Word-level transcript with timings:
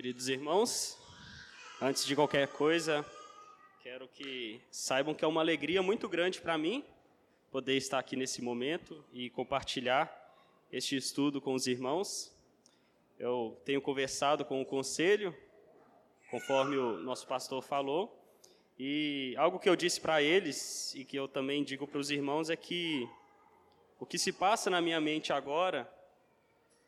Queridos 0.00 0.30
irmãos, 0.30 0.96
antes 1.78 2.06
de 2.06 2.16
qualquer 2.16 2.48
coisa, 2.48 3.04
quero 3.82 4.08
que 4.08 4.58
saibam 4.70 5.12
que 5.12 5.22
é 5.22 5.28
uma 5.28 5.42
alegria 5.42 5.82
muito 5.82 6.08
grande 6.08 6.40
para 6.40 6.56
mim 6.56 6.82
poder 7.50 7.76
estar 7.76 7.98
aqui 7.98 8.16
nesse 8.16 8.40
momento 8.40 9.04
e 9.12 9.28
compartilhar 9.28 10.10
este 10.72 10.96
estudo 10.96 11.38
com 11.38 11.52
os 11.52 11.66
irmãos. 11.66 12.34
Eu 13.18 13.60
tenho 13.62 13.82
conversado 13.82 14.42
com 14.42 14.62
o 14.62 14.64
conselho, 14.64 15.36
conforme 16.30 16.78
o 16.78 16.96
nosso 17.02 17.26
pastor 17.26 17.62
falou, 17.62 18.18
e 18.78 19.34
algo 19.36 19.58
que 19.58 19.68
eu 19.68 19.76
disse 19.76 20.00
para 20.00 20.22
eles 20.22 20.94
e 20.94 21.04
que 21.04 21.18
eu 21.18 21.28
também 21.28 21.62
digo 21.62 21.86
para 21.86 22.00
os 22.00 22.10
irmãos 22.10 22.48
é 22.48 22.56
que 22.56 23.06
o 23.98 24.06
que 24.06 24.16
se 24.16 24.32
passa 24.32 24.70
na 24.70 24.80
minha 24.80 24.98
mente 24.98 25.30
agora 25.30 25.86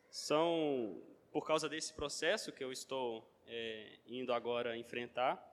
são 0.09 0.99
por 1.33 1.45
causa 1.45 1.67
desse 1.67 1.91
processo 1.91 2.51
que 2.51 2.63
eu 2.63 2.71
estou 2.71 3.27
é, 3.47 3.97
indo 4.07 4.31
agora 4.31 4.77
enfrentar, 4.77 5.43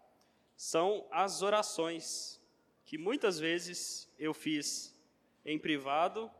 são 0.54 1.08
as 1.10 1.40
orações 1.40 2.38
que 2.84 2.98
muitas 2.98 3.40
vezes 3.40 4.06
eu 4.18 4.34
fiz 4.34 4.94
em 5.42 5.58
privado, 5.58 6.30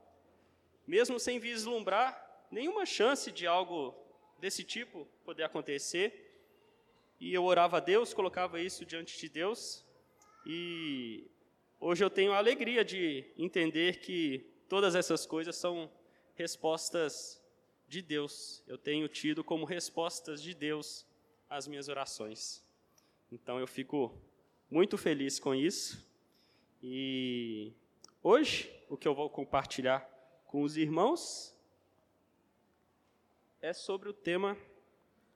mesmo 0.87 1.19
sem 1.19 1.39
vislumbrar 1.39 2.47
nenhuma 2.51 2.84
chance 2.84 3.33
de 3.33 3.47
algo 3.47 3.95
desse 4.39 4.62
tipo 4.62 5.09
poder 5.25 5.45
acontecer. 5.45 6.37
E 7.19 7.33
eu 7.33 7.45
orava 7.45 7.79
a 7.79 7.81
Deus, 7.81 8.12
colocava 8.12 8.61
isso 8.61 8.84
diante 8.84 9.19
de 9.19 9.29
Deus, 9.29 9.84
e 10.45 11.31
hoje 11.79 12.05
eu 12.05 12.11
tenho 12.11 12.33
a 12.33 12.39
alegria 12.39 12.84
de 12.84 13.25
entender 13.39 14.01
que 14.01 14.47
todas 14.69 14.95
essas 14.95 15.25
coisas 15.25 15.57
são 15.57 15.91
respostas 16.34 17.39
de 17.91 18.00
Deus. 18.00 18.62
Eu 18.69 18.78
tenho 18.78 19.08
tido 19.08 19.42
como 19.42 19.64
respostas 19.64 20.41
de 20.41 20.55
Deus 20.55 21.05
as 21.48 21.66
minhas 21.66 21.88
orações. 21.88 22.64
Então 23.33 23.58
eu 23.58 23.66
fico 23.66 24.16
muito 24.70 24.96
feliz 24.96 25.41
com 25.41 25.52
isso. 25.52 26.08
E 26.80 27.72
hoje 28.22 28.72
o 28.88 28.96
que 28.96 29.08
eu 29.08 29.14
vou 29.14 29.28
compartilhar 29.28 30.08
com 30.46 30.62
os 30.62 30.77
irmãos 30.77 31.52
é 33.61 33.72
sobre 33.72 34.08
o 34.08 34.12
tema 34.12 34.56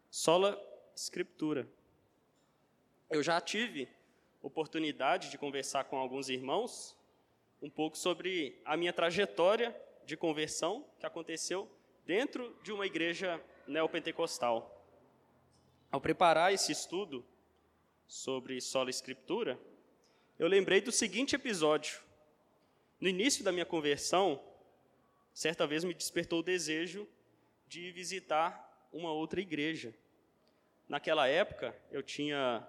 sola 0.09 0.57
escritura. 0.95 1.69
Eu 3.11 3.21
já 3.21 3.41
tive 3.41 3.89
oportunidade 4.41 5.29
de 5.29 5.37
conversar 5.37 5.87
com 5.87 5.97
alguns 5.97 6.29
irmãos 6.29 6.97
um 7.61 7.69
pouco 7.69 7.99
sobre 7.99 8.61
a 8.65 8.77
minha 8.77 8.93
trajetória 8.93 9.75
de 10.07 10.17
conversão 10.17 10.87
que 11.01 11.07
aconteceu 11.07 11.69
dentro 12.07 12.57
de 12.63 12.73
uma 12.73 12.87
igreja 12.87 13.41
neopentecostal. 13.67 14.71
Ao 15.91 16.01
preparar 16.01 16.53
esse 16.53 16.73
estudo 16.73 17.25
sobre 18.07 18.61
sola 18.61 18.91
escritura, 18.91 19.59
eu 20.39 20.49
lembrei 20.49 20.81
do 20.81 20.93
seguinte 20.93 21.35
episódio. 21.35 22.01
No 23.01 23.09
início 23.09 23.45
da 23.45 23.53
minha 23.53 23.65
conversão, 23.65 24.43
certa 25.33 25.67
vez 25.67 25.85
me 25.85 25.95
despertou 25.95 26.41
o 26.41 26.43
desejo 26.43 27.09
de 27.67 27.91
visitar 27.93 28.89
uma 28.93 29.13
outra 29.13 29.41
igreja. 29.41 29.95
Naquela 30.89 31.27
época, 31.27 31.75
eu 31.91 32.03
tinha 32.03 32.67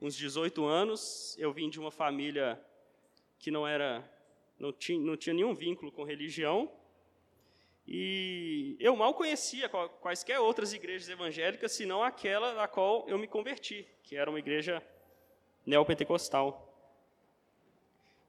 uns 0.00 0.14
18 0.14 0.64
anos, 0.64 1.36
eu 1.38 1.52
vim 1.52 1.70
de 1.70 1.80
uma 1.80 1.90
família 1.90 2.62
que 3.38 3.50
não 3.50 3.66
era 3.66 4.08
não 4.58 4.72
tinha, 4.72 4.98
não 4.98 5.16
tinha 5.16 5.34
nenhum 5.34 5.54
vínculo 5.54 5.92
com 5.92 6.02
religião, 6.02 6.70
e 7.90 8.76
eu 8.78 8.94
mal 8.94 9.14
conhecia 9.14 9.66
quaisquer 9.66 10.38
outras 10.38 10.74
igrejas 10.74 11.08
evangélicas, 11.08 11.72
senão 11.72 12.02
aquela 12.02 12.52
da 12.52 12.68
qual 12.68 13.08
eu 13.08 13.16
me 13.16 13.26
converti, 13.26 13.88
que 14.02 14.14
era 14.14 14.28
uma 14.28 14.38
igreja 14.38 14.86
neopentecostal. 15.64 16.66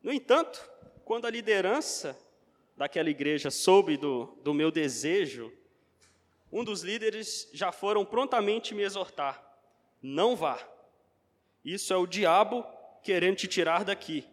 No 0.02 0.14
entanto, 0.14 0.66
quando 1.04 1.26
a 1.26 1.30
liderança 1.30 2.18
daquela 2.78 3.10
igreja 3.10 3.52
soube 3.52 3.98
do, 3.98 4.28
do 4.46 4.54
meu 4.54 4.72
desejo, 4.72 5.52
um 6.50 6.64
dos 6.64 6.82
líderes 6.82 7.50
já 7.52 7.70
foram 7.74 8.06
prontamente 8.06 8.74
me 8.74 8.84
exortar: 8.84 9.44
não 10.02 10.38
vá. 10.38 10.58
Isso 11.66 11.92
é 11.92 11.98
o 11.98 12.08
diabo 12.08 12.66
querendo 13.04 13.36
te 13.36 13.48
tirar 13.50 13.84
daqui. 13.84 14.26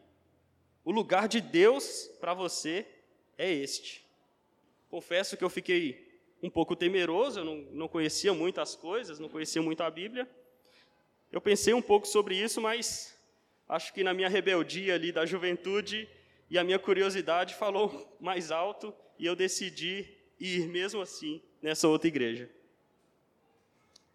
O 0.84 0.92
lugar 0.92 1.26
de 1.26 1.40
Deus 1.40 2.08
para 2.20 2.32
você 2.32 2.86
é 3.36 3.50
este. 3.50 4.05
Confesso 4.96 5.36
que 5.36 5.44
eu 5.44 5.50
fiquei 5.50 6.10
um 6.42 6.48
pouco 6.48 6.74
temeroso, 6.74 7.40
eu 7.40 7.44
não, 7.44 7.56
não 7.70 7.86
conhecia 7.86 8.32
muitas 8.32 8.74
coisas, 8.74 9.18
não 9.18 9.28
conhecia 9.28 9.60
muito 9.60 9.82
a 9.82 9.90
Bíblia. 9.90 10.26
Eu 11.30 11.38
pensei 11.38 11.74
um 11.74 11.82
pouco 11.82 12.08
sobre 12.08 12.34
isso, 12.34 12.62
mas 12.62 13.14
acho 13.68 13.92
que 13.92 14.02
na 14.02 14.14
minha 14.14 14.26
rebeldia 14.26 14.94
ali 14.94 15.12
da 15.12 15.26
juventude 15.26 16.08
e 16.48 16.56
a 16.56 16.64
minha 16.64 16.78
curiosidade 16.78 17.54
falou 17.56 18.16
mais 18.18 18.50
alto 18.50 18.94
e 19.18 19.26
eu 19.26 19.36
decidi 19.36 20.16
ir 20.40 20.66
mesmo 20.66 21.02
assim 21.02 21.42
nessa 21.60 21.86
outra 21.86 22.08
igreja. 22.08 22.48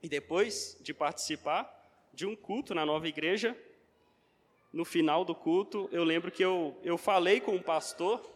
E 0.01 0.09
depois 0.09 0.79
de 0.81 0.95
participar 0.95 1.69
de 2.11 2.25
um 2.25 2.35
culto 2.35 2.73
na 2.73 2.83
nova 2.83 3.07
igreja, 3.07 3.55
no 4.73 4.83
final 4.83 5.23
do 5.23 5.35
culto, 5.35 5.87
eu 5.91 6.03
lembro 6.03 6.31
que 6.31 6.43
eu, 6.43 6.75
eu 6.83 6.97
falei 6.97 7.39
com 7.39 7.55
o 7.55 7.61
pastor 7.61 8.27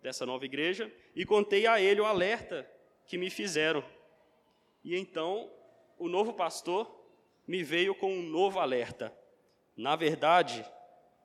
dessa 0.00 0.24
nova 0.24 0.46
igreja 0.46 0.90
e 1.14 1.24
contei 1.24 1.66
a 1.66 1.80
ele 1.80 2.00
o 2.00 2.04
alerta 2.04 2.68
que 3.06 3.16
me 3.16 3.30
fizeram. 3.30 3.84
E 4.82 4.96
então 4.96 5.50
o 5.98 6.08
novo 6.08 6.32
pastor 6.32 6.90
me 7.46 7.62
veio 7.62 7.94
com 7.94 8.12
um 8.12 8.22
novo 8.22 8.58
alerta. 8.58 9.12
Na 9.76 9.96
verdade, 9.96 10.64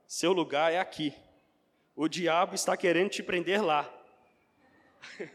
seu 0.08 0.32
lugar 0.32 0.72
é 0.72 0.80
aqui. 0.80 1.14
O 1.96 2.08
diabo 2.08 2.56
está 2.56 2.78
querendo 2.78 3.10
te 3.10 3.24
prender 3.24 3.64
lá. 3.64 3.92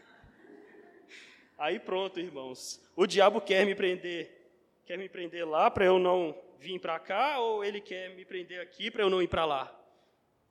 Aí 1.57 1.79
pronto, 1.79 2.19
irmãos. 2.19 2.81
O 2.95 3.05
diabo 3.05 3.39
quer 3.41 3.65
me 3.65 3.75
prender, 3.75 4.49
quer 4.85 4.97
me 4.97 5.07
prender 5.07 5.47
lá 5.47 5.69
para 5.69 5.85
eu 5.85 5.99
não 5.99 6.35
vir 6.59 6.79
para 6.79 6.99
cá 6.99 7.39
ou 7.39 7.63
ele 7.63 7.81
quer 7.81 8.15
me 8.15 8.25
prender 8.25 8.59
aqui 8.61 8.89
para 8.89 9.03
eu 9.03 9.09
não 9.09 9.21
ir 9.21 9.27
para 9.27 9.45
lá? 9.45 9.85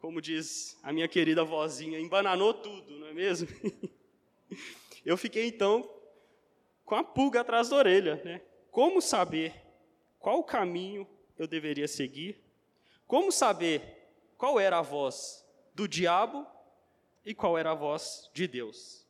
como 0.05 0.21
diz 0.21 0.79
a 0.83 0.93
minha 0.93 1.09
querida 1.09 1.43
vozinha, 1.45 1.99
embananou 1.99 2.53
tudo, 2.53 2.99
não 2.99 3.07
é 3.07 3.15
mesmo? 3.15 3.49
Eu 5.05 5.17
fiquei 5.17 5.49
então 5.49 5.89
com 6.85 6.95
a 6.95 7.05
pulga 7.05 7.41
atrás 7.41 7.69
da 7.69 7.77
orelha, 7.77 8.21
né? 8.25 8.41
Como 8.71 9.01
saber 9.01 9.55
qual 10.19 10.43
caminho 10.43 11.07
eu 11.39 11.47
deveria 11.47 11.87
seguir? 11.87 12.43
Como 13.07 13.31
saber 13.31 13.83
qual 14.37 14.59
era 14.59 14.79
a 14.79 14.83
voz 14.83 15.45
do 15.75 15.87
diabo 15.87 16.47
e 17.25 17.35
qual 17.35 17.57
era 17.59 17.73
a 17.73 17.75
voz 17.75 18.31
de 18.33 18.47
Deus? 18.47 19.07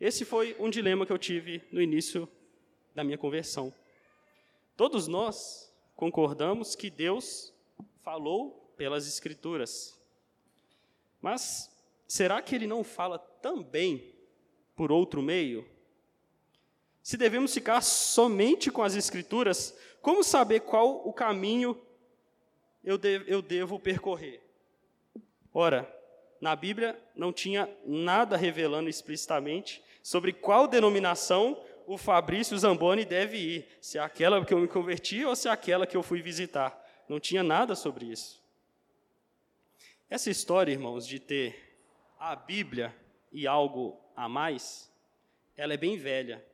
Esse 0.00 0.24
foi 0.24 0.56
um 0.58 0.68
dilema 0.68 1.06
que 1.06 1.12
eu 1.12 1.18
tive 1.18 1.62
no 1.70 1.80
início 1.80 2.28
da 2.94 3.04
minha 3.04 3.18
conversão. 3.18 3.72
Todos 4.76 5.06
nós 5.06 5.72
concordamos 5.94 6.74
que 6.74 6.90
Deus 6.90 7.54
falou 8.02 8.72
pelas 8.76 9.06
Escrituras, 9.06 9.98
mas 11.20 11.70
será 12.06 12.42
que 12.42 12.54
ele 12.54 12.66
não 12.66 12.84
fala 12.84 13.18
também 13.18 14.15
por 14.76 14.92
outro 14.92 15.22
meio? 15.22 15.66
Se 17.02 17.16
devemos 17.16 17.52
ficar 17.54 17.80
somente 17.80 18.70
com 18.70 18.82
as 18.82 18.94
Escrituras, 18.94 19.76
como 20.02 20.22
saber 20.22 20.60
qual 20.60 21.08
o 21.08 21.12
caminho 21.12 21.80
eu 22.84 22.98
devo, 22.98 23.24
eu 23.26 23.42
devo 23.42 23.80
percorrer? 23.80 24.42
Ora, 25.52 25.92
na 26.40 26.54
Bíblia 26.54 27.00
não 27.14 27.32
tinha 27.32 27.68
nada 27.84 28.36
revelando 28.36 28.90
explicitamente 28.90 29.82
sobre 30.02 30.32
qual 30.32 30.68
denominação 30.68 31.60
o 31.86 31.96
Fabrício 31.96 32.58
Zamboni 32.58 33.04
deve 33.04 33.38
ir, 33.38 33.68
se 33.80 33.96
é 33.98 34.00
aquela 34.00 34.44
que 34.44 34.52
eu 34.52 34.58
me 34.58 34.68
converti 34.68 35.24
ou 35.24 35.34
se 35.34 35.48
é 35.48 35.50
aquela 35.50 35.86
que 35.86 35.96
eu 35.96 36.02
fui 36.02 36.20
visitar. 36.20 36.84
Não 37.08 37.18
tinha 37.18 37.42
nada 37.42 37.74
sobre 37.74 38.06
isso. 38.06 38.42
Essa 40.10 40.30
história, 40.30 40.72
irmãos, 40.72 41.06
de 41.06 41.18
ter 41.18 41.78
a 42.18 42.34
Bíblia 42.36 42.94
e 43.32 43.46
algo 43.46 44.00
a 44.16 44.28
mais, 44.28 44.90
ela 45.56 45.74
é 45.74 45.76
bem 45.76 45.98
velha. 45.98 46.44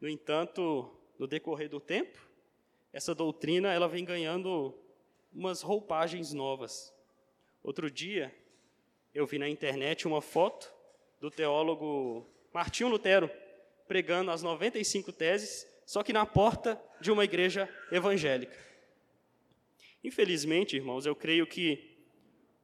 No 0.00 0.08
entanto, 0.08 0.90
no 1.16 1.26
decorrer 1.26 1.68
do 1.68 1.78
tempo, 1.78 2.18
essa 2.92 3.14
doutrina 3.14 3.72
ela 3.72 3.88
vem 3.88 4.04
ganhando 4.04 4.76
umas 5.32 5.62
roupagens 5.62 6.32
novas. 6.32 6.92
Outro 7.62 7.88
dia, 7.88 8.34
eu 9.14 9.24
vi 9.26 9.38
na 9.38 9.48
internet 9.48 10.08
uma 10.08 10.20
foto 10.20 10.72
do 11.20 11.30
teólogo 11.30 12.26
Martinho 12.52 12.88
Lutero 12.88 13.30
pregando 13.86 14.30
as 14.30 14.42
95 14.42 15.12
teses, 15.12 15.68
só 15.86 16.02
que 16.02 16.12
na 16.12 16.26
porta 16.26 16.80
de 17.00 17.10
uma 17.12 17.24
igreja 17.24 17.68
evangélica. 17.92 18.56
Infelizmente, 20.02 20.76
irmãos, 20.76 21.06
eu 21.06 21.14
creio 21.14 21.46
que 21.46 21.98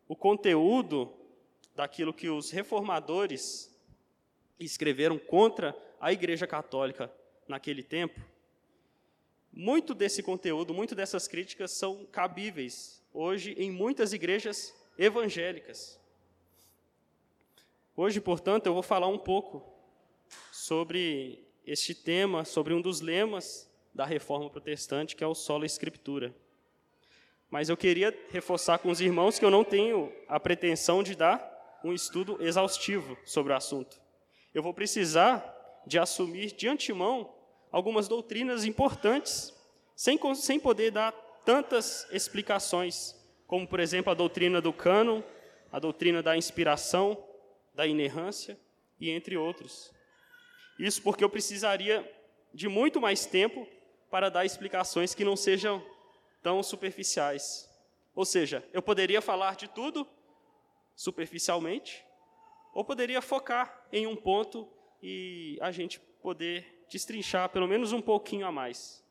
o 0.08 0.16
conteúdo 0.16 1.12
daquilo 1.74 2.14
que 2.14 2.28
os 2.28 2.50
reformadores 2.50 3.75
escreveram 4.58 5.18
contra 5.18 5.76
a 6.00 6.12
Igreja 6.12 6.46
Católica 6.46 7.12
naquele 7.48 7.82
tempo, 7.82 8.20
muito 9.52 9.94
desse 9.94 10.22
conteúdo, 10.22 10.74
muito 10.74 10.94
dessas 10.94 11.26
críticas 11.26 11.70
são 11.70 12.04
cabíveis 12.06 13.02
hoje 13.12 13.54
em 13.56 13.70
muitas 13.70 14.12
igrejas 14.12 14.74
evangélicas. 14.98 15.98
Hoje, 17.96 18.20
portanto, 18.20 18.66
eu 18.66 18.74
vou 18.74 18.82
falar 18.82 19.06
um 19.06 19.18
pouco 19.18 19.64
sobre 20.52 21.42
este 21.66 21.94
tema, 21.94 22.44
sobre 22.44 22.74
um 22.74 22.80
dos 22.82 23.00
lemas 23.00 23.66
da 23.94 24.04
reforma 24.04 24.50
protestante, 24.50 25.16
que 25.16 25.24
é 25.24 25.26
o 25.26 25.34
solo 25.34 25.64
escritura. 25.64 26.34
Mas 27.48 27.70
eu 27.70 27.76
queria 27.76 28.14
reforçar 28.30 28.78
com 28.78 28.90
os 28.90 29.00
irmãos 29.00 29.38
que 29.38 29.44
eu 29.44 29.50
não 29.50 29.64
tenho 29.64 30.12
a 30.28 30.38
pretensão 30.38 31.02
de 31.02 31.14
dar 31.14 31.80
um 31.82 31.94
estudo 31.94 32.36
exaustivo 32.42 33.16
sobre 33.24 33.54
o 33.54 33.56
assunto. 33.56 33.98
Eu 34.56 34.62
vou 34.62 34.72
precisar 34.72 35.82
de 35.86 35.98
assumir 35.98 36.50
de 36.50 36.66
antemão 36.66 37.30
algumas 37.70 38.08
doutrinas 38.08 38.64
importantes, 38.64 39.54
sem, 39.94 40.18
sem 40.34 40.58
poder 40.58 40.90
dar 40.90 41.12
tantas 41.44 42.08
explicações, 42.10 43.14
como, 43.46 43.68
por 43.68 43.80
exemplo, 43.80 44.10
a 44.10 44.14
doutrina 44.14 44.58
do 44.58 44.72
cânon, 44.72 45.20
a 45.70 45.78
doutrina 45.78 46.22
da 46.22 46.38
inspiração, 46.38 47.22
da 47.74 47.86
inerrância 47.86 48.58
e 48.98 49.10
entre 49.10 49.36
outros. 49.36 49.92
Isso 50.78 51.02
porque 51.02 51.22
eu 51.22 51.28
precisaria 51.28 52.10
de 52.54 52.66
muito 52.66 52.98
mais 52.98 53.26
tempo 53.26 53.68
para 54.10 54.30
dar 54.30 54.46
explicações 54.46 55.14
que 55.14 55.22
não 55.22 55.36
sejam 55.36 55.84
tão 56.42 56.62
superficiais. 56.62 57.68
Ou 58.14 58.24
seja, 58.24 58.64
eu 58.72 58.80
poderia 58.80 59.20
falar 59.20 59.54
de 59.54 59.68
tudo 59.68 60.08
superficialmente, 60.94 62.06
ou 62.76 62.84
poderia 62.84 63.22
focar 63.22 63.86
em 63.90 64.06
um 64.06 64.14
ponto 64.14 64.68
e 65.02 65.56
a 65.62 65.72
gente 65.72 65.98
poder 66.20 66.84
destrinchar 66.90 67.48
pelo 67.48 67.66
menos 67.66 67.90
um 67.90 68.02
pouquinho 68.02 68.46
a 68.46 68.52
mais. 68.52 69.02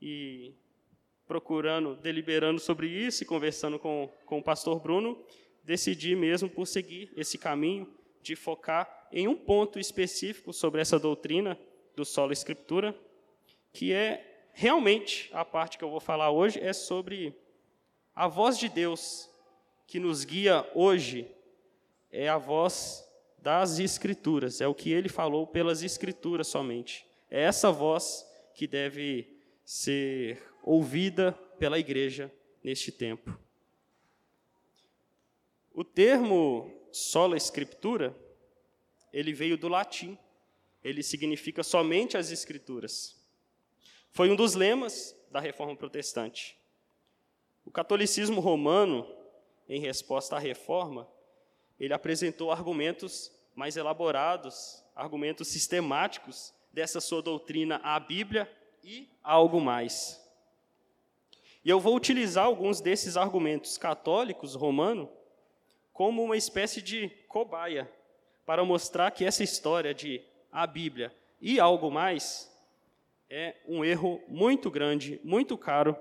E 0.00 0.54
procurando, 1.26 1.96
deliberando 1.96 2.60
sobre 2.60 2.86
isso 2.86 3.24
e 3.24 3.26
conversando 3.26 3.76
com, 3.76 4.08
com 4.24 4.38
o 4.38 4.42
pastor 4.42 4.78
Bruno, 4.78 5.20
decidi 5.64 6.14
mesmo 6.14 6.48
por 6.48 6.64
seguir 6.64 7.12
esse 7.16 7.36
caminho 7.36 7.92
de 8.22 8.36
focar 8.36 9.08
em 9.10 9.26
um 9.26 9.34
ponto 9.34 9.80
específico 9.80 10.52
sobre 10.52 10.80
essa 10.80 10.96
doutrina 10.96 11.58
do 11.96 12.04
solo 12.04 12.32
escritura, 12.32 12.96
que 13.72 13.92
é 13.92 14.46
realmente 14.52 15.28
a 15.32 15.44
parte 15.44 15.76
que 15.76 15.82
eu 15.82 15.90
vou 15.90 15.98
falar 15.98 16.30
hoje 16.30 16.60
é 16.60 16.72
sobre 16.72 17.36
a 18.14 18.28
voz 18.28 18.56
de 18.56 18.68
Deus 18.68 19.28
que 19.88 19.98
nos 19.98 20.24
guia 20.24 20.64
hoje 20.72 21.28
é 22.12 22.28
a 22.28 22.38
voz 22.38 23.07
das 23.40 23.78
escrituras, 23.78 24.60
é 24.60 24.66
o 24.66 24.74
que 24.74 24.90
ele 24.90 25.08
falou 25.08 25.46
pelas 25.46 25.82
escrituras 25.82 26.48
somente. 26.48 27.06
É 27.30 27.42
essa 27.42 27.70
voz 27.70 28.26
que 28.54 28.66
deve 28.66 29.38
ser 29.64 30.42
ouvida 30.62 31.32
pela 31.58 31.78
igreja 31.78 32.32
neste 32.62 32.90
tempo. 32.90 33.38
O 35.72 35.84
termo 35.84 36.72
sola 36.90 37.36
escritura, 37.36 38.16
ele 39.12 39.32
veio 39.32 39.56
do 39.56 39.68
latim. 39.68 40.18
Ele 40.82 41.02
significa 41.02 41.62
somente 41.62 42.16
as 42.16 42.30
escrituras. 42.30 43.16
Foi 44.10 44.30
um 44.30 44.36
dos 44.36 44.54
lemas 44.54 45.14
da 45.30 45.40
reforma 45.40 45.76
protestante. 45.76 46.58
O 47.64 47.70
catolicismo 47.70 48.40
romano, 48.40 49.06
em 49.68 49.80
resposta 49.80 50.36
à 50.36 50.38
reforma, 50.38 51.08
ele 51.78 51.94
apresentou 51.94 52.50
argumentos 52.50 53.32
mais 53.54 53.76
elaborados, 53.76 54.84
argumentos 54.94 55.48
sistemáticos 55.48 56.52
dessa 56.72 57.00
sua 57.00 57.22
doutrina 57.22 57.80
à 57.82 57.98
Bíblia 57.98 58.50
e 58.82 59.08
algo 59.22 59.60
mais. 59.60 60.24
E 61.64 61.70
eu 61.70 61.80
vou 61.80 61.94
utilizar 61.94 62.46
alguns 62.46 62.80
desses 62.80 63.16
argumentos 63.16 63.76
católicos 63.76 64.54
romano 64.54 65.10
como 65.92 66.22
uma 66.22 66.36
espécie 66.36 66.80
de 66.80 67.08
cobaia 67.28 67.90
para 68.46 68.64
mostrar 68.64 69.10
que 69.10 69.24
essa 69.24 69.42
história 69.42 69.92
de 69.92 70.22
a 70.50 70.66
Bíblia 70.66 71.12
e 71.40 71.60
algo 71.60 71.90
mais 71.90 72.50
é 73.28 73.56
um 73.66 73.84
erro 73.84 74.22
muito 74.26 74.70
grande, 74.70 75.20
muito 75.22 75.58
caro 75.58 75.96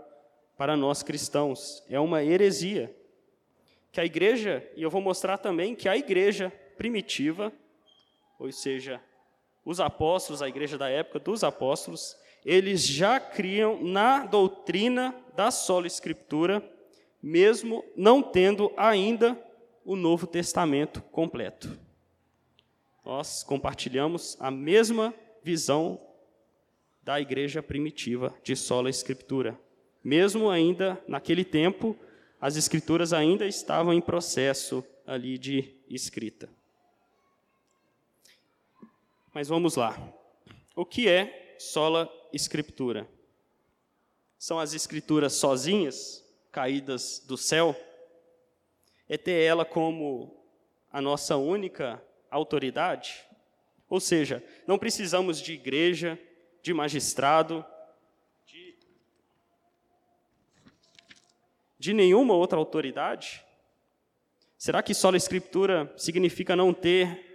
para 0.56 0.77
nós 0.77 1.03
cristãos. 1.03 1.83
É 1.89 2.00
uma 2.00 2.23
heresia. 2.23 2.95
Que 3.97 4.01
a 4.01 4.05
igreja, 4.05 4.63
e 4.75 4.83
eu 4.83 4.91
vou 4.91 5.01
mostrar 5.01 5.39
também 5.39 5.73
que 5.73 5.89
a 5.89 5.97
igreja 5.97 6.53
primitiva, 6.77 7.51
ou 8.38 8.51
seja, 8.51 9.01
os 9.65 9.79
apóstolos, 9.79 10.39
a 10.39 10.47
igreja 10.47 10.77
da 10.77 10.88
época 10.88 11.17
dos 11.17 11.44
apóstolos, 11.44 12.15
eles 12.45 12.85
já 12.85 13.19
criam 13.19 13.83
na 13.83 14.23
doutrina 14.23 15.15
da 15.35 15.49
sola 15.49 15.88
escritura, 15.88 16.61
mesmo 17.23 17.83
não 17.95 18.21
tendo 18.21 18.71
ainda 18.77 19.35
o 19.83 19.95
Novo 19.95 20.27
Testamento 20.27 21.01
completo. 21.01 21.67
Nós 23.03 23.44
compartilhamos 23.44 24.38
a 24.39 24.51
mesma 24.51 25.11
visão 25.41 25.99
da 27.01 27.19
igreja 27.19 27.63
primitiva 27.63 28.31
de 28.44 28.55
sola 28.55 28.91
escritura. 28.91 29.59
Mesmo 30.03 30.51
ainda 30.51 31.03
naquele 31.07 31.44
tempo, 31.44 31.97
as 32.39 32.56
escrituras 32.56 33.13
ainda 33.13 33.45
estavam 33.45 33.94
em 33.94 34.01
processo 34.01 34.84
ali 35.06 35.38
de 35.38 35.75
escrita. 35.89 36.50
Mas 39.34 39.48
vamos 39.48 39.75
lá. 39.75 39.98
O 40.75 40.86
que 40.86 41.07
é 41.07 41.56
sola 41.60 42.12
escritura? 42.31 43.07
São 44.38 44.60
as 44.60 44.74
escrituras 44.74 45.34
sozinhas, 45.34 46.24
caídas 46.51 47.24
do 47.25 47.38
céu? 47.38 47.75
É 49.10 49.18
ter 49.18 49.44
ela 49.44 49.66
como 49.66 50.44
a 50.92 51.01
nossa 51.01 51.38
única 51.38 52.04
autoridade? 52.30 53.25
Ou 53.90 54.00
seja, 54.00 54.44
não 54.68 54.78
precisamos 54.78 55.42
de 55.42 55.54
igreja, 55.54 56.19
de 56.62 56.74
magistrado, 56.74 57.66
de 61.77 61.94
nenhuma 61.94 62.33
outra 62.33 62.57
autoridade? 62.57 63.44
Será 64.57 64.81
que 64.81 64.94
só 64.94 65.12
a 65.12 65.18
Escritura 65.18 65.94
significa 65.97 66.56
não 66.56 66.74
ter 66.74 67.27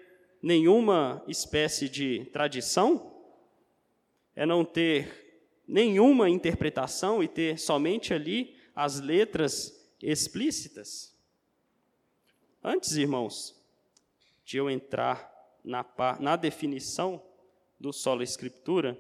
nenhuma 0.42 1.22
espécie 1.28 1.88
de 1.88 2.24
tradição, 2.32 3.12
é 4.34 4.44
não 4.44 4.64
ter 4.64 5.22
nenhuma 5.66 6.28
interpretação 6.28 7.22
e 7.22 7.28
ter 7.28 7.58
somente 7.58 8.12
ali 8.12 8.56
as 8.74 8.98
letras 8.98 9.88
explícitas. 10.02 11.14
Antes, 12.62 12.96
irmãos, 12.96 13.56
de 14.44 14.56
eu 14.56 14.68
entrar 14.68 15.30
na, 15.64 15.84
na 16.18 16.36
definição 16.36 17.22
do 17.78 17.92
solo 17.92 18.22
escritura, 18.22 18.98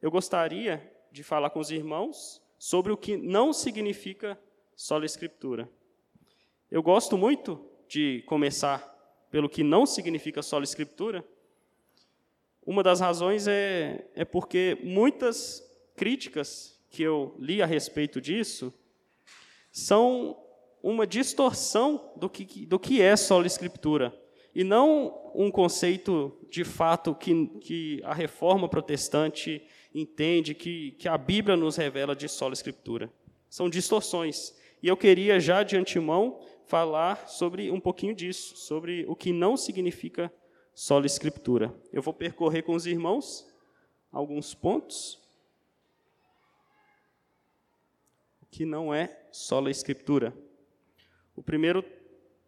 eu 0.00 0.10
gostaria 0.10 0.90
de 1.12 1.22
falar 1.22 1.50
com 1.50 1.60
os 1.60 1.70
irmãos 1.70 2.40
sobre 2.58 2.92
o 2.92 2.96
que 2.96 3.16
não 3.16 3.52
significa 3.52 4.38
solo 4.80 5.04
escritura. 5.04 5.68
Eu 6.70 6.82
gosto 6.82 7.18
muito 7.18 7.62
de 7.86 8.22
começar 8.26 8.80
pelo 9.30 9.46
que 9.46 9.62
não 9.62 9.84
significa 9.84 10.40
só 10.40 10.58
a 10.58 10.62
escritura, 10.62 11.22
uma 12.64 12.82
das 12.82 12.98
razões 12.98 13.46
é, 13.46 14.08
é 14.14 14.24
porque 14.24 14.78
muitas 14.82 15.62
críticas 15.94 16.80
que 16.88 17.02
eu 17.02 17.36
li 17.38 17.60
a 17.60 17.66
respeito 17.66 18.22
disso 18.22 18.72
são 19.70 20.42
uma 20.82 21.06
distorção 21.06 22.14
do 22.16 22.30
que, 22.30 22.64
do 22.64 22.78
que 22.78 23.02
é 23.02 23.14
sola 23.16 23.46
escritura, 23.46 24.18
e 24.54 24.64
não 24.64 25.30
um 25.34 25.50
conceito 25.50 26.34
de 26.48 26.64
fato 26.64 27.14
que, 27.14 27.48
que 27.60 28.00
a 28.02 28.14
reforma 28.14 28.66
protestante 28.66 29.62
entende, 29.94 30.54
que, 30.54 30.92
que 30.92 31.06
a 31.06 31.18
Bíblia 31.18 31.54
nos 31.54 31.76
revela 31.76 32.16
de 32.16 32.30
sola 32.30 32.54
escritura. 32.54 33.12
São 33.50 33.68
distorções. 33.68 34.58
E 34.82 34.88
eu 34.88 34.96
queria 34.96 35.38
já 35.38 35.62
de 35.62 35.76
antemão 35.76 36.40
falar 36.66 37.28
sobre 37.28 37.70
um 37.70 37.80
pouquinho 37.80 38.14
disso, 38.14 38.56
sobre 38.56 39.04
o 39.08 39.14
que 39.14 39.32
não 39.32 39.56
significa 39.56 40.32
sola 40.74 41.06
escritura. 41.06 41.74
Eu 41.92 42.00
vou 42.00 42.14
percorrer 42.14 42.62
com 42.62 42.74
os 42.74 42.86
irmãos 42.86 43.46
alguns 44.10 44.54
pontos. 44.54 45.18
Que 48.50 48.64
não 48.64 48.92
é 48.92 49.28
sola 49.30 49.70
escritura. 49.70 50.34
O 51.36 51.42
primeiro 51.42 51.84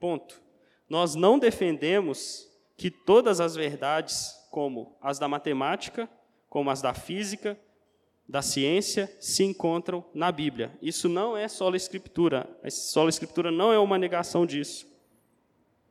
ponto, 0.00 0.42
nós 0.88 1.14
não 1.14 1.38
defendemos 1.38 2.50
que 2.76 2.90
todas 2.90 3.40
as 3.40 3.54
verdades, 3.54 4.34
como 4.50 4.96
as 5.00 5.18
da 5.18 5.28
matemática, 5.28 6.10
como 6.48 6.70
as 6.70 6.82
da 6.82 6.92
física, 6.92 7.58
da 8.32 8.40
ciência 8.40 9.14
se 9.20 9.44
encontram 9.44 10.02
na 10.14 10.32
Bíblia. 10.32 10.72
Isso 10.80 11.06
não 11.06 11.36
é 11.36 11.46
só 11.48 11.70
a 11.70 11.76
escritura. 11.76 12.48
A 12.62 12.70
sola 12.70 13.10
escritura 13.10 13.50
não 13.50 13.70
é 13.70 13.78
uma 13.78 13.98
negação 13.98 14.46
disso. 14.46 14.90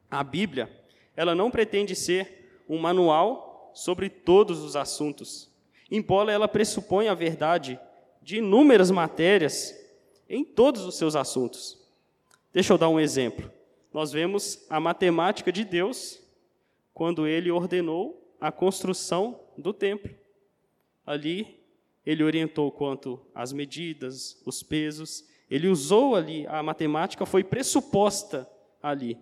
A 0.10 0.24
Bíblia, 0.24 0.68
ela 1.16 1.36
não 1.36 1.52
pretende 1.52 1.96
ser 1.96 2.64
um 2.68 2.80
manual 2.80 3.70
sobre 3.76 4.10
todos 4.10 4.58
os 4.64 4.76
assuntos. 4.76 5.52
Embora 5.92 6.32
ela 6.32 6.48
pressupõe 6.48 7.10
a 7.10 7.14
verdade 7.14 7.80
de 8.24 8.38
inúmeras 8.38 8.90
matérias 8.90 9.80
em 10.28 10.44
todos 10.44 10.84
os 10.84 10.98
seus 10.98 11.16
assuntos. 11.16 11.78
Deixa 12.52 12.74
eu 12.74 12.78
dar 12.80 12.90
um 12.90 13.00
exemplo. 13.00 13.52
Nós 13.94 14.12
vemos 14.12 14.66
a 14.68 14.80
matemática 14.80 15.52
de 15.52 15.64
Deus 15.64 16.20
quando 16.92 17.28
ele 17.28 17.52
ordenou 17.52 18.20
a 18.42 18.52
construção 18.52 19.40
do 19.56 19.72
templo. 19.72 20.10
Ali, 21.06 21.61
ele 22.05 22.24
orientou 22.24 22.72
quanto 22.72 23.20
às 23.34 23.53
medidas, 23.53 24.41
os 24.46 24.63
pesos, 24.63 25.25
ele 25.50 25.67
usou 25.67 26.15
ali, 26.15 26.48
a 26.48 26.63
matemática 26.63 27.25
foi 27.25 27.43
pressuposta 27.43 28.50
ali. 28.81 29.17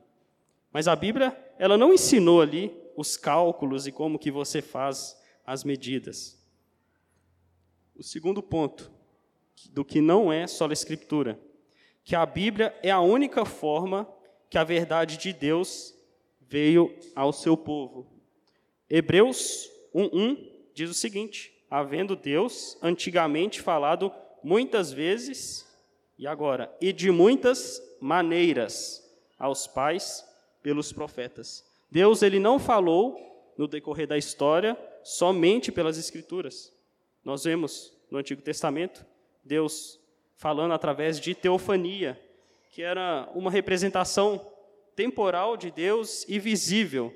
Mas 0.72 0.88
a 0.88 0.96
Bíblia, 0.96 1.36
ela 1.58 1.78
não 1.78 1.94
ensinou 1.94 2.42
ali 2.42 2.72
os 2.96 3.18
cálculos 3.18 3.88
e 3.88 3.92
como 3.92 4.20
que 4.20 4.30
você 4.30 4.62
faz 4.62 5.20
as 5.46 5.64
medidas. 5.64 6.40
O 7.96 8.04
segundo 8.04 8.42
ponto, 8.42 8.92
do 9.72 9.84
que 9.84 10.00
não 10.00 10.32
é 10.32 10.48
só 10.48 10.68
a 10.68 10.74
escritura, 10.74 11.40
que 12.04 12.16
a 12.16 12.26
Bíblia 12.26 12.78
é 12.82 12.92
a 12.92 13.02
única 13.02 13.44
forma 13.44 14.08
que 14.50 14.58
a 14.58 14.64
verdade 14.64 15.18
de 15.18 15.34
Deus 15.34 15.94
veio 16.40 16.96
ao 17.16 17.34
seu 17.34 17.58
povo. 17.58 18.08
Hebreus 18.90 19.70
1:1 19.94 20.38
diz 20.74 20.90
o 20.90 20.94
seguinte: 20.94 21.54
havendo 21.70 22.16
Deus 22.16 22.78
antigamente 22.82 23.62
falado 23.62 24.12
muitas 24.44 24.92
vezes 24.92 25.68
e 26.18 26.26
agora 26.26 26.74
e 26.82 26.92
de 26.92 27.12
muitas 27.12 27.82
maneiras 28.00 29.04
aos 29.38 29.68
pais 29.68 30.26
pelos 30.62 30.92
profetas. 30.92 31.66
Deus 31.92 32.22
ele 32.22 32.40
não 32.40 32.60
falou 32.60 33.18
no 33.58 33.68
decorrer 33.68 34.08
da 34.08 34.18
história 34.18 34.78
somente 35.04 35.72
pelas 35.72 35.98
escrituras. 35.98 36.74
Nós 37.24 37.44
vemos 37.44 37.94
no 38.10 38.18
Antigo 38.18 38.42
Testamento 38.42 39.06
Deus 39.44 40.00
falando 40.36 40.74
através 40.74 41.20
de 41.20 41.36
teofania, 41.36 42.20
que 42.72 42.82
era 42.82 43.30
uma 43.34 43.52
representação 43.52 44.46
temporal 44.96 45.58
de 45.58 45.72
Deus 45.72 46.26
e 46.28 46.40
visível. 46.40 47.14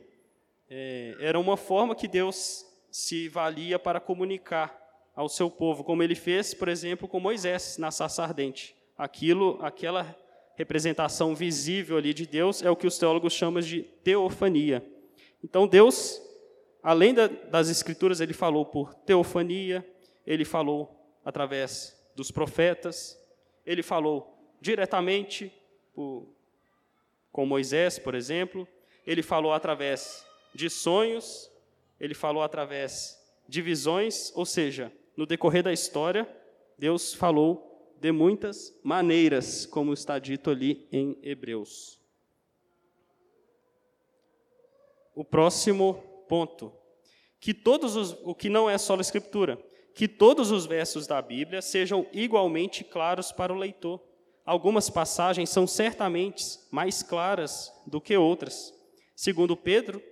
É, 0.69 1.15
era 1.19 1.39
uma 1.39 1.55
forma 1.55 1.95
que 1.95 2.07
Deus 2.07 2.65
se 2.93 3.27
valia 3.27 3.79
para 3.79 3.99
comunicar 3.99 4.79
ao 5.15 5.27
seu 5.27 5.49
povo, 5.49 5.83
como 5.83 6.03
ele 6.03 6.13
fez, 6.13 6.53
por 6.53 6.67
exemplo, 6.67 7.07
com 7.07 7.19
Moisés 7.19 7.75
na 7.79 7.89
sarça 7.89 8.21
ardente. 8.21 8.75
Aquilo, 8.95 9.57
aquela 9.63 10.15
representação 10.55 11.33
visível 11.33 11.97
ali 11.97 12.13
de 12.13 12.27
Deus 12.27 12.61
é 12.61 12.69
o 12.69 12.75
que 12.75 12.85
os 12.85 12.99
teólogos 12.99 13.33
chamam 13.33 13.63
de 13.63 13.81
teofania. 14.03 14.85
Então 15.43 15.67
Deus, 15.67 16.21
além 16.83 17.15
da, 17.15 17.25
das 17.25 17.67
escrituras, 17.67 18.21
ele 18.21 18.31
falou 18.31 18.63
por 18.63 18.93
teofania, 18.93 19.83
ele 20.23 20.45
falou 20.45 20.95
através 21.25 21.99
dos 22.15 22.29
profetas, 22.29 23.19
ele 23.65 23.81
falou 23.81 24.55
diretamente 24.61 25.51
por, 25.95 26.27
com 27.31 27.43
Moisés, 27.43 27.97
por 27.97 28.13
exemplo, 28.13 28.67
ele 29.03 29.23
falou 29.23 29.51
através 29.51 30.23
de 30.53 30.69
sonhos, 30.69 31.51
ele 32.03 32.13
falou 32.13 32.43
através 32.43 33.17
de 33.47 33.61
visões, 33.61 34.29
ou 34.35 34.45
seja, 34.45 34.91
no 35.15 35.25
decorrer 35.25 35.63
da 35.63 35.71
história, 35.71 36.27
Deus 36.77 37.13
falou 37.13 37.95
de 37.97 38.11
muitas 38.11 38.77
maneiras, 38.83 39.65
como 39.65 39.93
está 39.93 40.19
dito 40.19 40.49
ali 40.49 40.85
em 40.91 41.17
Hebreus. 41.23 41.97
O 45.15 45.23
próximo 45.23 45.93
ponto, 46.27 46.73
que 47.39 47.53
todos 47.53 47.95
os, 47.95 48.11
o 48.23 48.35
que 48.35 48.49
não 48.49 48.69
é 48.69 48.77
só 48.77 48.97
a 48.97 49.01
escritura, 49.01 49.57
que 49.95 50.05
todos 50.05 50.51
os 50.51 50.65
versos 50.65 51.07
da 51.07 51.21
Bíblia 51.21 51.61
sejam 51.61 52.05
igualmente 52.11 52.83
claros 52.83 53.31
para 53.31 53.53
o 53.53 53.57
leitor. 53.57 54.03
Algumas 54.45 54.89
passagens 54.89 55.49
são 55.49 55.65
certamente 55.65 56.59
mais 56.69 57.01
claras 57.01 57.71
do 57.87 58.01
que 58.01 58.17
outras. 58.17 58.73
Segundo 59.15 59.55
Pedro, 59.55 60.03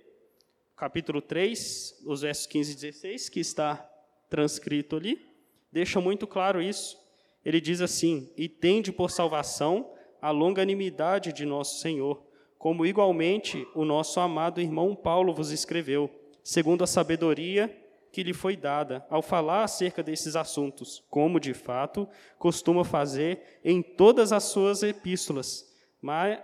capítulo 0.82 1.22
3, 1.22 2.02
os 2.04 2.22
versos 2.22 2.44
15 2.46 2.72
e 2.72 2.74
16, 2.74 3.28
que 3.28 3.38
está 3.38 3.88
transcrito 4.28 4.96
ali, 4.96 5.24
deixa 5.70 6.00
muito 6.00 6.26
claro 6.26 6.60
isso. 6.60 6.98
Ele 7.44 7.60
diz 7.60 7.80
assim: 7.80 8.28
E 8.36 8.48
tende 8.48 8.90
por 8.90 9.08
salvação 9.08 9.92
a 10.20 10.32
longanimidade 10.32 11.32
de 11.32 11.46
nosso 11.46 11.78
Senhor, 11.78 12.20
como 12.58 12.84
igualmente 12.84 13.64
o 13.76 13.84
nosso 13.84 14.18
amado 14.18 14.60
irmão 14.60 14.96
Paulo 14.96 15.32
vos 15.32 15.52
escreveu, 15.52 16.10
segundo 16.42 16.82
a 16.82 16.86
sabedoria 16.88 17.72
que 18.10 18.24
lhe 18.24 18.32
foi 18.32 18.56
dada 18.56 19.06
ao 19.08 19.22
falar 19.22 19.62
acerca 19.62 20.02
desses 20.02 20.34
assuntos, 20.34 21.04
como 21.08 21.38
de 21.38 21.54
fato 21.54 22.08
costuma 22.40 22.82
fazer 22.82 23.60
em 23.64 23.80
todas 23.80 24.32
as 24.32 24.42
suas 24.42 24.82
epístolas, 24.82 25.64
mas, 26.00 26.40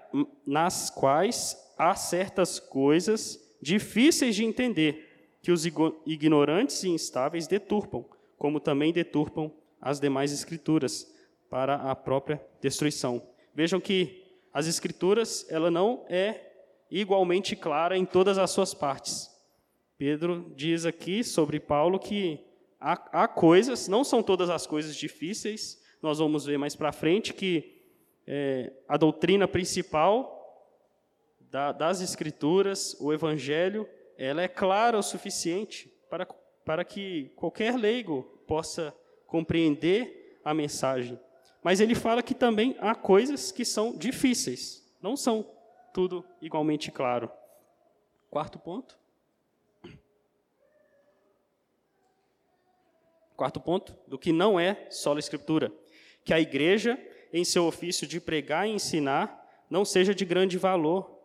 nas 0.46 0.90
quais 0.90 1.56
há 1.76 1.96
certas 1.96 2.60
coisas 2.60 3.47
difíceis 3.60 4.36
de 4.36 4.44
entender, 4.44 5.08
que 5.42 5.52
os 5.52 5.64
ignorantes 6.06 6.82
e 6.82 6.88
instáveis 6.88 7.46
deturpam, 7.46 8.04
como 8.36 8.60
também 8.60 8.92
deturpam 8.92 9.52
as 9.80 10.00
demais 10.00 10.32
escrituras 10.32 11.10
para 11.48 11.76
a 11.76 11.94
própria 11.94 12.44
destruição. 12.60 13.22
Vejam 13.54 13.80
que 13.80 14.24
as 14.52 14.66
escrituras, 14.66 15.46
ela 15.48 15.70
não 15.70 16.04
é 16.08 16.52
igualmente 16.90 17.54
clara 17.54 17.96
em 17.96 18.04
todas 18.04 18.38
as 18.38 18.50
suas 18.50 18.74
partes. 18.74 19.30
Pedro 19.96 20.52
diz 20.56 20.84
aqui 20.84 21.24
sobre 21.24 21.60
Paulo 21.60 21.98
que 21.98 22.40
há, 22.80 23.24
há 23.24 23.28
coisas, 23.28 23.88
não 23.88 24.04
são 24.04 24.22
todas 24.22 24.50
as 24.50 24.66
coisas 24.66 24.94
difíceis, 24.96 25.82
nós 26.02 26.18
vamos 26.18 26.44
ver 26.46 26.58
mais 26.58 26.76
para 26.76 26.92
frente 26.92 27.34
que 27.34 27.82
é, 28.26 28.72
a 28.88 28.96
doutrina 28.96 29.48
principal 29.48 30.37
da, 31.50 31.72
das 31.72 32.00
Escrituras, 32.00 32.96
o 33.00 33.12
Evangelho, 33.12 33.88
ela 34.16 34.42
é 34.42 34.48
clara 34.48 34.98
o 34.98 35.02
suficiente 35.02 35.92
para, 36.10 36.26
para 36.64 36.84
que 36.84 37.30
qualquer 37.36 37.76
leigo 37.76 38.22
possa 38.46 38.94
compreender 39.26 40.40
a 40.44 40.52
mensagem. 40.52 41.18
Mas 41.62 41.80
ele 41.80 41.94
fala 41.94 42.22
que 42.22 42.34
também 42.34 42.76
há 42.80 42.94
coisas 42.94 43.52
que 43.52 43.64
são 43.64 43.96
difíceis, 43.96 44.86
não 45.02 45.16
são 45.16 45.46
tudo 45.92 46.24
igualmente 46.40 46.90
claro. 46.90 47.30
Quarto 48.30 48.58
ponto. 48.58 48.98
Quarto 53.36 53.60
ponto, 53.60 53.96
do 54.06 54.18
que 54.18 54.32
não 54.32 54.58
é 54.58 54.86
só 54.90 55.14
a 55.14 55.18
Escritura. 55.18 55.72
Que 56.24 56.34
a 56.34 56.40
igreja, 56.40 56.98
em 57.32 57.44
seu 57.44 57.64
ofício 57.64 58.06
de 58.06 58.20
pregar 58.20 58.68
e 58.68 58.72
ensinar, 58.72 59.46
não 59.70 59.84
seja 59.84 60.14
de 60.14 60.24
grande 60.24 60.58
valor, 60.58 61.17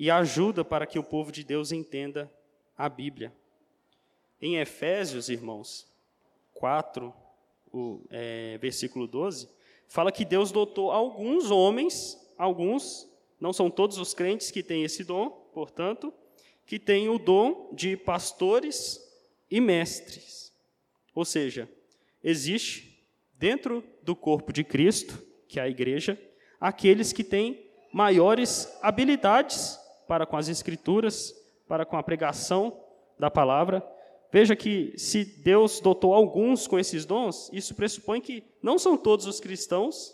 e 0.00 0.10
ajuda 0.10 0.64
para 0.64 0.86
que 0.86 0.98
o 0.98 1.04
povo 1.04 1.30
de 1.30 1.44
Deus 1.44 1.72
entenda 1.72 2.32
a 2.74 2.88
Bíblia. 2.88 3.30
Em 4.40 4.56
Efésios, 4.56 5.28
irmãos, 5.28 5.86
4, 6.54 7.12
o, 7.70 8.00
é, 8.08 8.56
versículo 8.56 9.06
12, 9.06 9.50
fala 9.86 10.10
que 10.10 10.24
Deus 10.24 10.50
dotou 10.50 10.90
alguns 10.90 11.50
homens, 11.50 12.18
alguns, 12.38 13.12
não 13.38 13.52
são 13.52 13.70
todos 13.70 13.98
os 13.98 14.14
crentes 14.14 14.50
que 14.50 14.62
têm 14.62 14.84
esse 14.84 15.04
dom, 15.04 15.28
portanto, 15.52 16.10
que 16.64 16.78
têm 16.78 17.10
o 17.10 17.18
dom 17.18 17.68
de 17.74 17.94
pastores 17.94 18.98
e 19.50 19.60
mestres. 19.60 20.50
Ou 21.14 21.26
seja, 21.26 21.68
existe 22.24 23.04
dentro 23.34 23.84
do 24.02 24.16
corpo 24.16 24.50
de 24.50 24.64
Cristo, 24.64 25.22
que 25.46 25.60
é 25.60 25.64
a 25.64 25.68
igreja, 25.68 26.18
aqueles 26.58 27.12
que 27.12 27.22
têm 27.22 27.68
maiores 27.92 28.66
habilidades 28.80 29.78
para 30.10 30.26
com 30.26 30.36
as 30.36 30.48
escrituras, 30.48 31.32
para 31.68 31.86
com 31.86 31.96
a 31.96 32.02
pregação 32.02 32.76
da 33.16 33.30
palavra. 33.30 33.80
Veja 34.32 34.56
que 34.56 34.92
se 34.96 35.24
Deus 35.24 35.78
dotou 35.78 36.12
alguns 36.12 36.66
com 36.66 36.80
esses 36.80 37.04
dons, 37.04 37.48
isso 37.52 37.76
pressupõe 37.76 38.20
que 38.20 38.42
não 38.60 38.76
são 38.76 38.96
todos 38.96 39.24
os 39.24 39.38
cristãos 39.38 40.12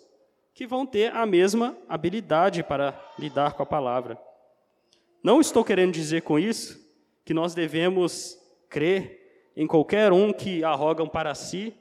que 0.52 0.66
vão 0.66 0.84
ter 0.84 1.16
a 1.16 1.24
mesma 1.24 1.74
habilidade 1.88 2.62
para 2.62 2.94
lidar 3.18 3.54
com 3.54 3.62
a 3.62 3.66
palavra. 3.66 4.20
Não 5.22 5.40
estou 5.40 5.64
querendo 5.64 5.94
dizer 5.94 6.20
com 6.20 6.38
isso 6.38 6.78
que 7.24 7.32
nós 7.32 7.54
devemos 7.54 8.38
crer 8.68 9.48
em 9.56 9.66
qualquer 9.66 10.12
um 10.12 10.30
que 10.30 10.62
arrogam 10.62 11.08
para 11.08 11.34
si 11.34 11.72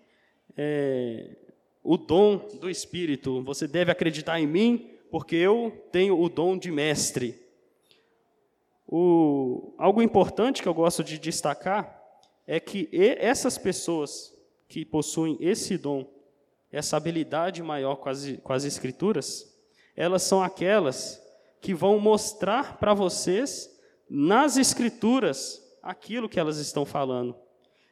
é, 0.55 1.35
o 1.83 1.97
dom 1.97 2.37
do 2.61 2.69
Espírito. 2.69 3.43
Você 3.43 3.67
deve 3.67 3.91
acreditar 3.91 4.39
em 4.39 4.47
mim, 4.47 4.89
porque 5.11 5.35
eu 5.35 5.85
tenho 5.91 6.17
o 6.17 6.29
dom 6.29 6.57
de 6.57 6.71
mestre. 6.71 7.43
O, 8.87 9.73
algo 9.77 10.01
importante 10.01 10.61
que 10.61 10.67
eu 10.67 10.73
gosto 10.73 11.03
de 11.03 11.17
destacar 11.17 12.01
é 12.45 12.59
que 12.59 12.89
essas 12.93 13.57
pessoas 13.57 14.33
que 14.67 14.85
possuem 14.85 15.37
esse 15.39 15.77
dom, 15.77 16.05
essa 16.71 16.97
habilidade 16.97 17.63
maior 17.63 17.95
com 17.95 18.09
as, 18.09 18.37
com 18.43 18.53
as 18.53 18.63
Escrituras, 18.63 19.51
elas 19.95 20.23
são 20.23 20.43
aquelas 20.43 21.21
que 21.61 21.73
vão 21.73 21.99
mostrar 21.99 22.77
para 22.77 22.93
vocês 22.93 23.69
nas 24.09 24.57
Escrituras 24.57 25.61
aquilo 25.81 26.29
que 26.29 26.39
elas 26.39 26.57
estão 26.57 26.85
falando. 26.85 27.35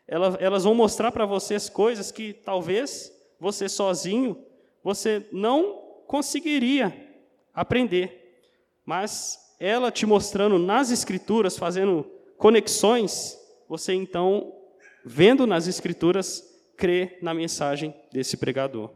Elas, 0.07 0.35
elas 0.39 0.63
vão 0.63 0.75
mostrar 0.75 1.11
para 1.11 1.25
vocês 1.25 1.69
coisas 1.69 2.11
que 2.11 2.33
talvez 2.33 3.11
você 3.39 3.67
sozinho, 3.67 4.45
você 4.83 5.27
não 5.31 5.81
conseguiria 6.05 6.93
aprender. 7.53 8.41
Mas 8.85 9.42
ela 9.63 9.89
te 9.89 10.05
mostrando 10.05 10.59
nas 10.59 10.91
Escrituras, 10.91 11.57
fazendo 11.57 12.03
conexões, 12.37 13.39
você 13.69 13.93
então, 13.93 14.53
vendo 15.05 15.47
nas 15.47 15.67
Escrituras, 15.67 16.43
crê 16.75 17.17
na 17.21 17.33
mensagem 17.33 17.95
desse 18.11 18.35
pregador. 18.35 18.91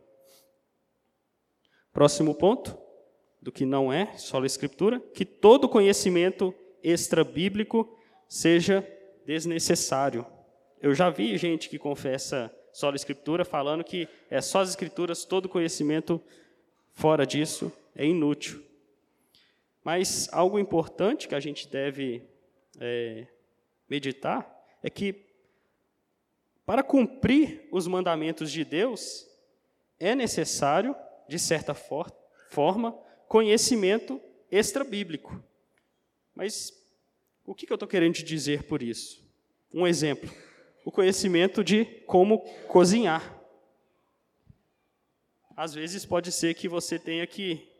Próximo 1.93 2.35
ponto, 2.35 2.77
do 3.41 3.49
que 3.49 3.65
não 3.65 3.93
é 3.93 4.17
só 4.17 4.41
a 4.41 4.45
Escritura, 4.45 4.99
que 4.99 5.23
todo 5.23 5.69
conhecimento 5.69 6.53
extra-bíblico 6.83 7.97
seja 8.27 8.85
desnecessário. 9.25 10.25
Eu 10.81 10.93
já 10.93 11.09
vi 11.09 11.37
gente 11.37 11.69
que 11.69 11.79
confessa 11.79 12.53
só 12.73 12.91
a 12.91 12.95
Escritura 12.95 13.45
falando 13.45 13.85
que 13.85 14.05
é 14.29 14.41
só 14.41 14.59
as 14.59 14.69
Escrituras, 14.71 15.23
todo 15.23 15.47
conhecimento 15.47 16.21
fora 16.91 17.25
disso 17.25 17.71
é 17.95 18.05
inútil. 18.05 18.66
Mas 19.87 20.27
algo 20.33 20.59
importante 20.59 21.29
que 21.29 21.33
a 21.33 21.39
gente 21.39 21.65
deve 21.65 22.21
é, 22.77 23.25
meditar 23.87 24.45
é 24.83 24.89
que 24.89 25.25
para 26.65 26.83
cumprir 26.83 27.69
os 27.71 27.87
mandamentos 27.87 28.51
de 28.51 28.65
Deus 28.65 29.25
é 29.97 30.13
necessário, 30.13 30.93
de 31.29 31.39
certa 31.39 31.73
for 31.73 32.13
forma, 32.49 32.91
conhecimento 33.29 34.19
extra-bíblico. 34.51 35.41
Mas 36.35 36.73
o 37.45 37.55
que, 37.55 37.65
que 37.65 37.71
eu 37.71 37.77
estou 37.77 37.87
querendo 37.87 38.15
dizer 38.15 38.63
por 38.63 38.83
isso? 38.83 39.25
Um 39.73 39.87
exemplo: 39.87 40.29
o 40.83 40.91
conhecimento 40.91 41.63
de 41.63 41.85
como 42.05 42.39
cozinhar. 42.67 43.41
Às 45.55 45.73
vezes 45.73 46.05
pode 46.05 46.29
ser 46.33 46.55
que 46.55 46.67
você 46.67 46.99
tenha 46.99 47.25
que 47.25 47.76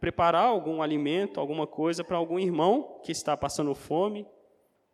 preparar 0.00 0.46
algum 0.46 0.82
alimento, 0.82 1.40
alguma 1.40 1.66
coisa 1.66 2.04
para 2.04 2.16
algum 2.16 2.38
irmão 2.38 3.00
que 3.02 3.12
está 3.12 3.36
passando 3.36 3.74
fome, 3.74 4.26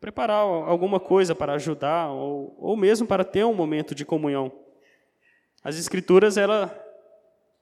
preparar 0.01 0.45
alguma 0.45 0.99
coisa 0.99 1.35
para 1.35 1.55
ajudar, 1.55 2.11
ou, 2.11 2.57
ou 2.59 2.77
mesmo 2.77 3.07
para 3.07 3.25
ter 3.25 3.45
um 3.45 3.55
momento 3.55 3.95
de 3.95 4.05
comunhão. 4.05 4.51
As 5.63 5.79
Escrituras, 5.79 6.37
ela, 6.37 6.75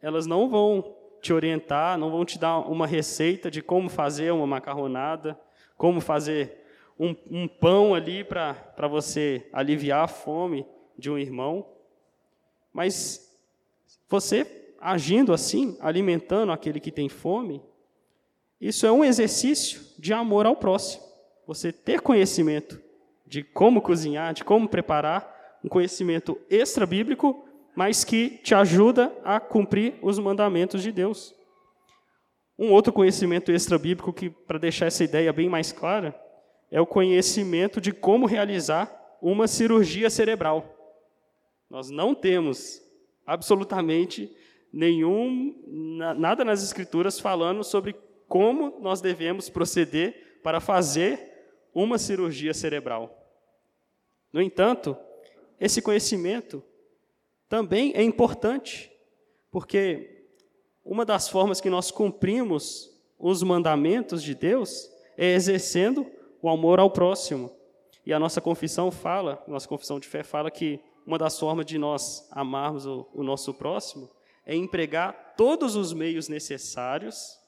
elas 0.01 0.27
não 0.27 0.49
vão 0.49 0.95
te 1.21 1.33
orientar, 1.33 1.99
não 1.99 2.11
vão 2.11 2.25
te 2.25 2.39
dar 2.39 2.59
uma 2.59 2.87
receita 2.87 3.51
de 3.51 3.61
como 3.61 3.89
fazer 3.89 4.33
uma 4.33 4.47
macarronada, 4.47 5.39
como 5.77 6.01
fazer 6.01 6.65
um, 6.99 7.15
um 7.31 7.49
pão 7.49 7.95
ali 7.95 8.23
para 8.23 8.89
você 8.89 9.49
aliviar 9.53 10.05
a 10.05 10.09
fome 10.09 10.67
de 10.97 11.11
um 11.11 11.19
irmão. 11.19 11.67
Mas 12.73 13.37
você 14.09 14.58
agindo 14.81 15.33
assim, 15.33 15.77
alimentando 15.81 16.53
aquele 16.53 16.81
que 16.81 16.93
tem 16.93 17.09
fome, 17.09 17.63
isso 18.61 18.87
é 18.87 18.93
um 18.93 19.05
exercício 19.05 19.81
de 19.99 20.13
amor 20.13 20.47
ao 20.47 20.57
próximo. 20.57 21.05
Você 21.47 21.73
ter 21.73 22.01
conhecimento 22.01 22.81
de 23.27 23.43
como 23.43 23.81
cozinhar, 23.81 24.35
de 24.35 24.45
como 24.45 24.69
preparar, 24.69 25.37
um 25.65 25.69
conhecimento 25.69 26.39
extra-bíblico, 26.49 27.45
mas 27.75 28.05
que 28.05 28.31
te 28.43 28.55
ajuda 28.55 29.13
a 29.25 29.39
cumprir 29.39 29.95
os 30.03 30.19
mandamentos 30.19 30.83
de 30.83 30.91
Deus. 30.91 31.35
Um 32.59 32.73
outro 32.73 32.93
conhecimento 32.93 33.53
extra-bíblico 33.53 34.13
que, 34.13 34.31
para 34.31 34.59
deixar 34.59 34.87
essa 34.87 35.05
ideia 35.05 35.33
bem 35.33 35.49
mais 35.49 35.71
clara, 35.71 36.19
é 36.71 36.81
o 36.81 36.87
conhecimento 36.87 37.81
de 37.81 37.93
como 37.93 38.27
realizar 38.27 38.93
uma 39.23 39.47
cirurgia 39.47 40.11
cerebral. 40.11 40.75
Nós 41.71 41.91
não 41.91 42.15
temos 42.15 42.81
absolutamente 43.27 44.35
nenhum 44.73 45.55
nada 46.17 46.45
nas 46.45 46.63
escrituras 46.63 47.19
falando 47.19 47.65
sobre 47.65 47.97
como 48.27 48.79
nós 48.81 49.01
devemos 49.01 49.49
proceder 49.49 50.41
para 50.43 50.61
fazer 50.61 51.29
uma 51.75 51.99
cirurgia 51.99 52.53
cerebral. 52.53 53.15
No 54.33 54.43
entanto, 54.43 54.97
esse 55.59 55.81
conhecimento 55.81 56.63
também 57.49 57.93
é 57.95 58.03
importante, 58.03 58.93
porque 59.51 60.27
uma 60.85 61.05
das 61.05 61.29
formas 61.29 61.61
que 61.61 61.71
nós 61.71 61.91
cumprimos 61.91 62.91
os 63.19 63.43
mandamentos 63.43 64.23
de 64.23 64.35
Deus 64.35 64.89
é 65.17 65.35
exercendo 65.35 66.07
o 66.43 66.49
amor 66.49 66.79
ao 66.79 66.91
próximo. 66.91 67.51
E 68.05 68.13
a 68.13 68.19
nossa 68.19 68.41
confissão 68.41 68.91
fala, 68.91 69.43
nossa 69.49 69.67
confissão 69.67 69.99
de 69.99 70.07
fé 70.07 70.23
fala 70.23 70.51
que 70.51 70.81
uma 71.07 71.19
das 71.19 71.39
formas 71.39 71.67
de 71.67 71.79
nós 71.79 72.29
amarmos 72.31 72.87
o, 72.87 73.09
o 73.15 73.23
nosso 73.23 73.53
próximo 73.55 74.11
é 74.49 74.57
empregar 74.57 75.35
todos 75.37 75.77
os 75.77 75.93
meios 75.93 76.27
necessários 76.27 77.39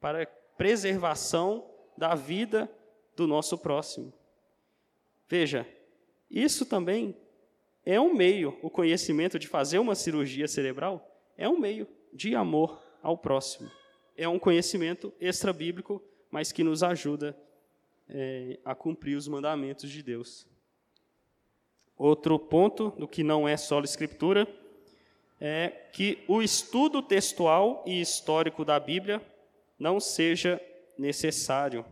para 0.00 0.22
a 0.22 0.26
preservação 0.56 1.70
da 1.94 2.14
vida 2.14 2.72
do 3.14 3.26
nosso 3.26 3.58
próximo. 3.58 4.14
Veja, 5.28 5.68
isso 6.30 6.64
também 6.64 7.14
é 7.84 8.00
um 8.00 8.14
meio, 8.14 8.58
o 8.62 8.70
conhecimento 8.70 9.38
de 9.38 9.46
fazer 9.46 9.78
uma 9.78 9.94
cirurgia 9.94 10.48
cerebral 10.48 11.06
é 11.36 11.46
um 11.46 11.58
meio 11.58 11.86
de 12.14 12.34
amor 12.34 12.82
ao 13.02 13.18
próximo. 13.18 13.70
É 14.16 14.26
um 14.26 14.38
conhecimento 14.38 15.12
extra-bíblico, 15.20 16.02
mas 16.30 16.50
que 16.50 16.64
nos 16.64 16.82
ajuda 16.82 17.36
é, 18.08 18.58
a 18.64 18.74
cumprir 18.74 19.16
os 19.16 19.28
mandamentos 19.28 19.90
de 19.90 20.02
Deus. 20.02 20.46
Outro 21.94 22.38
ponto 22.38 22.90
do 22.92 23.06
que 23.06 23.22
não 23.22 23.46
é 23.46 23.56
só 23.56 23.80
escritura 23.80 24.48
é 25.40 25.68
que 25.92 26.24
o 26.26 26.42
estudo 26.42 27.02
textual 27.02 27.84
e 27.86 28.00
histórico 28.00 28.64
da 28.64 28.78
Bíblia 28.78 29.20
não 29.78 30.00
seja 30.00 30.60
necessário. 30.98 31.84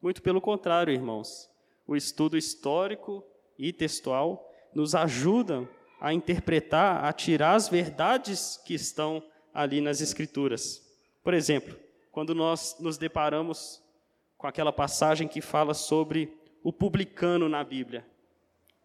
Muito 0.00 0.22
pelo 0.22 0.40
contrário, 0.40 0.92
irmãos. 0.92 1.50
O 1.86 1.96
estudo 1.96 2.36
histórico 2.36 3.24
e 3.58 3.72
textual 3.72 4.48
nos 4.74 4.94
ajuda 4.94 5.68
a 6.00 6.12
interpretar, 6.12 7.04
a 7.04 7.12
tirar 7.12 7.54
as 7.54 7.68
verdades 7.68 8.60
que 8.64 8.74
estão 8.74 9.22
ali 9.52 9.80
nas 9.80 10.00
Escrituras. 10.00 10.80
Por 11.24 11.34
exemplo, 11.34 11.76
quando 12.12 12.34
nós 12.34 12.76
nos 12.78 12.96
deparamos 12.96 13.82
com 14.36 14.46
aquela 14.46 14.72
passagem 14.72 15.26
que 15.26 15.40
fala 15.40 15.74
sobre 15.74 16.32
o 16.62 16.72
publicano 16.72 17.48
na 17.48 17.64
Bíblia. 17.64 18.06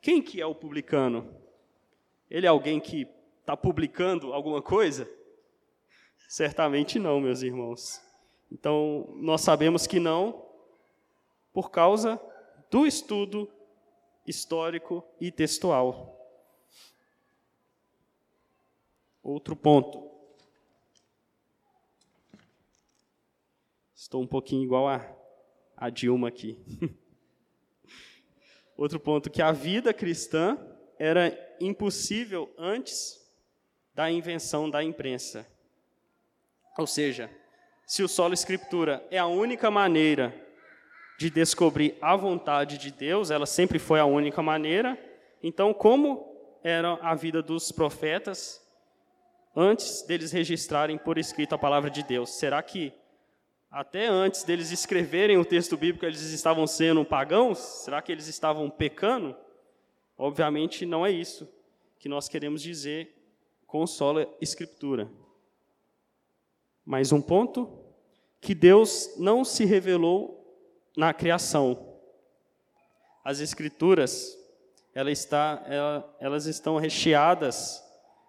Quem 0.01 0.21
que 0.21 0.41
é 0.41 0.45
o 0.45 0.56
publicano? 0.56 1.29
Ele 2.29 2.47
é 2.47 2.49
alguém 2.49 2.79
que 2.79 3.08
está 3.43 3.58
publicando 3.58 4.32
alguma 4.32 4.62
coisa? 4.62 5.06
Certamente 6.29 6.97
não, 6.97 7.19
meus 7.19 7.41
irmãos. 7.41 8.01
Então, 8.49 9.13
nós 9.17 9.41
sabemos 9.41 9.86
que 9.86 9.99
não, 9.99 10.45
por 11.51 11.69
causa 11.69 12.19
do 12.71 12.88
estudo 12.88 13.51
histórico 14.25 15.03
e 15.19 15.29
textual. 15.29 16.17
Outro 19.21 19.58
ponto. 19.58 20.10
Estou 23.93 24.21
um 24.21 24.27
pouquinho 24.27 24.63
igual 24.63 24.88
a, 24.88 25.06
a 25.75 25.89
Dilma 25.89 26.29
aqui. 26.29 26.58
Outro 28.77 29.01
ponto, 29.01 29.29
que 29.29 29.41
a 29.41 29.51
vida 29.51 29.93
cristã 29.93 30.58
era 30.97 31.38
impossível 31.60 32.49
antes 32.58 33.23
da 33.93 34.10
invenção 34.10 34.69
da 34.69 34.84
imprensa. 34.84 35.47
Ou 36.77 36.88
seja, 36.88 37.29
se 37.86 38.01
o 38.01 38.08
solo 38.08 38.34
escritura 38.34 39.06
é 39.12 39.17
a 39.17 39.27
única 39.27 39.69
maneira 39.69 40.34
de 41.19 41.29
descobrir 41.29 41.95
a 42.01 42.15
vontade 42.15 42.77
de 42.77 42.91
Deus, 42.91 43.29
ela 43.29 43.45
sempre 43.45 43.77
foi 43.77 43.99
a 43.99 44.06
única 44.06 44.41
maneira, 44.41 44.97
então 45.41 45.73
como 45.73 46.34
era 46.63 46.93
a 47.01 47.13
vida 47.13 47.41
dos 47.41 47.71
profetas 47.71 48.62
antes 49.56 50.01
deles 50.01 50.32
registrarem 50.32 50.97
por 50.97 51.17
escrito 51.17 51.53
a 51.53 51.58
palavra 51.58 51.89
de 51.89 52.01
Deus? 52.03 52.32
Será 52.32 52.63
que 52.63 52.91
até 53.69 54.08
antes 54.08 54.43
deles 54.43 54.71
escreverem 54.71 55.38
o 55.38 55.45
texto 55.45 55.77
bíblico, 55.77 56.06
eles 56.06 56.21
estavam 56.21 56.65
sendo 56.65 57.03
pagãos? 57.06 57.60
Será 57.60 58.01
que 58.01 58.12
eles 58.12 58.27
estavam 58.27 58.69
pecando? 58.69 59.36
Obviamente 60.17 60.86
não 60.86 61.06
é 61.06 61.12
isso 61.12 61.47
que 61.99 62.08
nós 62.08 62.27
queremos 62.27 62.62
dizer 62.62 63.23
com 63.74 63.88
sola 63.88 64.32
escritura. 64.40 65.10
Mais 66.86 67.12
um 67.12 67.20
ponto, 67.20 67.68
que 68.40 68.54
Deus 68.54 69.16
não 69.18 69.44
se 69.44 69.66
revelou 69.66 70.64
na 70.96 71.12
criação. 71.12 71.98
As 73.26 73.40
escrituras, 73.40 74.38
ela 74.94 75.10
está, 75.10 75.64
ela, 75.66 76.18
elas 76.20 76.46
estão 76.46 76.78
recheadas 76.78 77.84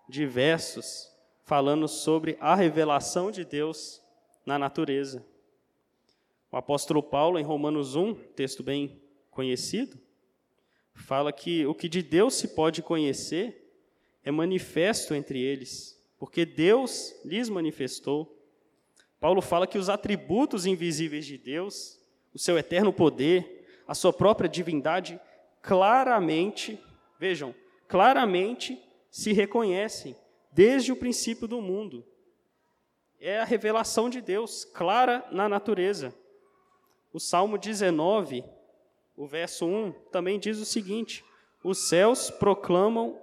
de 0.09 0.25
versos 0.25 1.15
falando 1.43 1.87
sobre 1.89 2.39
a 2.41 2.55
revelação 2.55 3.31
de 3.31 3.45
Deus 3.45 4.03
na 4.47 4.59
natureza. 4.59 5.23
O 6.51 6.57
apóstolo 6.57 7.03
Paulo, 7.03 7.39
em 7.39 7.45
Romanos 7.45 7.95
1, 7.95 8.15
texto 8.35 8.63
bem 8.63 8.99
conhecido, 9.31 9.99
fala 10.95 11.31
que 11.35 11.67
o 11.67 11.75
que 11.75 11.87
de 11.87 12.03
Deus 12.03 12.33
se 12.33 12.49
pode 12.49 12.81
conhecer 12.81 13.64
é 14.25 14.31
manifesto 14.31 15.15
entre 15.15 15.41
eles, 15.41 16.03
porque 16.19 16.47
Deus 16.47 17.15
lhes 17.25 17.49
manifestou. 17.49 18.35
Paulo 19.21 19.43
fala 19.43 19.67
que 19.67 19.79
os 19.79 19.89
atributos 19.89 20.65
invisíveis 20.65 21.27
de 21.27 21.37
Deus, 21.37 22.01
o 22.33 22.39
seu 22.39 22.57
eterno 22.59 22.93
poder, 22.93 23.83
a 23.87 23.95
sua 23.95 24.13
própria 24.13 24.49
divindade, 24.49 25.21
claramente, 25.61 26.81
vejam, 27.19 27.55
claramente 27.87 28.83
se 29.11 29.33
reconhecem 29.33 30.17
desde 30.51 30.91
o 30.91 30.97
princípio 30.97 31.47
do 31.47 31.61
mundo. 31.61 32.05
É 33.21 33.41
a 33.41 33.45
revelação 33.45 34.09
de 34.09 34.21
Deus, 34.21 34.65
clara 34.65 35.27
na 35.31 35.49
natureza. 35.49 36.15
O 37.13 37.21
Salmo 37.21 37.57
19, 37.57 38.43
o 39.17 39.27
verso 39.27 39.67
1, 39.67 39.93
também 40.11 40.39
diz 40.39 40.59
o 40.59 40.65
seguinte: 40.65 41.25
Os 41.63 41.89
céus 41.89 42.31
proclamam 42.31 43.19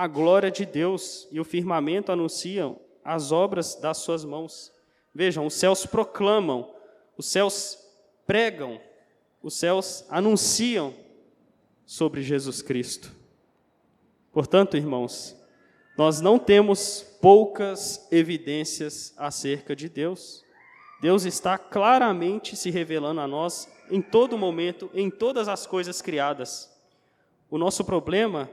a 0.00 0.06
glória 0.06 0.50
de 0.50 0.64
Deus 0.64 1.28
e 1.30 1.38
o 1.38 1.44
firmamento 1.44 2.10
anunciam 2.10 2.80
as 3.04 3.32
obras 3.32 3.74
das 3.74 3.98
suas 3.98 4.24
mãos. 4.24 4.72
Vejam, 5.14 5.44
os 5.44 5.52
céus 5.52 5.84
proclamam, 5.84 6.74
os 7.18 7.26
céus 7.26 7.76
pregam, 8.26 8.80
os 9.42 9.52
céus 9.52 10.06
anunciam 10.08 10.94
sobre 11.84 12.22
Jesus 12.22 12.62
Cristo. 12.62 13.14
Portanto, 14.32 14.74
irmãos, 14.74 15.36
nós 15.98 16.22
não 16.22 16.38
temos 16.38 17.02
poucas 17.20 18.08
evidências 18.10 19.12
acerca 19.18 19.76
de 19.76 19.86
Deus. 19.86 20.42
Deus 21.02 21.26
está 21.26 21.58
claramente 21.58 22.56
se 22.56 22.70
revelando 22.70 23.20
a 23.20 23.28
nós 23.28 23.68
em 23.90 24.00
todo 24.00 24.38
momento, 24.38 24.88
em 24.94 25.10
todas 25.10 25.46
as 25.46 25.66
coisas 25.66 26.00
criadas. 26.00 26.74
O 27.50 27.58
nosso 27.58 27.84
problema 27.84 28.48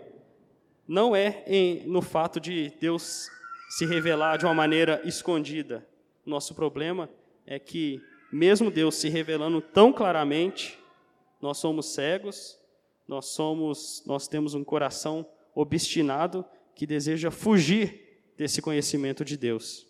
não 0.88 1.16
é 1.16 1.44
em, 1.46 1.86
no 1.86 2.02
fato 2.02 2.40
de 2.40 2.72
Deus 2.80 3.30
se 3.70 3.86
revelar 3.86 4.38
de 4.38 4.46
uma 4.46 4.54
maneira 4.54 5.02
escondida. 5.04 5.86
Nosso 6.26 6.56
problema 6.56 7.10
é 7.46 7.60
que, 7.60 8.02
mesmo 8.32 8.72
Deus 8.72 8.96
se 8.96 9.10
revelando 9.10 9.62
tão 9.62 9.92
claramente, 9.92 10.80
nós 11.42 11.58
somos 11.58 11.88
cegos, 11.88 12.58
nós 13.08 13.28
somos, 13.28 14.04
nós 14.06 14.28
temos 14.28 14.54
um 14.54 14.64
coração 14.64 15.26
obstinado 15.54 16.46
que 16.74 16.86
deseja 16.86 17.32
fugir 17.32 18.22
desse 18.38 18.62
conhecimento 18.62 19.26
de 19.26 19.36
Deus. 19.36 19.88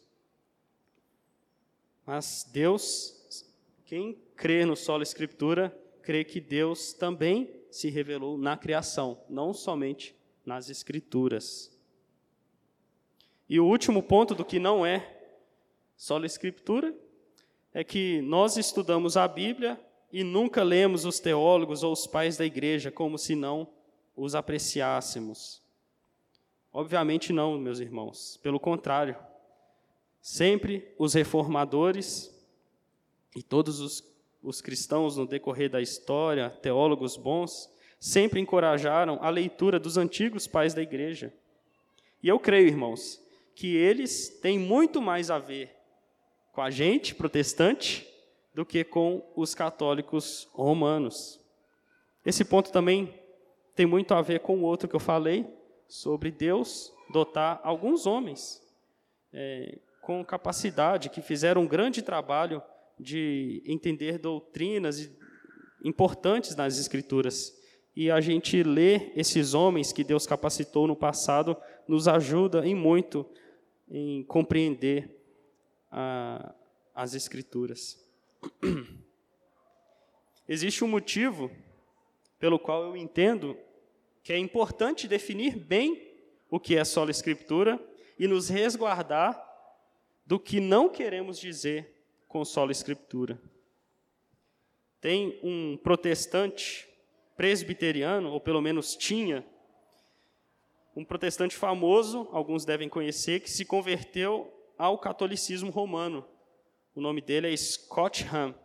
Mas 2.06 2.50
Deus, 2.52 3.46
quem 3.86 4.18
crê 4.36 4.66
no 4.66 4.76
solo 4.76 5.04
escritura, 5.04 5.78
crê 6.02 6.24
que 6.24 6.40
Deus 6.40 6.94
também 6.94 7.52
se 7.70 7.90
revelou 7.90 8.38
na 8.38 8.56
criação, 8.56 9.22
não 9.30 9.54
somente 9.54 10.17
nas 10.48 10.70
Escrituras. 10.70 11.70
E 13.50 13.60
o 13.60 13.66
último 13.66 14.02
ponto 14.02 14.34
do 14.34 14.46
que 14.46 14.60
não 14.60 14.86
é 14.86 15.14
só 15.98 16.18
a 16.18 16.26
Escritura 16.26 16.96
é 17.74 17.84
que 17.84 18.22
nós 18.22 18.56
estudamos 18.56 19.18
a 19.18 19.28
Bíblia 19.28 19.80
e 20.12 20.24
nunca 20.24 20.64
lemos 20.64 21.04
os 21.04 21.20
teólogos 21.20 21.84
ou 21.84 21.92
os 21.92 22.08
pais 22.08 22.38
da 22.38 22.46
igreja 22.46 22.90
como 22.90 23.18
se 23.18 23.36
não 23.36 23.68
os 24.16 24.36
apreciássemos. 24.36 25.62
Obviamente 26.72 27.34
não, 27.34 27.60
meus 27.60 27.80
irmãos, 27.82 28.40
pelo 28.42 28.60
contrário. 28.60 29.18
Sempre 30.22 30.94
os 30.98 31.14
reformadores 31.14 32.34
e 33.36 33.44
todos 33.44 33.82
os, 33.82 34.04
os 34.42 34.62
cristãos 34.62 35.18
no 35.18 35.28
decorrer 35.28 35.70
da 35.70 35.82
história, 35.82 36.50
teólogos 36.50 37.18
bons, 37.18 37.70
sempre 38.00 38.40
encorajaram 38.40 39.20
a 39.22 39.30
leitura 39.30 39.80
dos 39.80 39.98
antigos 39.98 40.48
pais 40.48 40.74
da 40.74 40.82
igreja. 40.82 41.34
E 42.22 42.28
eu 42.28 42.40
creio, 42.40 42.68
irmãos, 42.68 43.22
que 43.56 43.76
eles 43.76 44.30
têm 44.42 44.60
muito 44.60 45.02
mais 45.02 45.32
a 45.32 45.40
ver 45.40 45.72
com 46.52 46.62
a 46.62 46.70
gente, 46.70 47.16
protestante, 47.16 48.08
do 48.54 48.66
que 48.66 48.84
com 48.84 49.24
os 49.36 49.54
católicos 49.54 50.48
romanos. 50.54 51.40
Esse 52.26 52.44
ponto 52.44 52.72
também 52.72 53.14
tem 53.76 53.86
muito 53.86 54.14
a 54.14 54.22
ver 54.22 54.40
com 54.40 54.58
o 54.58 54.64
outro 54.64 54.90
que 54.90 54.96
eu 54.96 55.00
falei, 55.00 55.46
sobre 55.88 56.32
Deus 56.32 56.92
dotar 57.10 57.62
alguns 57.64 58.06
homens 58.06 58.62
é, 59.32 59.78
com 60.02 60.24
capacidade, 60.26 61.10
que 61.10 61.22
fizeram 61.22 61.62
um 61.62 61.68
grande 61.68 62.02
trabalho 62.02 62.62
de 63.00 63.62
entender 63.66 64.18
doutrinas 64.18 65.10
importantes 65.84 66.56
nas 66.56 66.80
Escrituras 66.80 67.57
e 68.00 68.12
a 68.12 68.22
gente 68.22 68.62
ler 68.62 69.12
esses 69.16 69.56
homens 69.56 69.92
que 69.92 70.04
Deus 70.04 70.28
capacitou 70.28 70.86
no 70.86 70.96
passado 70.96 71.58
nos 71.88 72.08
ajuda 72.08 72.64
em 72.64 72.76
muito 72.76 73.28
em 73.90 74.24
compreender 74.26 75.20
a, 75.90 76.54
as 76.94 77.16
Escrituras. 77.16 78.00
Existe 80.48 80.84
um 80.84 80.88
motivo 80.88 81.50
pelo 82.38 82.60
qual 82.60 82.84
eu 82.84 82.96
entendo 82.96 83.58
que 84.24 84.32
é 84.32 84.38
importante 84.38 85.08
definir 85.08 85.58
bem 85.58 86.08
o 86.52 86.60
que 86.60 86.76
é 86.76 86.86
sola 86.86 87.10
Escritura 87.10 87.84
e 88.20 88.28
nos 88.28 88.48
resguardar 88.48 89.44
do 90.24 90.40
que 90.40 90.60
não 90.60 90.88
queremos 90.88 91.40
dizer 91.40 91.96
com 92.28 92.46
sola 92.46 92.72
Escritura. 92.72 93.42
Tem 95.02 95.40
um 95.42 95.76
protestante 95.78 96.88
presbiteriano, 97.38 98.32
ou 98.32 98.42
pelo 98.42 98.62
menos 98.62 98.96
tinha, 98.96 99.46
um 100.96 101.06
protestante 101.06 101.56
famoso, 101.56 102.28
alguns 102.32 102.66
devem 102.66 102.90
conhecer, 102.90 103.40
que 103.40 103.50
se 103.52 103.64
converteu 103.64 104.52
ao 104.76 104.98
catolicismo 104.98 105.70
romano. 105.70 106.26
O 106.96 107.00
nome 107.00 107.22
dele 107.22 107.54
é 107.54 107.56
Scott 107.56 108.26
Hahn. 108.26 108.56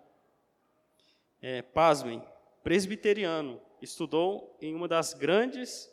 É, 1.43 1.61
pasmem, 1.61 2.23
presbiteriano, 2.65 3.61
estudou 3.83 4.57
em 4.63 4.75
uma 4.75 4.89
das 4.89 5.13
grandes 5.13 5.91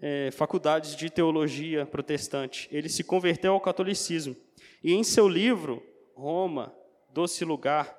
é, 0.00 0.30
faculdades 0.30 0.94
de 0.94 1.10
teologia 1.10 1.84
protestante. 1.84 2.68
Ele 2.70 2.88
se 2.88 3.02
converteu 3.02 3.54
ao 3.54 3.60
catolicismo. 3.60 4.36
E 4.84 4.92
em 4.92 5.02
seu 5.02 5.28
livro, 5.28 5.82
Roma, 6.14 6.72
Doce 7.10 7.44
Lugar, 7.44 7.98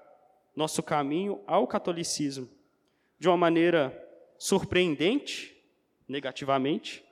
Nosso 0.55 0.81
Caminho 0.81 1.43
ao 1.45 1.67
Catolicismo, 1.67 2.49
de 3.19 3.27
uma 3.27 3.37
maneira 3.37 3.93
surpreendente, 4.37 5.55
negativamente, 6.07 7.03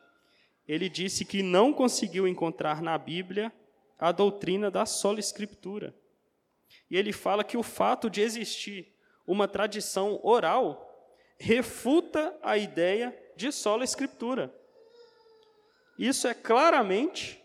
ele 0.67 0.87
disse 0.89 1.25
que 1.25 1.43
não 1.43 1.73
conseguiu 1.73 2.27
encontrar 2.27 2.81
na 2.81 2.97
Bíblia 2.97 3.51
a 3.99 4.11
doutrina 4.11 4.69
da 4.69 4.85
sola 4.85 5.19
escritura. 5.19 5.93
E 6.89 6.97
ele 6.97 7.11
fala 7.11 7.43
que 7.43 7.57
o 7.57 7.63
fato 7.63 8.09
de 8.09 8.21
existir 8.21 8.93
uma 9.25 9.47
tradição 9.47 10.19
oral 10.23 10.89
refuta 11.37 12.37
a 12.41 12.57
ideia 12.57 13.17
de 13.35 13.51
sola 13.51 13.83
escritura. 13.83 14.53
Isso 15.97 16.27
é 16.27 16.33
claramente 16.33 17.41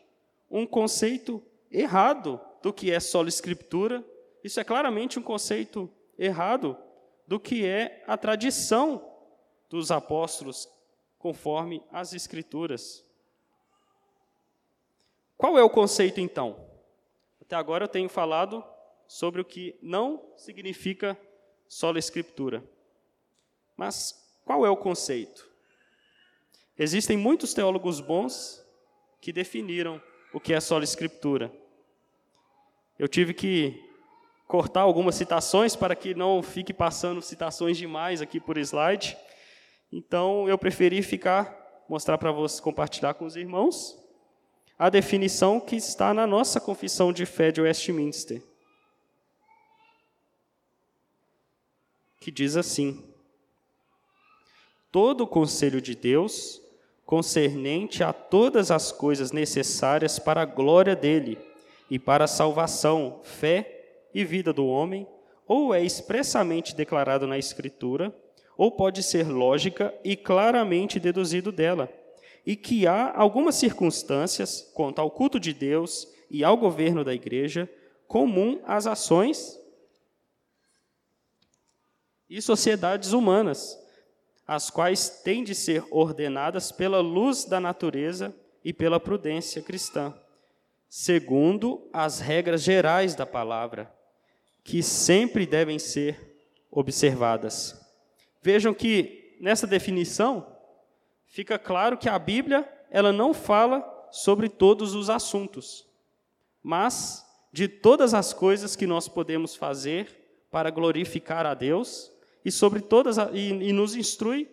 um 0.50 0.66
conceito 0.66 1.42
errado 1.70 2.40
do 2.62 2.72
que 2.72 2.90
é 2.90 3.00
sola 3.00 3.28
escritura. 3.28 4.04
Isso 4.42 4.58
é 4.58 4.64
claramente 4.64 5.18
um 5.18 5.22
conceito 5.22 5.90
errado 6.18 6.76
do 7.28 7.38
que 7.38 7.66
é 7.66 8.02
a 8.06 8.16
tradição 8.16 9.06
dos 9.68 9.90
apóstolos, 9.90 10.66
conforme 11.18 11.84
as 11.92 12.14
Escrituras. 12.14 13.04
Qual 15.36 15.58
é 15.58 15.62
o 15.62 15.68
conceito, 15.68 16.20
então? 16.20 16.66
Até 17.40 17.54
agora 17.54 17.84
eu 17.84 17.88
tenho 17.88 18.08
falado 18.08 18.64
sobre 19.06 19.42
o 19.42 19.44
que 19.44 19.78
não 19.82 20.32
significa 20.38 21.20
sola 21.68 21.98
Escritura. 21.98 22.64
Mas 23.76 24.34
qual 24.46 24.64
é 24.64 24.70
o 24.70 24.76
conceito? 24.76 25.46
Existem 26.78 27.18
muitos 27.18 27.52
teólogos 27.52 28.00
bons 28.00 28.66
que 29.20 29.34
definiram 29.34 30.02
o 30.32 30.40
que 30.40 30.54
é 30.54 30.60
sola 30.60 30.82
Escritura. 30.82 31.52
Eu 32.98 33.06
tive 33.06 33.34
que 33.34 33.87
cortar 34.48 34.80
algumas 34.80 35.14
citações 35.14 35.76
para 35.76 35.94
que 35.94 36.14
não 36.14 36.42
fique 36.42 36.72
passando 36.72 37.20
citações 37.20 37.76
demais 37.76 38.22
aqui 38.22 38.40
por 38.40 38.56
slide. 38.56 39.14
Então, 39.92 40.48
eu 40.48 40.56
preferi 40.56 41.02
ficar, 41.02 41.84
mostrar 41.86 42.16
para 42.16 42.32
vocês, 42.32 42.58
compartilhar 42.58 43.12
com 43.12 43.26
os 43.26 43.36
irmãos, 43.36 43.96
a 44.78 44.88
definição 44.88 45.60
que 45.60 45.76
está 45.76 46.14
na 46.14 46.26
nossa 46.26 46.58
confissão 46.58 47.12
de 47.12 47.26
fé 47.26 47.52
de 47.52 47.60
Westminster. 47.60 48.42
Que 52.18 52.30
diz 52.30 52.56
assim: 52.56 53.04
Todo 54.90 55.24
o 55.24 55.26
conselho 55.26 55.80
de 55.80 55.94
Deus, 55.94 56.62
concernente 57.04 58.02
a 58.02 58.14
todas 58.14 58.70
as 58.70 58.92
coisas 58.92 59.30
necessárias 59.30 60.18
para 60.18 60.40
a 60.42 60.46
glória 60.46 60.96
dele 60.96 61.38
e 61.90 61.98
para 61.98 62.24
a 62.24 62.28
salvação, 62.28 63.20
fé 63.22 63.77
e 64.18 64.24
vida 64.24 64.52
do 64.52 64.66
homem, 64.66 65.06
ou 65.46 65.72
é 65.72 65.80
expressamente 65.80 66.74
declarado 66.74 67.24
na 67.24 67.38
Escritura, 67.38 68.12
ou 68.56 68.72
pode 68.72 69.00
ser 69.00 69.28
lógica 69.28 69.94
e 70.02 70.16
claramente 70.16 70.98
deduzido 70.98 71.52
dela, 71.52 71.88
e 72.44 72.56
que 72.56 72.84
há 72.84 73.16
algumas 73.16 73.54
circunstâncias 73.54 74.72
quanto 74.74 75.00
ao 75.00 75.08
culto 75.08 75.38
de 75.38 75.54
Deus 75.54 76.08
e 76.28 76.42
ao 76.42 76.56
governo 76.56 77.04
da 77.04 77.14
igreja 77.14 77.70
comum 78.08 78.60
às 78.64 78.88
ações 78.88 79.56
e 82.28 82.42
sociedades 82.42 83.12
humanas, 83.12 83.78
as 84.44 84.68
quais 84.68 85.08
têm 85.22 85.44
de 85.44 85.54
ser 85.54 85.84
ordenadas 85.92 86.72
pela 86.72 86.98
luz 86.98 87.44
da 87.44 87.60
natureza 87.60 88.34
e 88.64 88.72
pela 88.72 88.98
prudência 88.98 89.62
cristã, 89.62 90.12
segundo 90.88 91.88
as 91.92 92.18
regras 92.18 92.62
gerais 92.62 93.14
da 93.14 93.24
palavra, 93.24 93.96
que 94.62 94.82
sempre 94.82 95.46
devem 95.46 95.78
ser 95.78 96.36
observadas. 96.70 97.80
Vejam 98.42 98.74
que 98.74 99.36
nessa 99.40 99.66
definição 99.66 100.46
fica 101.26 101.58
claro 101.58 101.96
que 101.96 102.08
a 102.08 102.18
Bíblia 102.18 102.68
ela 102.90 103.12
não 103.12 103.34
fala 103.34 103.84
sobre 104.10 104.48
todos 104.48 104.94
os 104.94 105.10
assuntos, 105.10 105.86
mas 106.62 107.26
de 107.52 107.68
todas 107.68 108.14
as 108.14 108.32
coisas 108.32 108.76
que 108.76 108.86
nós 108.86 109.08
podemos 109.08 109.54
fazer 109.54 110.46
para 110.50 110.70
glorificar 110.70 111.46
a 111.46 111.54
Deus 111.54 112.12
e 112.44 112.50
sobre 112.50 112.80
todas 112.80 113.16
e, 113.32 113.48
e 113.48 113.72
nos 113.72 113.94
instrui 113.94 114.48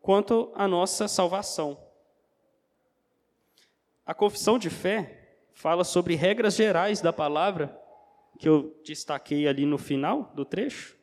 quanto 0.00 0.52
à 0.54 0.66
nossa 0.66 1.08
salvação. 1.08 1.78
A 4.04 4.14
confissão 4.14 4.58
de 4.58 4.70
fé 4.70 5.40
fala 5.52 5.82
sobre 5.82 6.14
regras 6.14 6.54
gerais 6.54 7.00
da 7.00 7.12
palavra 7.12 7.76
que 8.36 8.48
eu 8.48 8.78
destaquei 8.84 9.48
ali 9.48 9.64
no 9.66 9.78
final 9.78 10.32
do 10.34 10.44
trecho. 10.44 10.96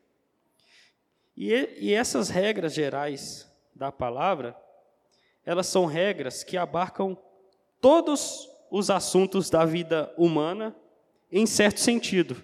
E, 1.35 1.51
e 1.79 1.93
essas 1.93 2.29
regras 2.29 2.73
gerais 2.73 3.51
da 3.75 3.91
palavra 3.91 4.55
elas 5.45 5.67
são 5.67 5.85
regras 5.85 6.43
que 6.43 6.57
abarcam 6.57 7.17
todos 7.81 8.49
os 8.71 8.89
assuntos 8.89 9.49
da 9.49 9.65
vida 9.65 10.13
humana 10.17 10.75
em 11.31 11.45
certo 11.45 11.79
sentido. 11.79 12.41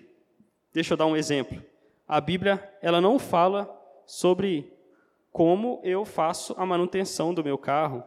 Deixa 0.73 0.93
eu 0.93 0.97
dar 0.97 1.05
um 1.05 1.15
exemplo. 1.15 1.63
A 2.07 2.19
Bíblia, 2.19 2.77
ela 2.81 2.99
não 2.99 3.17
fala 3.17 3.73
sobre 4.05 4.73
como 5.31 5.79
eu 5.83 6.03
faço 6.03 6.53
a 6.57 6.65
manutenção 6.65 7.33
do 7.33 7.43
meu 7.43 7.57
carro, 7.57 8.03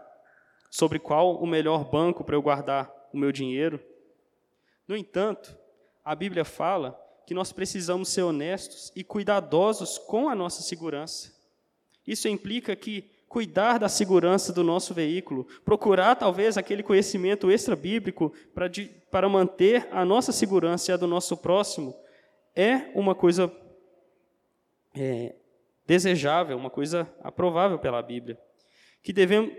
sobre 0.71 0.99
qual 0.99 1.37
o 1.37 1.47
melhor 1.47 1.85
banco 1.85 2.25
para 2.25 2.35
eu 2.35 2.42
guardar 2.42 2.92
o 3.12 3.16
meu 3.16 3.33
dinheiro. 3.33 3.81
No 4.87 4.97
entanto, 4.97 5.57
a 6.05 6.15
Bíblia 6.15 6.45
fala 6.45 6.99
que 7.27 7.35
nós 7.35 7.53
precisamos 7.53 8.09
ser 8.09 8.23
honestos 8.23 8.93
e 8.97 9.05
cuidadosos 9.05 9.99
com 9.99 10.29
a 10.29 10.35
nossa 10.35 10.62
segurança. 10.62 11.33
Isso 12.07 12.29
implica 12.29 12.75
que 12.75 13.11
cuidar 13.29 13.79
da 13.79 13.88
segurança 13.88 14.53
do 14.53 14.62
nosso 14.62 14.93
veículo, 14.93 15.47
procurar 15.65 16.17
talvez 16.17 16.59
aquele 16.59 16.83
conhecimento 16.83 17.51
extra-bíblico 17.51 18.31
para, 18.55 18.71
para 19.11 19.29
manter 19.29 19.88
a 19.91 20.05
nossa 20.05 20.33
segurança 20.33 20.91
e 20.91 20.95
a 20.95 20.99
do 20.99 21.07
nosso 21.07 21.37
próximo, 21.37 21.97
é 22.55 22.91
uma 22.95 23.15
coisa 23.15 23.51
é, 24.95 25.35
desejável, 25.87 26.59
uma 26.59 26.69
coisa 26.69 27.11
aprovável 27.23 27.79
pela 27.79 28.03
Bíblia. 28.03 28.38
Que 29.03 29.12
devemos, 29.12 29.55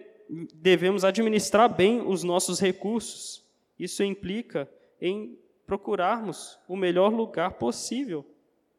devemos 0.54 1.04
administrar 1.04 1.74
bem 1.74 2.02
os 2.02 2.24
nossos 2.24 2.60
recursos. 2.60 3.44
Isso 3.80 4.04
implica 4.04 4.70
em 5.02 5.38
procurarmos 5.66 6.60
o 6.68 6.76
melhor 6.76 7.12
lugar 7.12 7.54
possível 7.54 8.26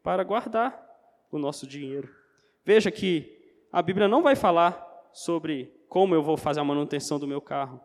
para 0.03 0.23
guardar 0.23 0.83
o 1.31 1.37
nosso 1.37 1.65
dinheiro. 1.65 2.13
Veja 2.63 2.91
que 2.91 3.35
a 3.71 3.81
Bíblia 3.81 4.07
não 4.07 4.23
vai 4.23 4.35
falar 4.35 5.09
sobre 5.11 5.73
como 5.89 6.15
eu 6.15 6.23
vou 6.23 6.37
fazer 6.37 6.59
a 6.59 6.63
manutenção 6.63 7.19
do 7.19 7.27
meu 7.27 7.41
carro, 7.41 7.79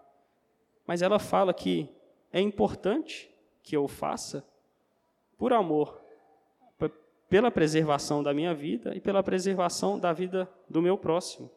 mas 0.86 1.02
ela 1.02 1.18
fala 1.18 1.54
que 1.54 1.88
é 2.32 2.40
importante 2.40 3.30
que 3.62 3.76
eu 3.76 3.86
faça 3.88 4.44
por 5.38 5.52
amor, 5.52 6.00
pela 7.28 7.50
preservação 7.50 8.22
da 8.22 8.34
minha 8.34 8.52
vida 8.52 8.94
e 8.94 9.00
pela 9.00 9.22
preservação 9.22 9.98
da 9.98 10.12
vida 10.12 10.50
do 10.68 10.82
meu 10.82 10.98
próximo. 10.98 11.48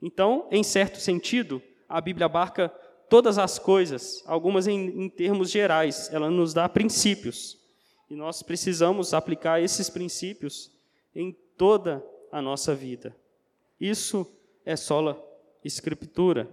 Então, 0.00 0.46
em 0.50 0.62
certo 0.62 0.98
sentido, 0.98 1.62
a 1.88 2.00
Bíblia 2.00 2.26
abarca 2.26 2.72
todas 3.12 3.36
as 3.36 3.58
coisas, 3.58 4.24
algumas 4.24 4.66
em, 4.66 5.02
em 5.02 5.06
termos 5.06 5.50
gerais, 5.50 6.08
ela 6.10 6.30
nos 6.30 6.54
dá 6.54 6.66
princípios. 6.66 7.58
E 8.08 8.16
nós 8.16 8.42
precisamos 8.42 9.12
aplicar 9.12 9.60
esses 9.60 9.90
princípios 9.90 10.72
em 11.14 11.30
toda 11.54 12.02
a 12.30 12.40
nossa 12.40 12.74
vida. 12.74 13.14
Isso 13.78 14.26
é 14.64 14.76
sola 14.76 15.22
escritura. 15.62 16.48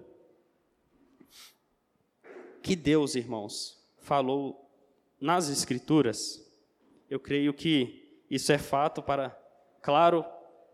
Que 2.61 2.75
Deus, 2.75 3.15
irmãos, 3.15 3.81
falou 3.99 4.69
nas 5.17 5.47
escrituras. 5.47 6.45
Eu 7.09 7.21
creio 7.21 7.53
que 7.53 8.21
isso 8.29 8.51
é 8.51 8.57
fato 8.57 9.01
para 9.01 9.29
claro 9.81 10.25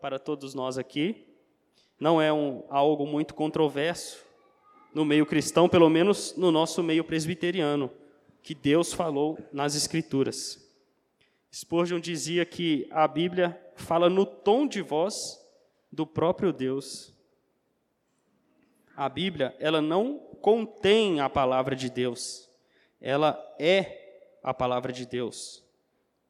para 0.02 0.18
todos 0.18 0.56
nós 0.56 0.80
aqui. 0.80 1.28
Não 2.00 2.20
é 2.20 2.34
um, 2.34 2.64
algo 2.70 3.06
muito 3.06 3.36
controverso 3.36 4.25
no 4.96 5.06
meio 5.06 5.26
cristão, 5.26 5.70
pelo 5.70 5.90
menos 5.90 6.34
no 6.38 6.52
nosso 6.52 6.82
meio 6.82 7.04
presbiteriano, 7.04 7.92
que 8.42 8.56
Deus 8.56 8.94
falou 8.94 9.38
nas 9.52 9.76
escrituras. 9.76 10.66
Spurgeon 11.54 12.00
dizia 12.00 12.46
que 12.46 12.88
a 12.90 13.08
Bíblia 13.08 13.62
fala 13.76 14.10
no 14.10 14.26
tom 14.26 14.66
de 14.66 14.82
voz 14.82 15.38
do 15.92 16.08
próprio 16.08 16.52
Deus 16.54 17.14
a 18.96 19.10
Bíblia, 19.10 19.54
ela 19.60 19.82
não 19.82 20.20
contém 20.42 21.20
a 21.20 21.30
palavra 21.30 21.76
de 21.76 21.90
Deus. 21.90 22.50
Ela 23.02 23.38
é 23.60 24.38
a 24.42 24.54
palavra 24.54 24.94
de 24.94 25.06
Deus. 25.06 25.62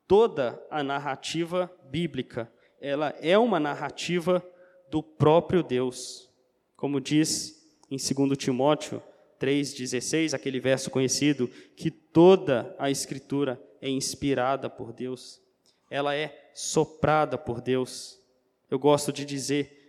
Toda 0.07 0.59
a 0.71 0.83
narrativa 0.83 1.71
bíblica, 1.83 2.51
ela 2.81 3.13
é 3.21 3.37
uma 3.37 3.59
narrativa 3.59 4.43
do 4.89 5.03
próprio 5.03 5.61
Deus. 5.61 6.27
Como 6.75 6.99
diz 6.99 7.54
em 7.89 7.97
2 7.97 8.37
Timóteo 8.37 9.01
3,16, 9.39 10.33
aquele 10.33 10.59
verso 10.59 10.89
conhecido, 10.89 11.47
que 11.75 11.91
toda 11.91 12.75
a 12.79 12.89
Escritura 12.89 13.61
é 13.81 13.89
inspirada 13.89 14.69
por 14.69 14.93
Deus, 14.93 15.41
ela 15.89 16.15
é 16.15 16.49
soprada 16.53 17.37
por 17.37 17.61
Deus. 17.61 18.19
Eu 18.69 18.79
gosto 18.79 19.11
de 19.11 19.25
dizer 19.25 19.85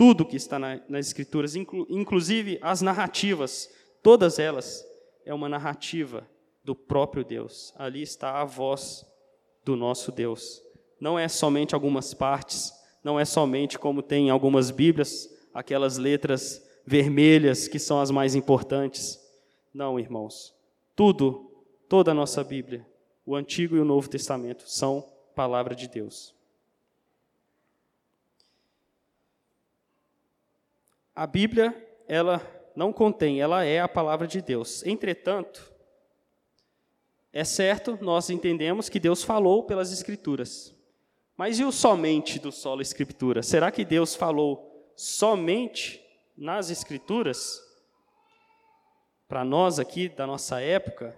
tudo 0.00 0.24
que 0.24 0.36
está 0.36 0.58
na, 0.58 0.80
nas 0.88 1.08
Escrituras, 1.08 1.54
inclu, 1.54 1.86
inclusive 1.90 2.58
as 2.62 2.80
narrativas, 2.80 3.70
todas 4.02 4.38
elas, 4.38 4.82
é 5.26 5.34
uma 5.34 5.46
narrativa 5.46 6.26
do 6.64 6.74
próprio 6.74 7.22
Deus. 7.22 7.74
Ali 7.76 8.00
está 8.00 8.40
a 8.40 8.44
voz 8.46 9.04
do 9.62 9.76
nosso 9.76 10.10
Deus. 10.10 10.62
Não 10.98 11.18
é 11.18 11.28
somente 11.28 11.74
algumas 11.74 12.14
partes, 12.14 12.72
não 13.04 13.20
é 13.20 13.26
somente 13.26 13.78
como 13.78 14.00
tem 14.00 14.28
em 14.28 14.30
algumas 14.30 14.70
Bíblias, 14.70 15.28
aquelas 15.52 15.98
letras 15.98 16.66
vermelhas 16.86 17.68
que 17.68 17.78
são 17.78 18.00
as 18.00 18.10
mais 18.10 18.34
importantes. 18.34 19.20
Não, 19.72 19.98
irmãos. 19.98 20.54
Tudo, 20.96 21.64
toda 21.88 22.10
a 22.10 22.14
nossa 22.14 22.42
Bíblia, 22.42 22.86
o 23.24 23.34
Antigo 23.34 23.76
e 23.76 23.80
o 23.80 23.84
Novo 23.84 24.08
Testamento, 24.08 24.68
são 24.68 25.08
palavra 25.34 25.74
de 25.74 25.88
Deus. 25.88 26.34
A 31.14 31.26
Bíblia, 31.26 31.74
ela 32.08 32.40
não 32.74 32.92
contém, 32.92 33.40
ela 33.40 33.64
é 33.64 33.80
a 33.80 33.88
palavra 33.88 34.26
de 34.26 34.40
Deus. 34.40 34.84
Entretanto, 34.86 35.72
é 37.32 37.44
certo, 37.44 37.98
nós 38.00 38.30
entendemos 38.30 38.88
que 38.88 38.98
Deus 38.98 39.22
falou 39.22 39.62
pelas 39.64 39.92
Escrituras. 39.92 40.74
Mas 41.36 41.58
e 41.58 41.64
o 41.64 41.72
somente 41.72 42.38
do 42.38 42.50
solo 42.50 42.82
Escritura? 42.82 43.42
Será 43.42 43.70
que 43.70 43.84
Deus 43.84 44.14
falou 44.14 44.92
somente 44.96 46.04
nas 46.40 46.70
Escrituras? 46.70 47.62
Para 49.28 49.44
nós 49.44 49.78
aqui, 49.78 50.08
da 50.08 50.26
nossa 50.26 50.58
época, 50.58 51.14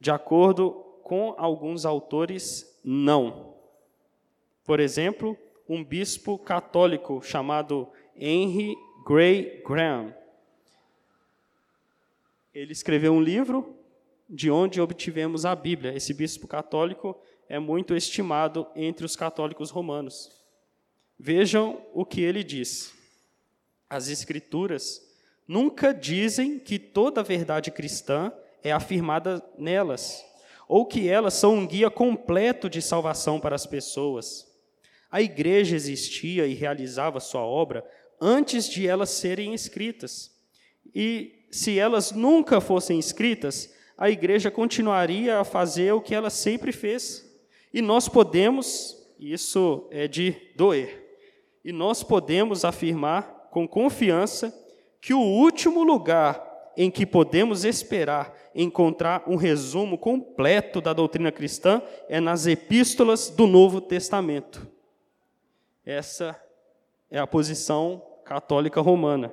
de 0.00 0.10
acordo 0.10 0.72
com 1.04 1.34
alguns 1.38 1.86
autores, 1.86 2.78
não. 2.84 3.54
Por 4.64 4.80
exemplo, 4.80 5.38
um 5.68 5.84
bispo 5.84 6.36
católico 6.36 7.22
chamado 7.22 7.88
Henry 8.16 8.76
Gray 9.06 9.62
Graham. 9.64 10.14
Ele 12.52 12.72
escreveu 12.72 13.12
um 13.12 13.22
livro 13.22 13.76
de 14.28 14.50
onde 14.50 14.80
obtivemos 14.80 15.46
a 15.46 15.54
Bíblia. 15.54 15.94
Esse 15.94 16.12
bispo 16.12 16.48
católico 16.48 17.16
é 17.48 17.58
muito 17.58 17.94
estimado 17.94 18.66
entre 18.74 19.06
os 19.06 19.14
católicos 19.14 19.70
romanos. 19.70 20.30
Vejam 21.16 21.80
o 21.94 22.04
que 22.04 22.20
ele 22.20 22.42
diz. 22.42 22.99
As 23.90 24.08
Escrituras 24.08 25.02
nunca 25.48 25.92
dizem 25.92 26.60
que 26.60 26.78
toda 26.78 27.20
a 27.20 27.24
verdade 27.24 27.72
cristã 27.72 28.32
é 28.62 28.70
afirmada 28.70 29.44
nelas, 29.58 30.24
ou 30.68 30.86
que 30.86 31.08
elas 31.08 31.34
são 31.34 31.56
um 31.56 31.66
guia 31.66 31.90
completo 31.90 32.70
de 32.70 32.80
salvação 32.80 33.40
para 33.40 33.56
as 33.56 33.66
pessoas. 33.66 34.46
A 35.10 35.20
igreja 35.20 35.74
existia 35.74 36.46
e 36.46 36.54
realizava 36.54 37.18
sua 37.18 37.40
obra 37.40 37.84
antes 38.20 38.68
de 38.68 38.86
elas 38.86 39.10
serem 39.10 39.52
escritas. 39.54 40.30
E 40.94 41.46
se 41.50 41.76
elas 41.76 42.12
nunca 42.12 42.60
fossem 42.60 42.96
escritas, 42.96 43.74
a 43.98 44.08
igreja 44.08 44.52
continuaria 44.52 45.40
a 45.40 45.44
fazer 45.44 45.92
o 45.92 46.00
que 46.00 46.14
ela 46.14 46.30
sempre 46.30 46.70
fez. 46.70 47.28
E 47.74 47.82
nós 47.82 48.08
podemos, 48.08 48.96
isso 49.18 49.88
é 49.90 50.06
de 50.06 50.36
doer, 50.54 51.18
e 51.64 51.72
nós 51.72 52.04
podemos 52.04 52.64
afirmar 52.64 53.39
com 53.50 53.66
confiança 53.66 54.54
que 55.00 55.14
o 55.14 55.20
último 55.20 55.82
lugar 55.82 56.48
em 56.76 56.90
que 56.90 57.04
podemos 57.04 57.64
esperar 57.64 58.34
encontrar 58.54 59.22
um 59.26 59.36
resumo 59.36 59.96
completo 59.96 60.80
da 60.80 60.92
doutrina 60.92 61.30
cristã 61.30 61.82
é 62.08 62.20
nas 62.20 62.46
epístolas 62.46 63.28
do 63.30 63.46
Novo 63.46 63.80
Testamento. 63.80 64.66
Essa 65.84 66.40
é 67.10 67.18
a 67.18 67.26
posição 67.26 68.02
católica 68.24 68.80
romana. 68.80 69.32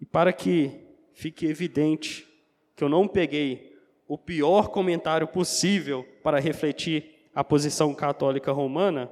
E 0.00 0.06
para 0.06 0.32
que 0.32 0.80
fique 1.12 1.46
evidente 1.46 2.26
que 2.74 2.82
eu 2.82 2.88
não 2.88 3.06
peguei 3.06 3.76
o 4.08 4.18
pior 4.18 4.68
comentário 4.68 5.26
possível 5.26 6.04
para 6.22 6.40
refletir 6.40 7.28
a 7.34 7.42
posição 7.42 7.94
católica 7.94 8.52
romana, 8.52 9.10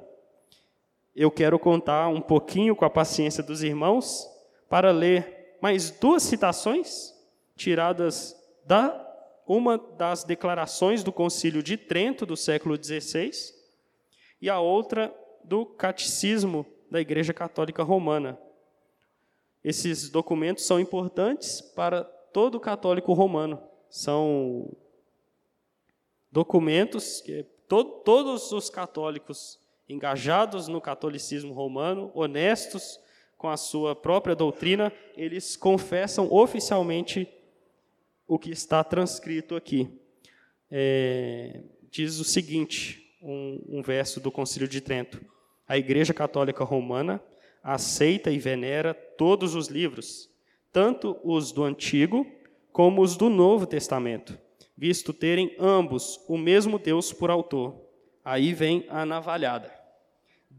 eu 1.14 1.30
quero 1.30 1.58
contar 1.58 2.08
um 2.08 2.20
pouquinho 2.20 2.76
com 2.76 2.84
a 2.84 2.90
paciência 2.90 3.42
dos 3.42 3.62
irmãos 3.62 4.28
para 4.68 4.90
ler 4.90 5.56
mais 5.60 5.90
duas 5.90 6.22
citações 6.22 7.14
tiradas 7.56 8.36
da 8.64 9.06
uma 9.46 9.76
das 9.76 10.22
declarações 10.22 11.02
do 11.02 11.12
Concílio 11.12 11.62
de 11.62 11.76
Trento 11.76 12.24
do 12.24 12.36
século 12.36 12.76
XVI 12.76 13.32
e 14.40 14.48
a 14.48 14.60
outra 14.60 15.12
do 15.42 15.66
Catecismo 15.66 16.64
da 16.88 17.00
Igreja 17.00 17.34
Católica 17.34 17.82
Romana. 17.82 18.38
Esses 19.62 20.08
documentos 20.08 20.64
são 20.64 20.78
importantes 20.78 21.60
para 21.60 22.04
todo 22.04 22.60
católico 22.60 23.12
romano. 23.12 23.60
São 23.90 24.70
documentos 26.30 27.20
que 27.20 27.42
to 27.68 27.84
todos 28.04 28.52
os 28.52 28.70
católicos 28.70 29.58
engajados 29.92 30.68
no 30.68 30.80
catolicismo 30.80 31.52
romano, 31.52 32.10
honestos 32.14 33.00
com 33.36 33.48
a 33.48 33.56
sua 33.56 33.96
própria 33.96 34.36
doutrina, 34.36 34.92
eles 35.16 35.56
confessam 35.56 36.30
oficialmente 36.30 37.28
o 38.26 38.38
que 38.38 38.50
está 38.50 38.84
transcrito 38.84 39.56
aqui. 39.56 39.88
É, 40.70 41.62
diz 41.90 42.20
o 42.20 42.24
seguinte, 42.24 43.16
um, 43.22 43.60
um 43.68 43.82
verso 43.82 44.20
do 44.20 44.30
Concílio 44.30 44.68
de 44.68 44.80
Trento: 44.80 45.24
A 45.66 45.76
Igreja 45.76 46.14
Católica 46.14 46.64
Romana 46.64 47.20
aceita 47.62 48.30
e 48.30 48.38
venera 48.38 48.94
todos 48.94 49.54
os 49.54 49.68
livros, 49.68 50.30
tanto 50.72 51.18
os 51.24 51.50
do 51.50 51.64
Antigo 51.64 52.26
como 52.72 53.02
os 53.02 53.16
do 53.16 53.28
Novo 53.28 53.66
Testamento, 53.66 54.38
visto 54.76 55.12
terem 55.12 55.54
ambos 55.58 56.20
o 56.28 56.38
mesmo 56.38 56.78
Deus 56.78 57.12
por 57.12 57.30
autor. 57.30 57.74
Aí 58.24 58.52
vem 58.52 58.86
a 58.88 59.04
navalhada. 59.04 59.79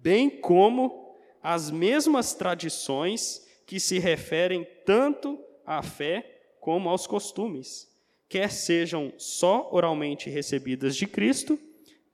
Bem 0.02 0.32
como 0.32 1.16
as 1.44 1.70
mesmas 1.70 2.34
tradições 2.34 3.48
que 3.68 3.80
se 3.80 4.00
referem 4.00 4.68
tanto 4.84 5.40
à 5.64 5.84
fé 5.84 6.42
como 6.60 6.90
aos 6.90 7.06
costumes, 7.06 7.88
quer 8.28 8.52
sejam 8.52 9.14
só 9.18 9.70
oralmente 9.72 10.28
recebidas 10.28 10.96
de 10.96 11.06
Cristo, 11.06 11.60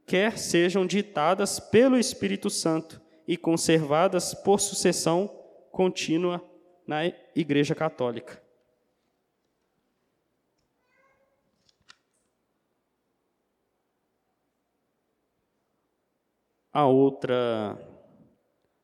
quer 0.05 0.37
sejam 0.37 0.85
ditadas 0.85 1.61
pelo 1.61 1.97
Espírito 1.97 2.49
Santo 2.49 3.01
e 3.25 3.37
conservadas 3.37 4.33
por 4.33 4.59
sucessão 4.59 5.33
contínua 5.71 6.43
na 6.85 7.05
Igreja 7.33 7.73
Católica. 7.73 8.46
A 16.77 16.85
outra 16.85 17.75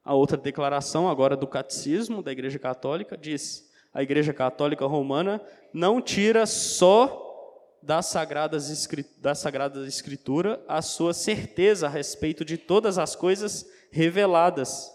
a 0.03 0.15
outra 0.15 0.35
declaração 0.35 1.07
agora 1.07 1.37
do 1.37 1.45
catecismo 1.45 2.23
da 2.23 2.31
Igreja 2.31 2.57
Católica 2.57 3.15
diz: 3.15 3.69
a 3.93 4.01
Igreja 4.01 4.33
Católica 4.33 4.87
Romana 4.87 5.39
não 5.71 6.01
tira 6.01 6.47
só 6.47 7.77
das 7.83 8.07
sagradas, 8.07 8.87
da 9.19 9.35
Sagrada 9.35 9.85
Escritura 9.85 10.59
a 10.67 10.81
sua 10.81 11.13
certeza 11.13 11.85
a 11.85 11.89
respeito 11.89 12.43
de 12.43 12.57
todas 12.57 12.97
as 12.97 13.15
coisas 13.15 13.63
reveladas. 13.91 14.91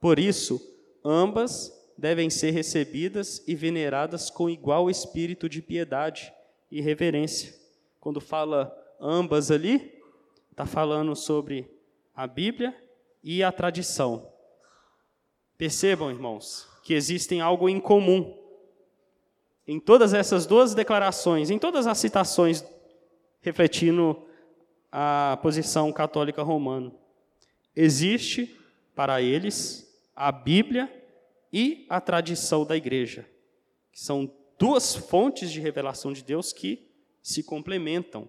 Por 0.00 0.16
isso, 0.16 0.60
ambas 1.04 1.72
devem 1.98 2.30
ser 2.30 2.52
recebidas 2.52 3.42
e 3.48 3.56
veneradas 3.56 4.30
com 4.30 4.48
igual 4.48 4.88
espírito 4.88 5.48
de 5.48 5.60
piedade 5.60 6.32
e 6.70 6.80
reverência. 6.80 7.52
Quando 7.98 8.20
fala 8.20 8.72
ambas 9.00 9.50
ali, 9.50 10.00
está 10.52 10.64
falando 10.64 11.16
sobre 11.16 11.74
a 12.16 12.26
Bíblia 12.26 12.74
e 13.22 13.44
a 13.44 13.52
tradição. 13.52 14.32
Percebam, 15.58 16.10
irmãos, 16.10 16.66
que 16.82 16.94
existem 16.94 17.42
algo 17.42 17.68
em 17.68 17.78
comum 17.78 18.34
em 19.66 19.80
todas 19.80 20.14
essas 20.14 20.46
duas 20.46 20.74
declarações, 20.74 21.50
em 21.50 21.58
todas 21.58 21.86
as 21.86 21.98
citações 21.98 22.64
refletindo 23.40 24.24
a 24.90 25.38
posição 25.42 25.92
católica 25.92 26.42
romana. 26.42 26.92
Existe 27.74 28.56
para 28.94 29.20
eles 29.20 29.84
a 30.14 30.30
Bíblia 30.30 30.90
e 31.52 31.84
a 31.88 32.00
tradição 32.00 32.64
da 32.64 32.76
igreja, 32.76 33.28
que 33.92 34.00
são 34.00 34.32
duas 34.58 34.94
fontes 34.94 35.50
de 35.50 35.60
revelação 35.60 36.12
de 36.12 36.22
Deus 36.22 36.52
que 36.52 36.88
se 37.22 37.42
complementam. 37.42 38.28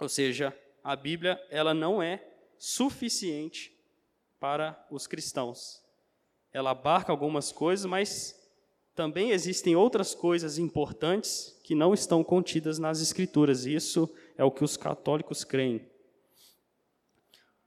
Ou 0.00 0.08
seja, 0.08 0.56
a 0.84 0.94
Bíblia 0.94 1.42
ela 1.50 1.74
não 1.74 2.02
é 2.02 2.29
suficiente 2.60 3.76
para 4.38 4.86
os 4.90 5.06
cristãos 5.08 5.80
ela 6.52 6.70
abarca 6.70 7.12
algumas 7.12 7.52
coisas, 7.52 7.86
mas 7.86 8.36
também 8.94 9.30
existem 9.30 9.76
outras 9.76 10.14
coisas 10.14 10.58
importantes 10.58 11.56
que 11.62 11.74
não 11.74 11.94
estão 11.94 12.24
contidas 12.24 12.78
nas 12.78 13.00
Escrituras. 13.00 13.66
Isso 13.66 14.12
é 14.36 14.44
o 14.44 14.50
que 14.50 14.64
os 14.64 14.76
católicos 14.76 15.44
creem. 15.44 15.88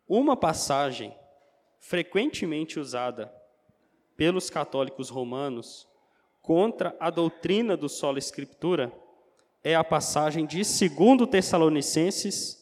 Uma 0.08 0.36
passagem 0.36 1.15
frequentemente 1.79 2.79
usada 2.79 3.34
pelos 4.17 4.49
católicos 4.49 5.10
romanos 5.10 5.88
contra 6.41 6.95
a 6.99 7.10
doutrina 7.10 7.75
do 7.77 7.88
solo 7.88 8.17
escritura 8.17 8.93
é 9.63 9.75
a 9.75 9.84
passagem 9.84 10.45
de 10.45 10.58
2 10.58 11.29
Tessalonicenses, 11.29 12.62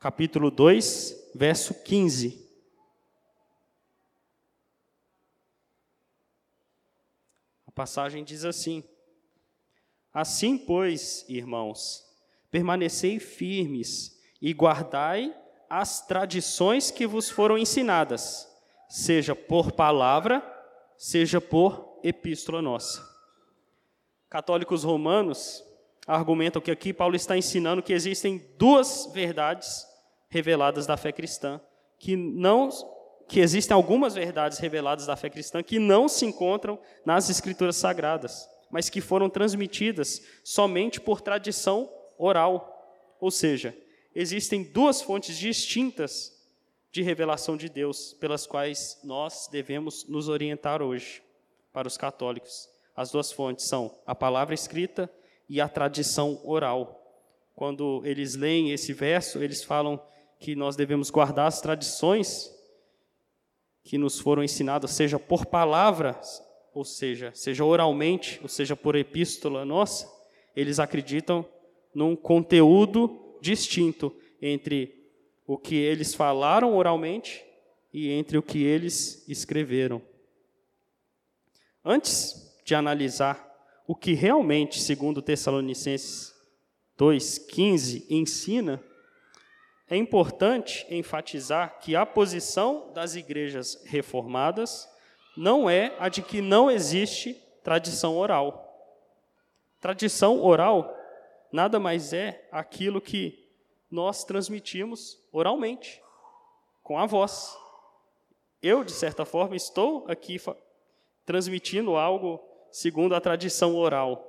capítulo 0.00 0.50
2, 0.50 1.27
verso 1.34 1.74
15. 1.82 2.48
passagem 7.78 8.24
diz 8.24 8.44
assim: 8.44 8.82
Assim, 10.12 10.58
pois, 10.58 11.24
irmãos, 11.28 12.04
permanecei 12.50 13.20
firmes 13.20 14.20
e 14.42 14.52
guardai 14.52 15.32
as 15.70 16.04
tradições 16.04 16.90
que 16.90 17.06
vos 17.06 17.30
foram 17.30 17.56
ensinadas, 17.56 18.48
seja 18.88 19.32
por 19.32 19.70
palavra, 19.70 20.42
seja 20.96 21.40
por 21.40 22.00
epístola 22.02 22.60
nossa. 22.60 23.06
Católicos 24.28 24.82
romanos 24.82 25.62
argumentam 26.04 26.60
que 26.60 26.72
aqui 26.72 26.92
Paulo 26.92 27.14
está 27.14 27.36
ensinando 27.36 27.82
que 27.82 27.92
existem 27.92 28.44
duas 28.58 29.08
verdades 29.12 29.86
reveladas 30.28 30.86
da 30.86 30.96
fé 30.96 31.12
cristã, 31.12 31.60
que 31.98 32.16
não 32.16 32.70
que 33.28 33.40
existem 33.40 33.74
algumas 33.74 34.14
verdades 34.14 34.58
reveladas 34.58 35.04
da 35.06 35.14
fé 35.14 35.28
cristã 35.28 35.62
que 35.62 35.78
não 35.78 36.08
se 36.08 36.24
encontram 36.24 36.78
nas 37.04 37.28
escrituras 37.28 37.76
sagradas, 37.76 38.48
mas 38.70 38.88
que 38.88 39.02
foram 39.02 39.28
transmitidas 39.28 40.22
somente 40.42 40.98
por 40.98 41.20
tradição 41.20 41.92
oral. 42.16 42.74
Ou 43.20 43.30
seja, 43.30 43.76
existem 44.14 44.62
duas 44.64 45.02
fontes 45.02 45.36
distintas 45.36 46.32
de 46.90 47.02
revelação 47.02 47.54
de 47.54 47.68
Deus 47.68 48.14
pelas 48.14 48.46
quais 48.46 48.98
nós 49.04 49.46
devemos 49.52 50.08
nos 50.08 50.28
orientar 50.28 50.80
hoje 50.80 51.22
para 51.70 51.86
os 51.86 51.98
católicos. 51.98 52.66
As 52.96 53.10
duas 53.10 53.30
fontes 53.30 53.66
são 53.66 53.94
a 54.06 54.14
palavra 54.14 54.54
escrita 54.54 55.12
e 55.48 55.60
a 55.60 55.68
tradição 55.68 56.40
oral. 56.44 56.94
Quando 57.54 58.02
eles 58.06 58.34
leem 58.34 58.72
esse 58.72 58.92
verso, 58.92 59.42
eles 59.42 59.62
falam 59.62 60.02
que 60.38 60.54
nós 60.54 60.76
devemos 60.76 61.10
guardar 61.10 61.46
as 61.46 61.60
tradições 61.60 62.54
que 63.82 63.98
nos 63.98 64.18
foram 64.20 64.44
ensinados, 64.44 64.90
seja 64.92 65.18
por 65.18 65.46
palavras, 65.46 66.42
ou 66.74 66.84
seja, 66.84 67.32
seja 67.34 67.64
oralmente, 67.64 68.38
ou 68.42 68.48
seja 68.48 68.76
por 68.76 68.94
epístola 68.94 69.64
nossa, 69.64 70.08
eles 70.54 70.78
acreditam 70.78 71.46
num 71.94 72.14
conteúdo 72.14 73.38
distinto 73.40 74.14
entre 74.40 74.94
o 75.46 75.56
que 75.56 75.74
eles 75.74 76.14
falaram 76.14 76.76
oralmente 76.76 77.44
e 77.92 78.10
entre 78.10 78.36
o 78.36 78.42
que 78.42 78.62
eles 78.62 79.26
escreveram. 79.28 80.02
Antes 81.84 82.54
de 82.64 82.74
analisar 82.74 83.48
o 83.86 83.94
que 83.94 84.12
realmente, 84.12 84.78
segundo 84.78 85.22
Tessalonicenses 85.22 86.34
2,15, 86.98 88.04
ensina, 88.10 88.82
é 89.90 89.96
importante 89.96 90.86
enfatizar 90.90 91.78
que 91.80 91.96
a 91.96 92.04
posição 92.04 92.92
das 92.92 93.14
igrejas 93.14 93.82
reformadas 93.86 94.88
não 95.36 95.68
é 95.68 95.94
a 95.98 96.08
de 96.08 96.20
que 96.20 96.40
não 96.40 96.70
existe 96.70 97.34
tradição 97.62 98.16
oral. 98.16 98.64
Tradição 99.80 100.44
oral 100.44 100.94
nada 101.50 101.78
mais 101.78 102.12
é 102.12 102.46
aquilo 102.52 103.00
que 103.00 103.48
nós 103.90 104.24
transmitimos 104.24 105.18
oralmente, 105.32 106.02
com 106.82 106.98
a 106.98 107.06
voz. 107.06 107.56
Eu, 108.62 108.84
de 108.84 108.92
certa 108.92 109.24
forma, 109.24 109.56
estou 109.56 110.04
aqui 110.08 110.38
transmitindo 111.24 111.96
algo 111.96 112.40
segundo 112.70 113.14
a 113.14 113.20
tradição 113.20 113.76
oral. 113.76 114.24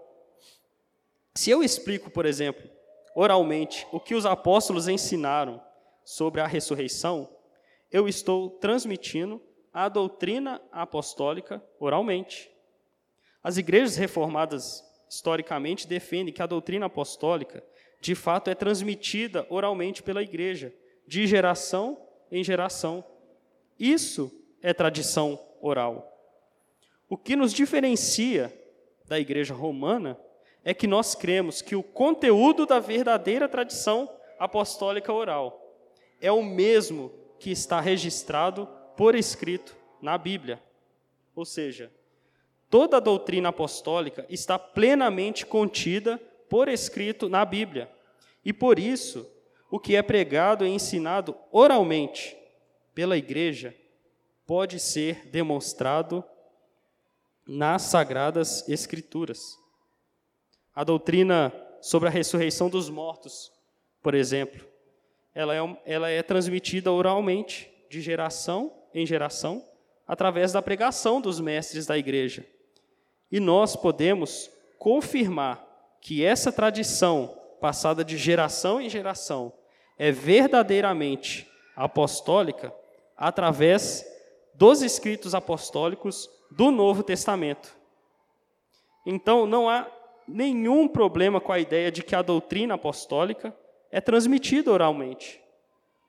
Se 1.36 1.50
eu 1.50 1.64
explico, 1.64 2.10
por 2.10 2.26
exemplo, 2.26 2.70
oralmente 3.16 3.88
o 3.92 4.00
que 4.00 4.16
os 4.16 4.26
apóstolos 4.26 4.88
ensinaram 4.88 5.62
sobre 6.04 6.42
a 6.42 6.48
ressurreição, 6.48 7.30
eu 7.92 8.08
estou 8.08 8.50
transmitindo 8.50 9.42
a 9.74 9.88
doutrina 9.88 10.62
apostólica 10.72 11.64
oralmente. 11.80 12.52
As 13.44 13.58
igrejas 13.58 13.96
reformadas, 13.96 14.84
historicamente, 15.10 15.88
defendem 15.88 16.34
que 16.34 16.42
a 16.42 16.48
doutrina 16.48 16.88
apostólica, 16.88 17.64
de 18.02 18.16
fato, 18.16 18.50
é 18.50 18.56
transmitida 18.56 19.46
oralmente 19.50 20.04
pela 20.04 20.24
igreja, 20.24 20.74
de 21.08 21.26
geração 21.26 21.98
em 22.32 22.44
geração. 22.44 23.04
Isso 23.80 24.32
é 24.62 24.74
tradição 24.74 25.40
oral. 25.62 26.06
O 27.08 27.18
que 27.18 27.36
nos 27.36 27.54
diferencia 27.54 28.54
da 29.06 29.20
igreja 29.20 29.54
romana 29.54 30.20
é 30.64 30.74
que 30.74 30.88
nós 30.88 31.16
cremos 31.16 31.62
que 31.62 31.76
o 31.76 31.84
conteúdo 31.84 32.66
da 32.66 32.80
verdadeira 32.80 33.48
tradição 33.48 34.10
apostólica 34.38 35.12
oral 35.12 35.66
é 36.22 36.32
o 36.32 36.44
mesmo 36.44 37.12
que 37.40 37.52
está 37.52 37.80
registrado 37.80 38.68
por 38.96 39.16
escrito 39.16 39.76
na 40.02 40.18
Bíblia. 40.18 40.62
Ou 41.36 41.46
seja, 41.46 41.92
toda 42.70 42.98
a 42.98 43.00
doutrina 43.00 43.50
apostólica 43.50 44.26
está 44.30 44.60
plenamente 44.60 45.46
contida 45.46 46.18
por 46.50 46.68
escrito 46.68 47.30
na 47.30 47.46
Bíblia. 47.46 47.90
E 48.44 48.52
por 48.52 48.78
isso, 48.80 49.30
o 49.72 49.80
que 49.80 49.96
é 49.96 50.02
pregado 50.02 50.66
e 50.66 50.70
ensinado 50.70 51.36
oralmente 51.52 52.38
pela 52.94 53.18
igreja 53.18 53.76
pode 54.46 54.80
ser 54.80 55.28
demonstrado 55.28 56.24
nas 57.48 57.84
sagradas 57.84 58.68
escrituras. 58.68 59.58
A 60.76 60.84
doutrina 60.84 61.54
sobre 61.82 62.08
a 62.08 62.12
ressurreição 62.12 62.70
dos 62.70 62.90
mortos, 62.90 63.52
por 64.02 64.14
exemplo, 64.14 64.66
ela 65.34 65.56
é, 65.56 65.78
ela 65.86 66.10
é 66.10 66.22
transmitida 66.22 66.92
oralmente, 66.92 67.72
de 67.90 68.02
geração 68.02 68.72
em 68.94 69.06
geração, 69.06 69.66
através 70.08 70.52
da 70.52 70.62
pregação 70.62 71.20
dos 71.20 71.40
mestres 71.40 71.86
da 71.86 71.98
igreja. 71.98 72.46
E 73.32 73.40
nós 73.40 73.76
podemos 73.76 74.50
confirmar 74.78 75.66
que 76.02 76.24
essa 76.24 76.52
tradição, 76.52 77.38
passada 77.60 78.04
de 78.04 78.18
geração 78.18 78.80
em 78.80 78.90
geração, 78.90 79.52
é 79.98 80.12
verdadeiramente 80.12 81.48
apostólica 81.76 82.74
através 83.18 84.06
dos 84.54 84.82
escritos 84.82 85.36
apostólicos 85.36 86.30
do 86.52 86.72
Novo 86.72 87.04
Testamento. 87.04 87.76
Então, 89.06 89.46
não 89.46 89.70
há 89.70 89.88
nenhum 90.30 90.88
problema 90.88 91.42
com 91.42 91.52
a 91.52 91.60
ideia 91.60 91.92
de 91.92 92.04
que 92.04 92.16
a 92.16 92.22
doutrina 92.22 92.76
apostólica 92.76 93.56
é 93.92 94.00
transmitida 94.00 94.72
oralmente. 94.72 95.42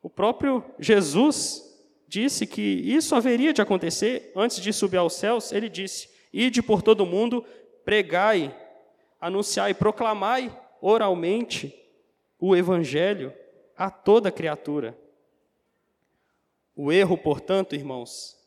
O 0.03 0.09
próprio 0.09 0.65
Jesus 0.79 1.63
disse 2.07 2.47
que 2.47 2.61
isso 2.61 3.15
haveria 3.15 3.53
de 3.53 3.63
acontecer 3.63 4.33
antes 4.35 4.61
de 4.61 4.73
subir 4.73 4.97
aos 4.97 5.15
céus. 5.15 5.53
Ele 5.53 5.69
disse: 5.69 6.09
Ide 6.33 6.63
por 6.63 6.83
todo 6.83 7.07
mundo, 7.07 7.45
pregai, 7.85 8.55
anunciai, 9.21 9.75
proclamai 9.75 10.55
oralmente 10.81 11.75
o 12.39 12.57
evangelho 12.57 13.33
a 13.77 13.91
toda 13.91 14.31
criatura. 14.31 14.97
O 16.75 16.91
erro, 16.91 17.17
portanto, 17.17 17.75
irmãos, 17.75 18.39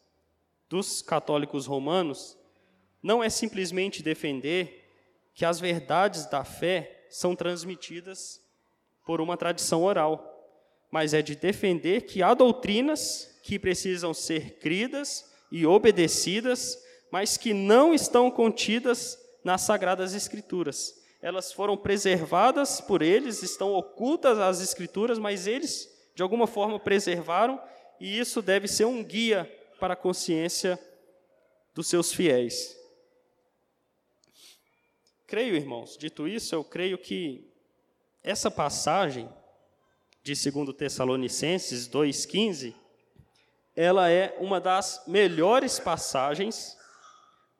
dos 0.67 1.01
católicos 1.01 1.65
romanos 1.65 2.37
não 3.01 3.23
é 3.23 3.29
simplesmente 3.29 4.01
defender 4.01 4.82
que 5.33 5.45
as 5.45 5.59
verdades 5.59 6.25
da 6.25 6.43
fé 6.43 7.05
são 7.09 7.35
transmitidas 7.35 8.41
por 9.05 9.19
uma 9.19 9.37
tradição 9.37 9.83
oral, 9.83 10.29
mas 10.91 11.13
é 11.13 11.21
de 11.21 11.35
defender 11.35 12.01
que 12.01 12.21
há 12.21 12.33
doutrinas 12.33 13.39
que 13.43 13.59
precisam 13.59 14.13
ser 14.13 14.59
cridas 14.59 15.25
e 15.51 15.65
obedecidas, 15.65 16.77
mas 17.11 17.37
que 17.37 17.53
não 17.53 17.93
estão 17.93 18.31
contidas 18.31 19.17
nas 19.43 19.61
sagradas 19.61 20.13
escrituras. 20.13 20.93
Elas 21.21 21.51
foram 21.51 21.77
preservadas 21.77 22.81
por 22.81 23.01
eles, 23.01 23.43
estão 23.43 23.73
ocultas 23.73 24.39
às 24.39 24.61
escrituras, 24.61 25.17
mas 25.17 25.47
eles 25.47 25.89
de 26.15 26.21
alguma 26.21 26.45
forma 26.45 26.79
preservaram, 26.79 27.59
e 27.99 28.19
isso 28.19 28.41
deve 28.41 28.67
ser 28.67 28.85
um 28.85 29.03
guia 29.03 29.51
para 29.79 29.93
a 29.93 29.97
consciência 29.97 30.79
dos 31.73 31.87
seus 31.87 32.13
fiéis. 32.13 32.77
Creio, 35.33 35.55
irmãos, 35.55 35.97
dito 35.97 36.27
isso, 36.27 36.53
eu 36.53 36.63
creio 36.63 36.95
que 36.95 37.43
essa 38.23 38.51
passagem 38.51 39.27
de 40.21 40.35
2 40.51 40.75
Tessalonicenses 40.77 41.89
2,15, 41.89 42.75
ela 43.75 44.11
é 44.11 44.37
uma 44.39 44.61
das 44.61 45.03
melhores 45.07 45.79
passagens 45.79 46.77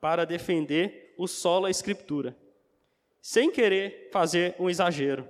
para 0.00 0.24
defender 0.24 1.16
o 1.18 1.26
solo 1.26 1.66
a 1.66 1.70
escritura, 1.70 2.36
sem 3.20 3.50
querer 3.50 4.08
fazer 4.12 4.54
um 4.56 4.70
exagero. 4.70 5.28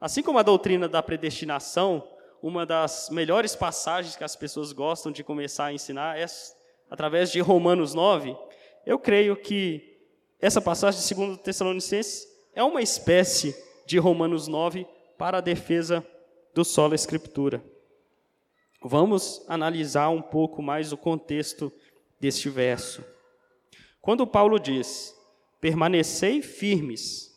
Assim 0.00 0.22
como 0.22 0.38
a 0.38 0.42
doutrina 0.42 0.88
da 0.88 1.02
predestinação, 1.02 2.08
uma 2.42 2.64
das 2.64 3.10
melhores 3.10 3.54
passagens 3.54 4.16
que 4.16 4.24
as 4.24 4.34
pessoas 4.34 4.72
gostam 4.72 5.12
de 5.12 5.22
começar 5.22 5.66
a 5.66 5.74
ensinar 5.74 6.18
é 6.18 6.24
através 6.90 7.30
de 7.30 7.40
Romanos 7.40 7.92
9, 7.92 8.34
eu 8.86 8.98
creio 8.98 9.36
que 9.36 9.94
essa 10.40 10.60
passagem 10.60 11.00
de 11.00 11.14
2 11.14 11.38
Tessalonicenses 11.38 12.26
é 12.54 12.62
uma 12.62 12.82
espécie 12.82 13.56
de 13.86 13.98
Romanos 13.98 14.46
9 14.46 14.86
para 15.16 15.38
a 15.38 15.40
defesa 15.40 16.06
do 16.54 16.64
solo 16.64 16.94
escritura. 16.94 17.64
Vamos 18.82 19.42
analisar 19.48 20.10
um 20.10 20.20
pouco 20.20 20.62
mais 20.62 20.92
o 20.92 20.96
contexto 20.96 21.72
deste 22.20 22.50
verso. 22.50 23.02
Quando 24.00 24.26
Paulo 24.26 24.58
diz: 24.58 25.14
"Permanecei 25.60 26.42
firmes 26.42 27.34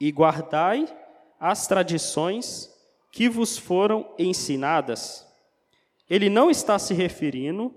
e 0.00 0.10
guardai 0.10 0.86
as 1.38 1.66
tradições 1.66 2.70
que 3.12 3.28
vos 3.28 3.58
foram 3.58 4.14
ensinadas", 4.18 5.26
ele 6.08 6.30
não 6.30 6.50
está 6.50 6.78
se 6.78 6.94
referindo 6.94 7.74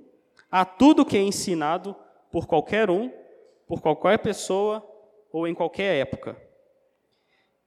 a 0.50 0.64
tudo 0.64 1.06
que 1.06 1.18
é 1.18 1.22
ensinado 1.22 1.94
por 2.32 2.48
qualquer 2.48 2.90
um 2.90 3.21
por 3.72 3.80
qualquer 3.80 4.20
pessoa 4.20 4.86
ou 5.32 5.48
em 5.48 5.54
qualquer 5.54 6.02
época. 6.02 6.36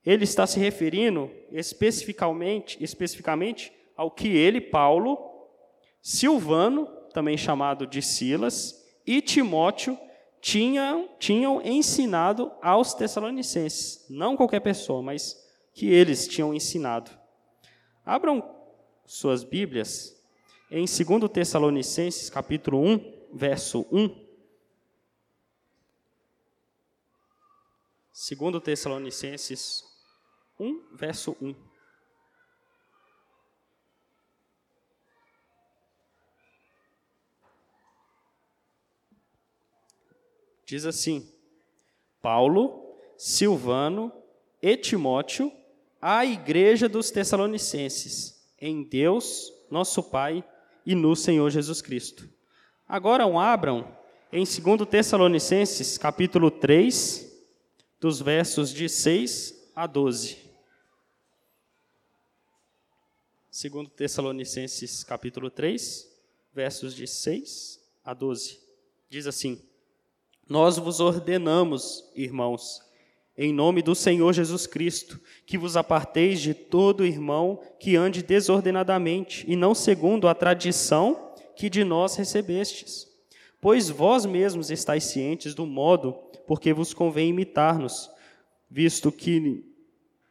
Ele 0.05 0.25
está 0.25 0.47
se 0.47 0.61
referindo 0.61 1.31
especificamente, 1.51 2.77
especificamente 2.85 3.73
ao 3.97 4.11
que 4.11 4.29
ele, 4.29 4.61
Paulo, 4.61 5.17
Silvano, 6.03 6.85
também 7.15 7.39
chamado 7.39 7.87
de 7.87 8.03
Silas, 8.03 8.85
e 9.07 9.23
Timóteo 9.23 9.99
tinham, 10.43 11.09
tinham 11.19 11.63
ensinado 11.63 12.53
aos 12.61 12.93
Tessalonicenses. 12.93 14.05
Não 14.11 14.37
qualquer 14.37 14.61
pessoa, 14.61 15.01
mas 15.01 15.43
que 15.73 15.91
eles 15.91 16.29
tinham 16.29 16.53
ensinado. 16.53 17.11
Abram 18.05 18.45
suas 19.07 19.43
Bíblias 19.43 20.23
em 20.71 20.85
2 20.85 21.33
Tessalonicenses, 21.33 22.29
capítulo 22.29 22.79
1, 22.79 23.15
verso 23.33 23.87
1. 23.91 24.24
Segundo 28.17 28.61
Tessalonicenses 28.61 29.83
1, 30.61 30.95
verso 30.95 31.37
1. 31.43 31.53
Diz 40.65 40.87
assim: 40.87 41.29
Paulo, 42.23 42.97
Silvano 43.19 44.13
e 44.63 44.77
Timóteo, 44.77 45.53
à 46.01 46.25
igreja 46.25 46.89
dos 46.89 47.11
Tessalonicenses, 47.11 48.49
em 48.61 48.85
Deus, 48.85 49.53
nosso 49.69 50.01
Pai 50.05 50.49
e 50.87 50.95
no 50.95 51.17
Senhor 51.17 51.51
Jesus 51.51 51.83
Cristo. 51.83 52.31
Agora 52.87 53.25
abram 53.41 53.99
em 54.33 54.45
2 54.45 54.89
Tessalonicenses, 54.89 55.99
capítulo 55.99 56.49
3, 56.49 57.34
dos 58.01 58.21
versos 58.21 58.73
de 58.73 58.89
6 58.89 59.71
a 59.75 59.87
12. 59.87 60.39
Segundo 63.51 63.89
Tessalonicenses 63.89 65.05
capítulo 65.05 65.51
3, 65.51 66.11
versos 66.53 66.95
de 66.95 67.07
6 67.07 67.81
a 68.05 68.13
12. 68.13 68.61
Diz 69.09 69.27
assim: 69.27 69.63
Nós 70.49 70.77
vos 70.77 71.01
ordenamos, 71.01 72.05
irmãos, 72.17 72.83
em 73.37 73.53
nome 73.53 73.83
do 73.83 73.95
Senhor 73.95 74.33
Jesus 74.33 74.67
Cristo, 74.67 75.21
que 75.47 75.59
vos 75.59 75.77
aparteis 75.77 76.41
de 76.41 76.55
todo 76.55 77.07
irmão 77.07 77.61
que 77.79 77.97
ande 77.97 78.23
desordenadamente 78.23 79.45
e 79.49 79.57
não 79.57 79.75
segundo 79.75 80.29
a 80.29 80.35
tradição 80.35 81.33
que 81.57 81.71
de 81.71 81.85
nós 81.85 82.17
recebestes. 82.17 83.14
Pois 83.65 83.89
vós 83.89 84.27
mesmos 84.27 84.71
estáis 84.71 85.05
cientes 85.05 85.55
do 85.55 85.65
modo 85.65 86.13
por 86.47 86.61
que 86.61 86.71
vos 86.75 86.93
convém 86.93 87.31
imitar-nos, 87.31 88.11
visto 88.71 89.11
que 89.11 89.65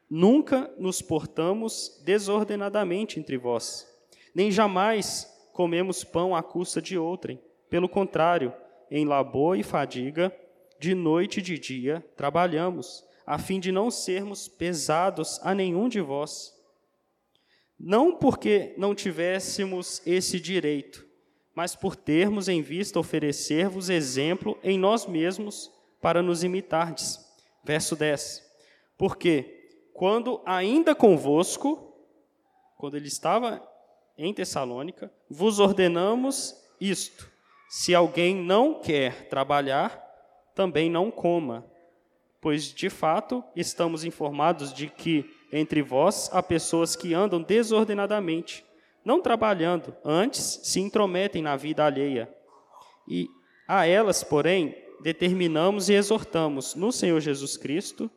nunca 0.08 0.72
nos 0.78 1.02
portamos 1.02 2.00
desordenadamente 2.06 3.20
entre 3.20 3.36
vós, 3.36 3.88
nem 4.36 4.52
jamais 4.52 5.28
comemos 5.52 6.04
pão 6.04 6.36
à 6.36 6.44
custa 6.44 6.80
de 6.80 6.96
outrem. 6.96 7.42
Pelo 7.72 7.90
contrário, 7.90 8.54
em 8.92 9.04
labor 9.04 9.58
e 9.58 9.64
fadiga, 9.64 10.32
de 10.80 10.94
noite 10.94 11.40
e 11.40 11.42
de 11.42 11.58
dia, 11.58 12.06
trabalhamos, 12.16 13.04
a 13.26 13.40
fim 13.40 13.60
de 13.60 13.72
não 13.72 13.90
sermos 13.90 14.48
pesados 14.48 15.40
a 15.42 15.56
nenhum 15.56 15.90
de 15.90 16.02
vós. 16.02 16.54
Não 17.80 18.16
porque 18.16 18.76
não 18.78 18.94
tivéssemos 18.94 20.06
esse 20.06 20.40
direito, 20.40 21.12
mas 21.56 21.76
por 21.76 21.96
termos 21.96 22.48
em 22.48 22.62
vista 22.62 23.00
oferecer-vos 23.00 23.90
exemplo 23.90 24.58
em 24.64 24.78
nós 24.78 25.06
mesmos 25.06 25.72
para 26.02 26.22
nos 26.22 26.44
imitardes. 26.44 27.20
Verso 27.64 27.96
10. 27.96 28.44
Porque 28.98 29.70
quando 29.94 30.42
ainda 30.46 30.96
convosco, 30.96 31.94
quando 32.78 32.98
ele 32.98 33.08
estava 33.08 33.66
em 34.18 34.34
Tessalônica, 34.34 35.12
vos 35.30 35.60
ordenamos 35.60 36.56
isto: 36.80 37.30
se 37.70 37.94
alguém 37.94 38.36
não 38.36 38.82
quer 38.82 39.28
trabalhar, 39.30 40.02
também 40.54 40.90
não 40.90 41.10
coma, 41.10 41.66
pois 42.42 42.66
de 42.66 42.90
fato 42.90 43.44
estamos 43.56 44.04
informados 44.04 44.74
de 44.74 44.88
que 44.88 45.30
entre 45.52 45.82
vós 45.82 46.30
há 46.34 46.42
pessoas 46.42 46.96
que 46.96 47.14
andam 47.14 47.42
desordenadamente, 47.42 48.66
não 49.04 49.22
trabalhando, 49.22 49.96
antes 50.04 50.62
se 50.64 50.80
intrometem 50.80 51.42
na 51.42 51.56
vida 51.56 51.86
alheia. 51.86 52.34
E 53.08 53.28
a 53.68 53.86
elas, 53.86 54.24
porém, 54.24 54.76
determinamos 55.02 55.90
e 55.90 55.94
exortamos 55.94 56.76
no 56.76 56.92
Senhor 56.92 57.20
Jesus 57.20 57.58
Cristo 57.58 58.10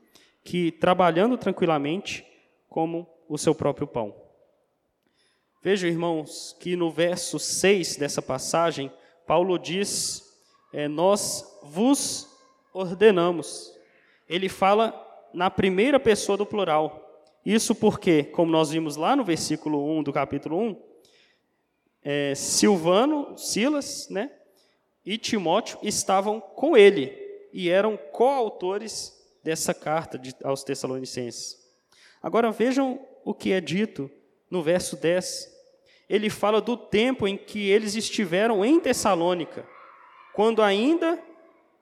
que, 0.45 0.71
trabalhando 0.71 1.37
tranquilamente, 1.37 2.25
comam 2.69 3.07
o 3.29 3.37
seu 3.37 3.55
próprio 3.55 3.87
pão. 3.87 4.15
Vejam, 5.63 5.91
irmãos, 5.91 6.57
que 6.61 6.77
no 6.77 6.91
verso 6.91 7.39
6 7.41 7.97
dessa 7.97 8.23
passagem, 8.23 8.93
Paulo 9.27 9.59
diz: 9.59 10.23
é, 10.73 10.87
Nós 10.87 11.59
vos 11.65 12.29
ordenamos. 12.73 13.73
Ele 14.29 14.49
fala 14.49 14.95
na 15.35 15.51
primeira 15.51 15.99
pessoa 15.99 16.39
do 16.39 16.47
plural. 16.47 17.06
Isso 17.47 17.77
porque, 17.77 18.25
como 18.25 18.51
nós 18.51 18.71
vimos 18.71 18.97
lá 18.97 19.15
no 19.15 19.23
versículo 19.23 19.89
1 19.99 20.03
do 20.03 20.13
capítulo 20.13 20.59
1, 20.59 20.83
é, 22.03 22.35
Silvano, 22.35 23.39
Silas 23.39 24.09
né, 24.11 24.33
e 25.05 25.17
Timóteo 25.17 25.79
estavam 25.81 26.41
com 26.41 26.77
ele 26.77 27.17
e 27.53 27.71
eram 27.71 27.97
coautores 27.97 29.17
dessa 29.45 29.73
carta 29.73 30.19
de, 30.19 30.35
aos 30.43 30.65
Tessalonicenses. 30.65 31.57
Agora 32.21 32.51
vejam 32.51 32.99
o 33.25 33.33
que 33.33 33.53
é 33.53 33.61
dito 33.61 34.11
no 34.51 34.61
verso 34.61 34.97
10. 34.97 35.49
Ele 36.09 36.29
fala 36.29 36.61
do 36.61 36.77
tempo 36.77 37.29
em 37.29 37.37
que 37.37 37.71
eles 37.71 37.95
estiveram 37.95 38.65
em 38.65 38.81
Tessalônica, 38.81 39.65
quando 40.35 40.61
ainda 40.61 41.23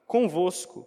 convosco. 0.07 0.87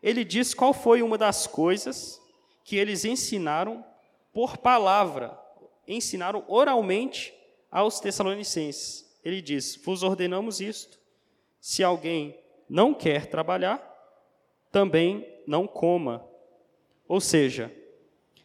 Ele 0.00 0.22
diz 0.22 0.54
qual 0.54 0.72
foi 0.72 1.02
uma 1.02 1.18
das 1.18 1.48
coisas 1.48 2.22
que 2.62 2.76
eles 2.76 3.04
ensinaram 3.04 3.84
por 4.32 4.56
palavra, 4.58 5.38
ensinaram 5.86 6.44
oralmente 6.48 7.34
aos 7.70 8.00
Tessalonicenses. 8.00 9.10
Ele 9.24 9.40
diz: 9.40 9.76
Vos 9.84 10.02
ordenamos 10.02 10.60
isto. 10.60 10.98
Se 11.60 11.82
alguém 11.84 12.36
não 12.68 12.92
quer 12.92 13.26
trabalhar, 13.26 13.80
também 14.70 15.26
não 15.46 15.66
coma. 15.66 16.24
Ou 17.06 17.20
seja, 17.20 17.72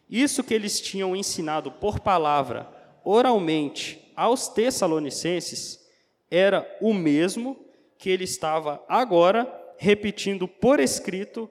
isso 0.08 0.44
que 0.44 0.54
eles 0.54 0.80
tinham 0.80 1.16
ensinado 1.16 1.72
por 1.72 2.00
palavra, 2.00 2.68
oralmente, 3.04 4.12
aos 4.14 4.48
Tessalonicenses, 4.48 5.86
era 6.30 6.66
o 6.80 6.92
mesmo 6.92 7.56
que 7.96 8.10
ele 8.10 8.24
estava 8.24 8.84
agora 8.88 9.52
repetindo 9.76 10.46
por 10.46 10.80
escrito 10.80 11.48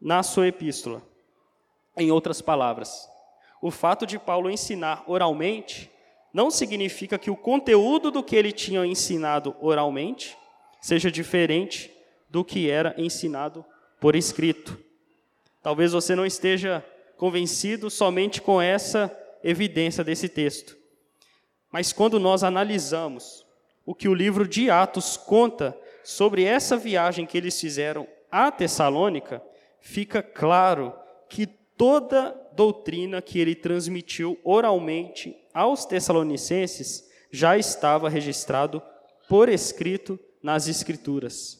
na 0.00 0.22
sua 0.22 0.48
epístola. 0.48 1.02
Em 1.96 2.10
outras 2.10 2.40
palavras, 2.40 3.08
o 3.62 3.70
fato 3.70 4.04
de 4.04 4.18
Paulo 4.18 4.50
ensinar 4.50 5.04
oralmente 5.06 5.88
não 6.34 6.50
significa 6.50 7.16
que 7.16 7.30
o 7.30 7.36
conteúdo 7.36 8.10
do 8.10 8.22
que 8.22 8.34
ele 8.34 8.50
tinha 8.50 8.84
ensinado 8.84 9.54
oralmente 9.60 10.36
seja 10.80 11.12
diferente 11.12 11.92
do 12.28 12.44
que 12.44 12.68
era 12.68 12.92
ensinado 12.98 13.64
por 14.00 14.16
escrito. 14.16 14.76
Talvez 15.62 15.92
você 15.92 16.16
não 16.16 16.26
esteja 16.26 16.84
convencido 17.16 17.88
somente 17.88 18.42
com 18.42 18.60
essa 18.60 19.16
evidência 19.44 20.02
desse 20.02 20.28
texto. 20.28 20.76
Mas 21.70 21.92
quando 21.92 22.18
nós 22.18 22.42
analisamos 22.42 23.46
o 23.86 23.94
que 23.94 24.08
o 24.08 24.14
livro 24.14 24.48
de 24.48 24.70
Atos 24.70 25.16
conta 25.16 25.78
sobre 26.02 26.42
essa 26.42 26.76
viagem 26.76 27.24
que 27.26 27.38
eles 27.38 27.60
fizeram 27.60 28.08
a 28.28 28.50
Tessalônica, 28.50 29.40
fica 29.80 30.20
claro 30.20 30.92
que 31.28 31.46
toda 31.46 32.41
doutrina 32.54 33.22
que 33.22 33.38
ele 33.38 33.54
transmitiu 33.54 34.38
oralmente 34.44 35.36
aos 35.52 35.84
tessalonicenses 35.84 37.08
já 37.30 37.56
estava 37.56 38.08
registrado 38.08 38.82
por 39.28 39.48
escrito 39.48 40.18
nas 40.42 40.68
escrituras. 40.68 41.58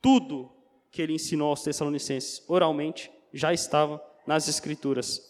Tudo 0.00 0.50
que 0.90 1.00
ele 1.02 1.14
ensinou 1.14 1.48
aos 1.48 1.62
tessalonicenses 1.62 2.42
oralmente 2.48 3.10
já 3.32 3.52
estava 3.52 4.02
nas 4.26 4.48
escrituras. 4.48 5.20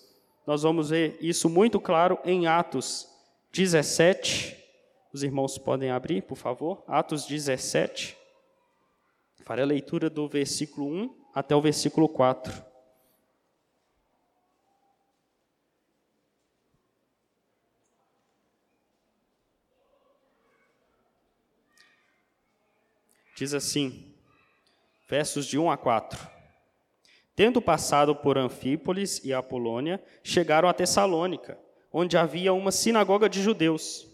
Nós 0.47 0.63
vamos 0.63 0.91
ver 0.91 1.17
isso 1.21 1.49
muito 1.49 1.81
claro 1.81 2.19
em 2.25 2.47
Atos 2.47 3.09
17. 3.53 4.57
Os 5.13 5.23
irmãos 5.23 5.57
podem 5.59 5.91
abrir, 5.91 6.23
por 6.23 6.37
favor. 6.37 6.83
Atos 6.87 7.27
17. 7.27 8.17
Farei 9.45 9.65
a 9.65 9.67
leitura 9.67 10.11
do 10.11 10.29
versículo 10.29 10.87
1 10.87 11.15
até 11.35 11.55
o 11.55 11.61
versículo 11.61 12.09
4. 12.09 12.72
Diz 23.43 23.55
assim, 23.55 24.05
versos 25.09 25.47
de 25.47 25.59
1 25.59 25.69
a 25.69 25.77
4. 25.77 26.29
Tendo 27.35 27.61
passado 27.61 28.15
por 28.15 28.39
Anfípolis 28.39 29.21
e 29.25 29.33
Apolônia, 29.33 30.01
chegaram 30.23 30.69
a 30.69 30.73
Tessalônica, 30.73 31.59
onde 31.93 32.17
havia 32.17 32.53
uma 32.53 32.71
sinagoga 32.71 33.29
de 33.29 33.43
judeus. 33.43 34.07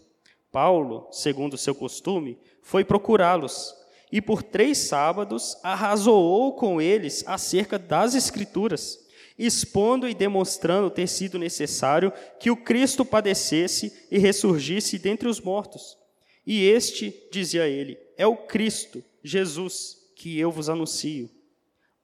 Paulo, 0.51 1.07
segundo 1.11 1.59
seu 1.59 1.75
costume, 1.75 2.39
foi 2.63 2.83
procurá-los 2.83 3.75
e 4.11 4.19
por 4.19 4.41
três 4.41 4.79
sábados 4.79 5.55
arrazoou 5.61 6.55
com 6.55 6.81
eles 6.81 7.23
acerca 7.27 7.77
das 7.77 8.15
Escrituras, 8.15 8.97
expondo 9.37 10.09
e 10.09 10.15
demonstrando 10.15 10.89
ter 10.89 11.05
sido 11.05 11.37
necessário 11.37 12.11
que 12.39 12.49
o 12.49 12.57
Cristo 12.57 13.05
padecesse 13.05 14.07
e 14.09 14.17
ressurgisse 14.17 14.97
dentre 14.97 15.29
os 15.29 15.39
mortos. 15.39 15.99
E 16.47 16.65
este, 16.65 17.13
dizia 17.31 17.67
ele, 17.67 17.95
é 18.17 18.25
o 18.25 18.35
Cristo, 18.35 19.03
Jesus, 19.23 19.97
que 20.15 20.39
eu 20.39 20.51
vos 20.51 20.69
anuncio. 20.69 21.29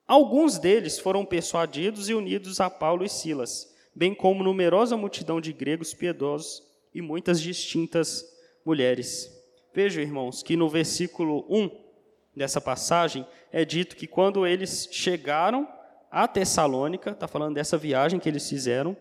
Alguns 0.07 0.59
deles 0.59 0.99
foram 0.99 1.25
persuadidos 1.25 2.09
e 2.09 2.13
unidos 2.13 2.59
a 2.59 2.69
Paulo 2.69 3.03
e 3.03 3.09
Silas, 3.09 3.73
bem 3.93 4.13
como 4.13 4.43
numerosa 4.43 4.95
multidão 4.95 5.41
de 5.41 5.51
gregos 5.51 5.93
piedosos 5.93 6.61
e 6.93 7.01
muitas 7.01 7.41
distintas 7.41 8.23
mulheres. 8.63 9.31
Vejam, 9.73 10.01
irmãos, 10.01 10.43
que 10.43 10.55
no 10.55 10.69
versículo 10.69 11.45
1 11.49 11.69
dessa 12.35 12.61
passagem, 12.61 13.25
é 13.51 13.65
dito 13.65 13.95
que 13.95 14.07
quando 14.07 14.45
eles 14.45 14.87
chegaram 14.91 15.67
a 16.11 16.27
Tessalônica, 16.27 17.11
está 17.11 17.27
falando 17.27 17.55
dessa 17.55 17.77
viagem 17.77 18.19
que 18.19 18.29
eles 18.29 18.47
fizeram, 18.47 18.95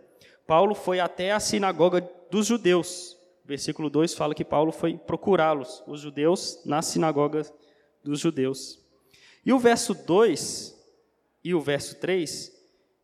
Paulo 0.46 0.74
foi 0.74 1.00
até 1.00 1.32
a 1.32 1.40
sinagoga 1.40 2.08
dos 2.30 2.46
judeus. 2.46 3.16
Versículo 3.44 3.90
2 3.90 4.14
fala 4.14 4.34
que 4.34 4.44
Paulo 4.44 4.72
foi 4.72 4.96
procurá-los, 4.96 5.82
os 5.86 6.00
judeus, 6.00 6.60
na 6.64 6.80
sinagoga 6.82 7.44
dos 8.04 8.20
judeus. 8.20 8.78
E 9.44 9.52
o 9.52 9.58
verso 9.58 9.94
2 9.94 10.74
e 11.42 11.54
o 11.54 11.60
verso 11.60 11.96
3 11.96 12.52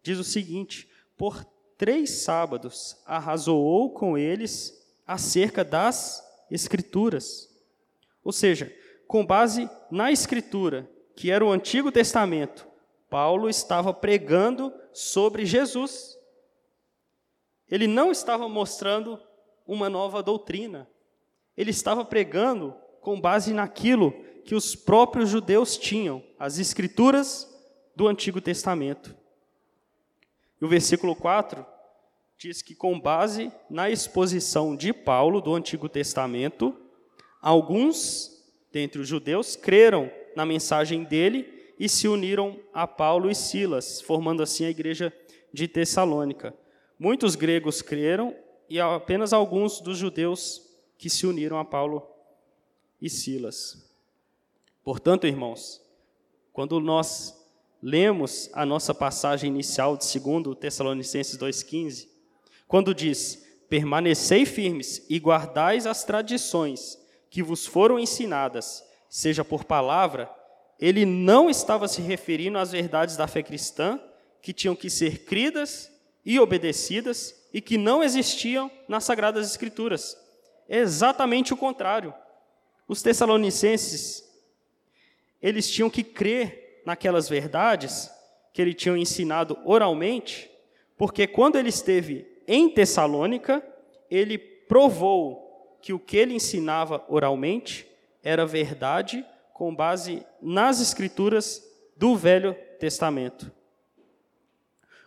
diz 0.02 0.18
o 0.18 0.24
seguinte: 0.24 0.88
Por 1.16 1.44
três 1.76 2.10
sábados 2.10 2.96
arrazoou 3.06 3.90
com 3.90 4.16
eles 4.16 4.80
acerca 5.06 5.64
das 5.64 6.24
Escrituras. 6.50 7.48
Ou 8.22 8.32
seja, 8.32 8.74
com 9.06 9.24
base 9.24 9.68
na 9.90 10.12
Escritura, 10.12 10.90
que 11.16 11.30
era 11.30 11.44
o 11.44 11.50
Antigo 11.50 11.90
Testamento, 11.90 12.66
Paulo 13.08 13.48
estava 13.48 13.92
pregando 13.92 14.72
sobre 14.92 15.44
Jesus. 15.44 16.18
Ele 17.68 17.86
não 17.86 18.10
estava 18.10 18.48
mostrando 18.48 19.20
uma 19.66 19.88
nova 19.88 20.22
doutrina. 20.22 20.88
Ele 21.56 21.70
estava 21.70 22.04
pregando 22.04 22.74
com 23.00 23.20
base 23.20 23.52
naquilo 23.52 24.14
que 24.50 24.54
os 24.56 24.74
próprios 24.74 25.28
judeus 25.30 25.78
tinham, 25.78 26.24
as 26.36 26.58
escrituras 26.58 27.48
do 27.94 28.08
Antigo 28.08 28.40
Testamento. 28.40 29.14
E 30.60 30.64
o 30.64 30.68
versículo 30.68 31.14
4 31.14 31.64
diz 32.36 32.60
que, 32.60 32.74
com 32.74 32.98
base 32.98 33.52
na 33.70 33.88
exposição 33.88 34.74
de 34.74 34.92
Paulo 34.92 35.40
do 35.40 35.54
Antigo 35.54 35.88
Testamento, 35.88 36.76
alguns 37.40 38.42
dentre 38.72 39.00
os 39.00 39.06
judeus 39.06 39.54
creram 39.54 40.10
na 40.34 40.44
mensagem 40.44 41.04
dele 41.04 41.72
e 41.78 41.88
se 41.88 42.08
uniram 42.08 42.58
a 42.74 42.88
Paulo 42.88 43.30
e 43.30 43.36
Silas, 43.36 44.00
formando 44.00 44.42
assim 44.42 44.64
a 44.64 44.70
igreja 44.70 45.12
de 45.52 45.68
Tessalônica. 45.68 46.52
Muitos 46.98 47.36
gregos 47.36 47.82
creram 47.82 48.34
e 48.68 48.80
apenas 48.80 49.32
alguns 49.32 49.80
dos 49.80 49.96
judeus 49.96 50.60
que 50.98 51.08
se 51.08 51.24
uniram 51.24 51.56
a 51.56 51.64
Paulo 51.64 52.04
e 53.00 53.08
Silas. 53.08 53.88
Portanto, 54.82 55.26
irmãos, 55.26 55.80
quando 56.52 56.80
nós 56.80 57.36
lemos 57.82 58.50
a 58.52 58.64
nossa 58.66 58.94
passagem 58.94 59.50
inicial 59.50 59.96
de 59.96 60.18
2 60.18 60.56
Tessalonicenses 60.58 61.38
2,15, 61.38 62.08
quando 62.66 62.94
diz: 62.94 63.46
Permanecei 63.68 64.44
firmes 64.44 65.04
e 65.08 65.18
guardais 65.18 65.86
as 65.86 66.04
tradições 66.04 66.98
que 67.30 67.42
vos 67.42 67.66
foram 67.66 67.98
ensinadas, 67.98 68.84
seja 69.08 69.44
por 69.44 69.64
palavra, 69.64 70.30
ele 70.78 71.04
não 71.04 71.50
estava 71.50 71.86
se 71.86 72.00
referindo 72.00 72.58
às 72.58 72.72
verdades 72.72 73.16
da 73.16 73.26
fé 73.26 73.42
cristã, 73.42 74.00
que 74.40 74.52
tinham 74.52 74.74
que 74.74 74.88
ser 74.88 75.24
cridas 75.24 75.90
e 76.24 76.40
obedecidas 76.40 77.34
e 77.52 77.60
que 77.60 77.76
não 77.76 78.02
existiam 78.02 78.70
nas 78.88 79.04
Sagradas 79.04 79.48
Escrituras. 79.48 80.16
É 80.68 80.78
exatamente 80.78 81.52
o 81.52 81.56
contrário. 81.56 82.14
Os 82.88 83.02
tessalonicenses, 83.02 84.29
eles 85.42 85.70
tinham 85.70 85.90
que 85.90 86.02
crer 86.02 86.82
naquelas 86.84 87.28
verdades 87.28 88.10
que 88.52 88.60
ele 88.60 88.74
tinha 88.74 88.96
ensinado 88.96 89.58
oralmente, 89.64 90.50
porque 90.96 91.26
quando 91.26 91.56
ele 91.56 91.68
esteve 91.68 92.26
em 92.46 92.68
Tessalônica, 92.68 93.64
ele 94.10 94.38
provou 94.38 95.78
que 95.80 95.92
o 95.92 95.98
que 95.98 96.16
ele 96.16 96.34
ensinava 96.34 97.04
oralmente 97.08 97.86
era 98.22 98.44
verdade 98.44 99.24
com 99.54 99.74
base 99.74 100.24
nas 100.40 100.80
escrituras 100.80 101.62
do 101.96 102.16
Velho 102.16 102.54
Testamento. 102.78 103.52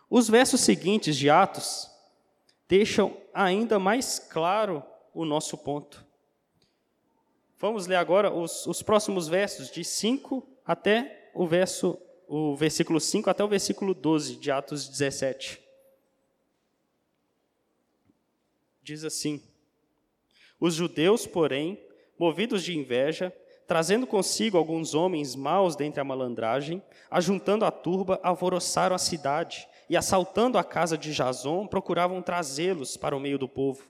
Os 0.10 0.30
versos 0.30 0.62
seguintes 0.62 1.18
de 1.18 1.30
Atos 1.30 1.90
deixam 2.68 3.18
ainda 3.34 3.80
mais 3.80 4.20
claro 4.20 4.84
o 5.14 5.26
nosso 5.26 5.58
ponto. 5.58 6.03
Vamos 7.64 7.88
ler 7.88 7.96
agora 7.96 8.30
os, 8.30 8.68
os 8.68 8.84
próximos 8.84 9.30
versos, 9.30 9.72
de 9.72 9.86
5 9.86 10.46
até 10.66 11.30
o 11.34 11.48
verso 11.48 11.98
o 12.28 12.58
versículo 12.58 13.00
5 13.00 13.30
até 13.30 13.42
o 13.42 13.48
versículo 13.48 13.94
12 13.94 14.36
de 14.36 14.52
Atos 14.52 14.90
17. 14.90 15.62
Diz 18.82 19.06
assim: 19.06 19.42
Os 20.60 20.74
judeus, 20.74 21.26
porém, 21.26 21.80
movidos 22.20 22.66
de 22.66 22.78
inveja, 22.78 23.34
trazendo 23.66 24.06
consigo 24.06 24.58
alguns 24.58 24.94
homens 24.94 25.34
maus 25.34 25.74
dentre 25.74 26.02
a 26.02 26.04
malandragem, 26.04 26.84
ajuntando 27.10 27.64
a 27.64 27.72
turba, 27.72 28.20
alvoroçaram 28.22 28.94
a 28.94 29.00
cidade 29.00 29.70
e, 29.90 29.96
assaltando 29.96 30.58
a 30.58 30.66
casa 30.66 30.98
de 30.98 31.14
Jason, 31.14 31.66
procuravam 31.66 32.22
trazê-los 32.22 32.98
para 32.98 33.16
o 33.16 33.22
meio 33.22 33.38
do 33.38 33.48
povo. 33.48 33.90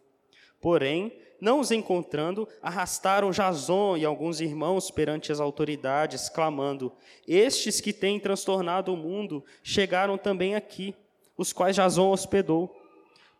Porém, 0.61 1.11
não 1.43 1.59
os 1.59 1.71
encontrando, 1.71 2.47
arrastaram 2.61 3.29
Jason 3.29 3.97
e 3.97 4.05
alguns 4.05 4.39
irmãos 4.39 4.89
perante 4.89 5.29
as 5.29 5.41
autoridades, 5.41 6.29
clamando: 6.29 6.93
Estes 7.27 7.81
que 7.81 7.91
têm 7.91 8.17
transtornado 8.17 8.93
o 8.93 8.97
mundo 8.97 9.43
chegaram 9.61 10.17
também 10.17 10.55
aqui, 10.55 10.95
os 11.37 11.51
quais 11.51 11.75
Jason 11.75 12.09
hospedou. 12.09 12.73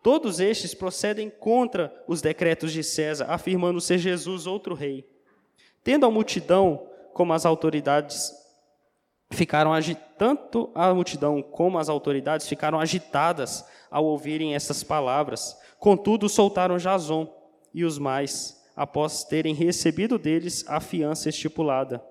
Todos 0.02 0.38
estes 0.38 0.74
procedem 0.74 1.30
contra 1.30 1.90
os 2.06 2.20
decretos 2.20 2.72
de 2.72 2.84
César, 2.84 3.24
afirmando 3.26 3.80
ser 3.80 3.96
Jesus 3.96 4.46
outro 4.46 4.74
rei. 4.74 5.08
Tendo 5.82 6.04
a 6.04 6.10
multidão 6.10 6.86
como 7.14 7.32
as 7.32 7.46
autoridades 7.46 8.34
ficaram 9.30 9.72
tanto 10.18 10.70
a 10.74 10.92
multidão 10.92 11.40
como 11.40 11.78
as 11.78 11.88
autoridades 11.88 12.46
ficaram 12.46 12.78
agitadas 12.78 13.64
ao 13.90 14.04
ouvirem 14.04 14.54
essas 14.54 14.84
palavras. 14.84 15.58
Contudo, 15.78 16.28
soltaram 16.28 16.76
Jason 16.76 17.43
e 17.74 17.84
os 17.84 17.98
mais, 17.98 18.64
após 18.76 19.24
terem 19.24 19.54
recebido 19.54 20.18
deles 20.18 20.64
a 20.68 20.80
fiança 20.80 21.28
estipulada. 21.28 22.02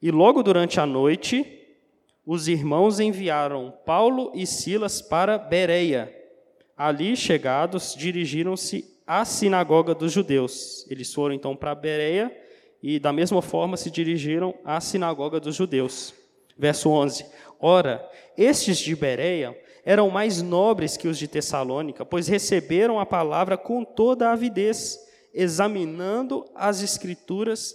E 0.00 0.10
logo 0.10 0.42
durante 0.42 0.80
a 0.80 0.86
noite, 0.86 1.46
os 2.24 2.48
irmãos 2.48 2.98
enviaram 2.98 3.74
Paulo 3.84 4.32
e 4.34 4.46
Silas 4.46 5.02
para 5.02 5.36
Bereia 5.38 6.16
Ali 6.80 7.14
chegados, 7.14 7.94
dirigiram-se 7.94 8.86
à 9.06 9.22
sinagoga 9.22 9.94
dos 9.94 10.12
judeus. 10.12 10.86
Eles 10.88 11.12
foram 11.12 11.34
então 11.34 11.54
para 11.54 11.74
Bereia 11.74 12.34
e, 12.82 12.98
da 12.98 13.12
mesma 13.12 13.42
forma, 13.42 13.76
se 13.76 13.90
dirigiram 13.90 14.54
à 14.64 14.80
sinagoga 14.80 15.38
dos 15.38 15.54
judeus. 15.54 16.14
Verso 16.56 16.88
11: 16.88 17.26
Ora, 17.60 18.02
estes 18.34 18.78
de 18.78 18.96
Bereia 18.96 19.54
eram 19.90 20.08
mais 20.08 20.40
nobres 20.40 20.96
que 20.96 21.08
os 21.08 21.18
de 21.18 21.26
Tessalônica, 21.26 22.06
pois 22.06 22.28
receberam 22.28 23.00
a 23.00 23.04
palavra 23.04 23.58
com 23.58 23.84
toda 23.84 24.28
a 24.28 24.34
avidez, 24.34 24.96
examinando 25.34 26.48
as 26.54 26.80
Escrituras 26.80 27.74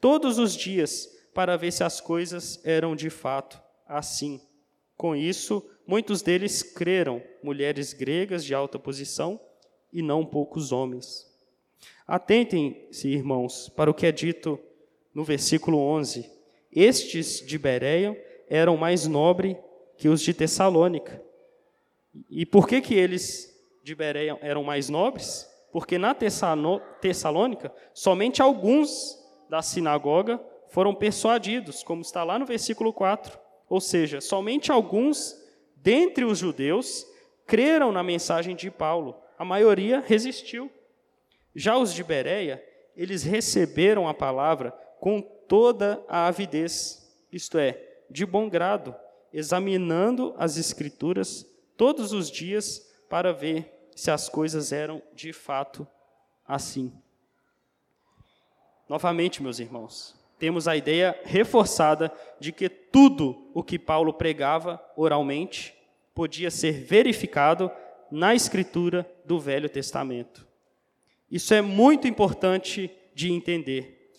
todos 0.00 0.40
os 0.40 0.56
dias, 0.56 1.08
para 1.32 1.56
ver 1.56 1.70
se 1.70 1.84
as 1.84 2.00
coisas 2.00 2.60
eram 2.64 2.96
de 2.96 3.08
fato 3.08 3.62
assim. 3.86 4.40
Com 4.96 5.14
isso, 5.14 5.64
muitos 5.86 6.20
deles 6.20 6.64
creram, 6.64 7.22
mulheres 7.44 7.92
gregas 7.92 8.44
de 8.44 8.52
alta 8.52 8.76
posição 8.76 9.38
e 9.92 10.02
não 10.02 10.26
poucos 10.26 10.72
homens. 10.72 11.32
Atentem-se, 12.04 13.06
irmãos, 13.06 13.68
para 13.68 13.88
o 13.88 13.94
que 13.94 14.06
é 14.06 14.10
dito 14.10 14.58
no 15.14 15.22
versículo 15.22 15.78
11. 15.78 16.28
Estes 16.72 17.40
de 17.40 17.56
Bereia 17.56 18.20
eram 18.50 18.76
mais 18.76 19.06
nobres 19.06 19.56
que 19.96 20.08
os 20.08 20.20
de 20.20 20.34
Tessalônica. 20.34 21.22
E 22.30 22.44
por 22.44 22.66
que, 22.66 22.80
que 22.80 22.94
eles 22.94 23.52
de 23.82 23.94
Bereia 23.94 24.38
eram 24.42 24.62
mais 24.62 24.88
nobres? 24.88 25.48
Porque 25.72 25.96
na 25.98 26.14
Tessalônica, 26.14 27.72
somente 27.94 28.42
alguns 28.42 29.18
da 29.48 29.62
sinagoga 29.62 30.40
foram 30.68 30.94
persuadidos, 30.94 31.82
como 31.82 32.02
está 32.02 32.22
lá 32.22 32.38
no 32.38 32.46
versículo 32.46 32.92
4. 32.92 33.38
Ou 33.68 33.80
seja, 33.80 34.20
somente 34.20 34.70
alguns 34.70 35.34
dentre 35.76 36.24
os 36.24 36.38
judeus 36.38 37.06
creram 37.46 37.90
na 37.90 38.02
mensagem 38.02 38.54
de 38.54 38.70
Paulo. 38.70 39.16
A 39.38 39.44
maioria 39.44 40.00
resistiu. 40.00 40.70
Já 41.54 41.76
os 41.76 41.92
de 41.92 42.04
Bereia, 42.04 42.62
eles 42.96 43.22
receberam 43.22 44.06
a 44.06 44.14
palavra 44.14 44.72
com 45.00 45.20
toda 45.20 46.02
a 46.08 46.26
avidez, 46.28 47.02
isto 47.30 47.58
é, 47.58 48.04
de 48.10 48.24
bom 48.24 48.48
grado, 48.48 48.94
examinando 49.32 50.34
as 50.38 50.56
escrituras 50.56 51.46
todos 51.76 52.12
os 52.12 52.30
dias 52.30 52.80
para 53.08 53.32
ver 53.32 53.88
se 53.94 54.10
as 54.10 54.28
coisas 54.28 54.72
eram 54.72 55.02
de 55.14 55.32
fato 55.32 55.86
assim. 56.46 56.92
Novamente, 58.88 59.42
meus 59.42 59.58
irmãos, 59.58 60.14
temos 60.38 60.66
a 60.66 60.76
ideia 60.76 61.18
reforçada 61.24 62.12
de 62.40 62.52
que 62.52 62.68
tudo 62.68 63.50
o 63.54 63.62
que 63.62 63.78
Paulo 63.78 64.12
pregava 64.12 64.82
oralmente 64.96 65.74
podia 66.14 66.50
ser 66.50 66.72
verificado 66.84 67.70
na 68.10 68.34
escritura 68.34 69.10
do 69.24 69.40
Velho 69.40 69.68
Testamento. 69.68 70.46
Isso 71.30 71.54
é 71.54 71.62
muito 71.62 72.06
importante 72.06 72.90
de 73.14 73.32
entender. 73.32 74.12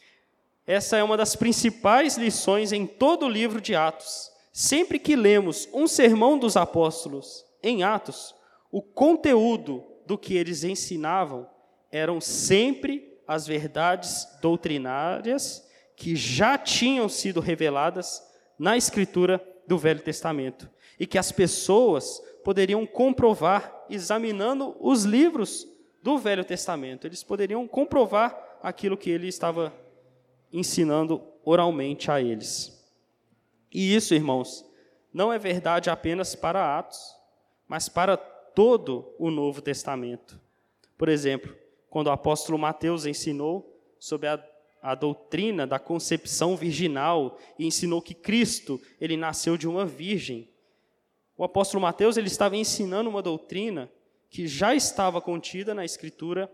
Essa 0.66 0.98
é 0.98 1.04
uma 1.04 1.18
das 1.18 1.36
principais 1.36 2.18
lições 2.18 2.72
em 2.72 2.88
todo 2.88 3.26
o 3.26 3.30
livro 3.30 3.62
de 3.62 3.76
Atos. 3.76 4.32
Sempre 4.56 5.00
que 5.00 5.16
lemos 5.16 5.68
um 5.74 5.88
sermão 5.88 6.38
dos 6.38 6.56
apóstolos 6.56 7.44
em 7.64 7.82
Atos, 7.82 8.36
o 8.72 8.84
conteúdo 8.84 9.84
do 10.06 10.16
que 10.16 10.36
eles 10.36 10.64
ensinavam 10.64 11.50
eram 11.92 12.22
sempre 12.22 13.18
as 13.28 13.48
verdades 13.48 14.28
doutrinárias 14.44 15.68
que 15.96 16.16
já 16.16 16.56
tinham 16.56 17.10
sido 17.10 17.40
reveladas 17.40 18.22
na 18.60 18.78
Escritura 18.78 19.44
do 19.66 19.76
Velho 19.76 20.02
Testamento 20.02 20.70
e 21.00 21.08
que 21.08 21.18
as 21.18 21.32
pessoas 21.32 22.22
poderiam 22.44 22.86
comprovar 22.86 23.86
examinando 23.90 24.76
os 24.80 25.04
livros 25.04 25.68
do 26.04 26.20
Velho 26.20 26.46
Testamento. 26.46 27.08
Eles 27.08 27.24
poderiam 27.24 27.68
comprovar 27.68 28.60
aquilo 28.62 28.98
que 28.98 29.10
ele 29.10 29.28
estava 29.28 29.74
ensinando 30.52 31.24
oralmente 31.44 32.12
a 32.12 32.22
eles. 32.22 32.83
E 33.74 33.96
isso, 33.96 34.14
irmãos, 34.14 34.64
não 35.12 35.34
é 35.34 35.40
verdade 35.40 35.90
apenas 35.90 36.36
para 36.36 36.78
Atos, 36.78 37.00
mas 37.68 37.90
para 37.90 38.16
todo 38.16 39.14
o 39.18 39.32
Novo 39.32 39.62
Testamento. 39.62 40.40
Por 40.98 41.10
exemplo, 41.10 41.56
quando 41.90 42.08
o 42.08 42.12
apóstolo 42.12 42.58
Mateus 42.58 43.06
ensinou 43.06 43.80
sobre 44.00 44.28
a, 44.28 44.44
a 44.82 44.96
doutrina 44.96 45.66
da 45.66 45.80
concepção 45.80 46.56
virginal 46.56 47.38
e 47.58 47.66
ensinou 47.66 48.02
que 48.02 48.14
Cristo, 48.14 48.80
ele 49.02 49.18
nasceu 49.18 49.58
de 49.58 49.68
uma 49.68 49.86
virgem. 49.86 50.50
O 51.36 51.44
apóstolo 51.44 51.82
Mateus 51.82 52.16
ele 52.16 52.28
estava 52.28 52.56
ensinando 52.56 53.10
uma 53.10 53.22
doutrina 53.22 53.92
que 54.30 54.48
já 54.48 54.74
estava 54.74 55.22
contida 55.22 55.74
na 55.74 55.86
escritura 55.86 56.52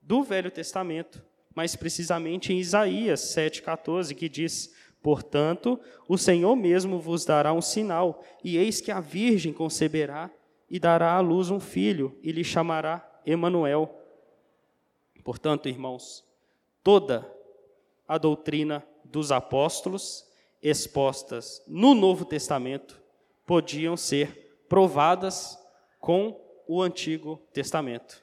do 0.00 0.22
Velho 0.22 0.50
Testamento, 0.50 1.24
mais 1.54 1.76
precisamente 1.76 2.52
em 2.52 2.58
Isaías 2.58 3.20
7,14, 3.20 4.14
que 4.14 4.28
diz: 4.28 4.74
Portanto, 5.02 5.80
o 6.08 6.16
Senhor 6.16 6.54
mesmo 6.54 7.00
vos 7.00 7.24
dará 7.24 7.52
um 7.52 7.60
sinal, 7.60 8.22
e 8.42 8.56
eis 8.56 8.80
que 8.80 8.92
a 8.92 9.00
Virgem 9.00 9.52
conceberá 9.52 10.30
e 10.70 10.78
dará 10.78 11.14
à 11.14 11.20
luz 11.20 11.50
um 11.50 11.58
filho, 11.58 12.16
e 12.22 12.30
lhe 12.30 12.44
chamará 12.44 13.06
Emanuel. 13.26 13.98
Portanto, 15.24 15.68
irmãos, 15.68 16.24
toda 16.82 17.30
a 18.06 18.16
doutrina 18.16 18.86
dos 19.04 19.32
apóstolos 19.32 20.26
expostas 20.62 21.62
no 21.66 21.94
Novo 21.94 22.24
Testamento 22.24 23.00
podiam 23.44 23.96
ser 23.96 24.64
provadas 24.68 25.58
com 26.00 26.40
o 26.66 26.80
Antigo 26.80 27.40
Testamento. 27.52 28.22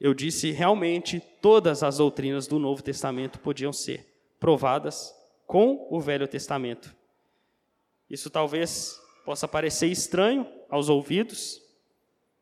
Eu 0.00 0.14
disse 0.14 0.50
realmente 0.50 1.20
todas 1.40 1.82
as 1.82 1.98
doutrinas 1.98 2.46
do 2.46 2.58
Novo 2.58 2.82
Testamento 2.82 3.38
podiam 3.38 3.72
ser 3.72 4.06
provadas 4.40 5.14
com 5.52 5.86
o 5.90 6.00
Velho 6.00 6.26
Testamento. 6.26 6.96
Isso 8.08 8.30
talvez 8.30 8.98
possa 9.22 9.46
parecer 9.46 9.88
estranho 9.88 10.50
aos 10.70 10.88
ouvidos, 10.88 11.60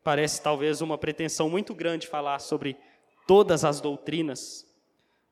parece 0.01 0.41
talvez 0.41 0.79
uma 0.79 0.97
pretensão 0.97 1.49
muito 1.49 1.73
grande 1.73 2.07
falar 2.07 2.39
sobre 2.39 2.77
todas 3.27 3.65
as 3.65 3.81
doutrinas. 3.81 4.65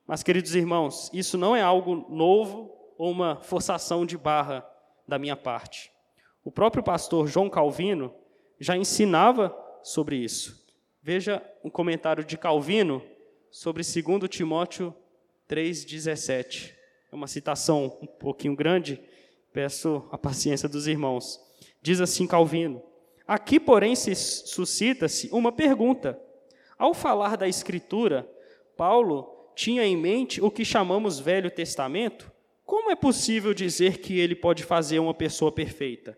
Mas, 0.06 0.22
queridos 0.22 0.54
irmãos, 0.54 1.08
isso 1.14 1.38
não 1.38 1.56
é 1.56 1.62
algo 1.62 2.06
novo 2.10 2.70
ou 2.98 3.10
uma 3.10 3.36
forçação 3.36 4.04
de 4.04 4.18
barra 4.18 4.62
da 5.08 5.18
minha 5.18 5.34
parte. 5.34 5.90
O 6.44 6.52
próprio 6.52 6.82
pastor 6.82 7.28
João 7.28 7.48
Calvino 7.48 8.14
já 8.58 8.76
ensinava 8.76 9.56
sobre 9.82 10.16
isso. 10.16 10.68
Veja 11.02 11.42
um 11.64 11.70
comentário 11.70 12.26
de 12.26 12.36
Calvino 12.36 13.02
sobre 13.50 13.82
2 13.82 14.28
Timóteo 14.28 14.94
3,17. 15.48 16.78
É 17.10 17.14
uma 17.16 17.26
citação 17.26 17.98
um 18.00 18.06
pouquinho 18.06 18.54
grande, 18.54 19.00
peço 19.52 20.08
a 20.12 20.18
paciência 20.18 20.68
dos 20.68 20.86
irmãos. 20.86 21.40
Diz 21.82 22.00
assim 22.00 22.26
Calvino: 22.26 22.82
Aqui, 23.26 23.58
porém, 23.58 23.96
se 23.96 24.14
suscita-se 24.14 25.28
uma 25.32 25.50
pergunta. 25.50 26.20
Ao 26.78 26.94
falar 26.94 27.36
da 27.36 27.48
Escritura, 27.48 28.30
Paulo 28.76 29.52
tinha 29.54 29.84
em 29.84 29.96
mente 29.96 30.40
o 30.40 30.50
que 30.50 30.64
chamamos 30.64 31.18
Velho 31.18 31.50
Testamento? 31.50 32.30
Como 32.64 32.90
é 32.90 32.96
possível 32.96 33.52
dizer 33.52 33.98
que 33.98 34.18
ele 34.18 34.34
pode 34.34 34.62
fazer 34.62 34.98
uma 35.00 35.12
pessoa 35.12 35.50
perfeita? 35.50 36.16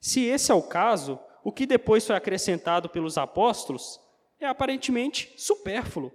Se 0.00 0.24
esse 0.24 0.52
é 0.52 0.54
o 0.54 0.62
caso, 0.62 1.18
o 1.42 1.50
que 1.50 1.66
depois 1.66 2.06
foi 2.06 2.14
acrescentado 2.14 2.88
pelos 2.88 3.18
apóstolos 3.18 4.00
é 4.40 4.46
aparentemente 4.46 5.32
supérfluo. 5.36 6.12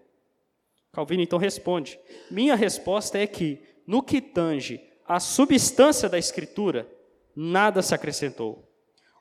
Calvino 0.92 1.24
então 1.24 1.38
responde: 1.40 2.00
Minha 2.32 2.56
resposta 2.56 3.18
é 3.18 3.28
que 3.28 3.62
no 3.86 4.02
que 4.02 4.22
tange 4.22 4.82
a 5.08 5.20
substância 5.20 6.08
da 6.08 6.18
Escritura, 6.18 6.88
nada 7.36 7.82
se 7.82 7.94
acrescentou. 7.94 8.68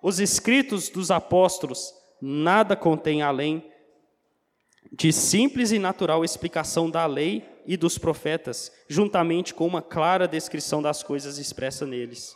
Os 0.02 0.20
escritos 0.20 0.88
dos 0.88 1.10
apóstolos 1.10 1.92
nada 2.20 2.76
contêm 2.76 3.22
além 3.22 3.64
de 4.92 5.12
simples 5.12 5.72
e 5.72 5.78
natural 5.78 6.24
explicação 6.24 6.90
da 6.90 7.06
lei 7.06 7.44
e 7.66 7.76
dos 7.76 7.98
profetas, 7.98 8.70
juntamente 8.88 9.54
com 9.54 9.66
uma 9.66 9.80
clara 9.80 10.28
descrição 10.28 10.82
das 10.82 11.02
coisas 11.02 11.38
expressas 11.38 11.88
neles. 11.88 12.34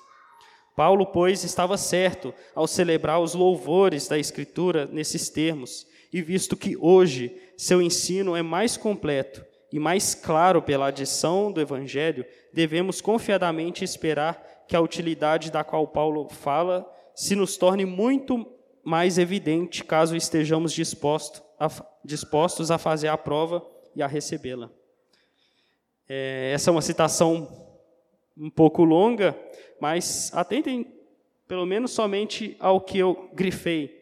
Paulo, 0.74 1.06
pois, 1.06 1.42
estava 1.44 1.76
certo 1.76 2.34
ao 2.54 2.66
celebrar 2.66 3.20
os 3.20 3.34
louvores 3.34 4.08
da 4.08 4.18
Escritura 4.18 4.86
nesses 4.86 5.28
termos, 5.28 5.86
e 6.12 6.22
visto 6.22 6.56
que 6.56 6.76
hoje 6.76 7.36
seu 7.56 7.80
ensino 7.82 8.36
é 8.36 8.42
mais 8.42 8.76
completo 8.76 9.44
e 9.72 9.78
mais 9.78 10.14
claro 10.14 10.62
pela 10.62 10.86
adição 10.86 11.50
do 11.50 11.60
Evangelho, 11.60 12.24
devemos 12.52 13.00
confiadamente 13.00 13.84
esperar 13.84 14.64
que 14.68 14.76
a 14.76 14.80
utilidade 14.80 15.50
da 15.50 15.64
qual 15.64 15.86
Paulo 15.88 16.28
fala 16.28 16.90
se 17.14 17.34
nos 17.34 17.56
torne 17.56 17.84
muito 17.84 18.46
mais 18.84 19.18
evidente 19.18 19.84
caso 19.84 20.14
estejamos 20.16 20.72
disposto 20.72 21.42
a, 21.58 21.68
dispostos 22.04 22.70
a 22.70 22.78
fazer 22.78 23.08
a 23.08 23.18
prova 23.18 23.66
e 23.94 24.02
a 24.02 24.06
recebê-la. 24.06 24.70
É, 26.08 26.52
essa 26.54 26.70
é 26.70 26.72
uma 26.72 26.82
citação 26.82 27.48
um 28.36 28.50
pouco 28.50 28.84
longa, 28.84 29.36
mas 29.80 30.30
atentem 30.34 30.94
pelo 31.48 31.64
menos 31.64 31.92
somente 31.92 32.56
ao 32.60 32.80
que 32.80 32.98
eu 32.98 33.30
grifei. 33.32 33.96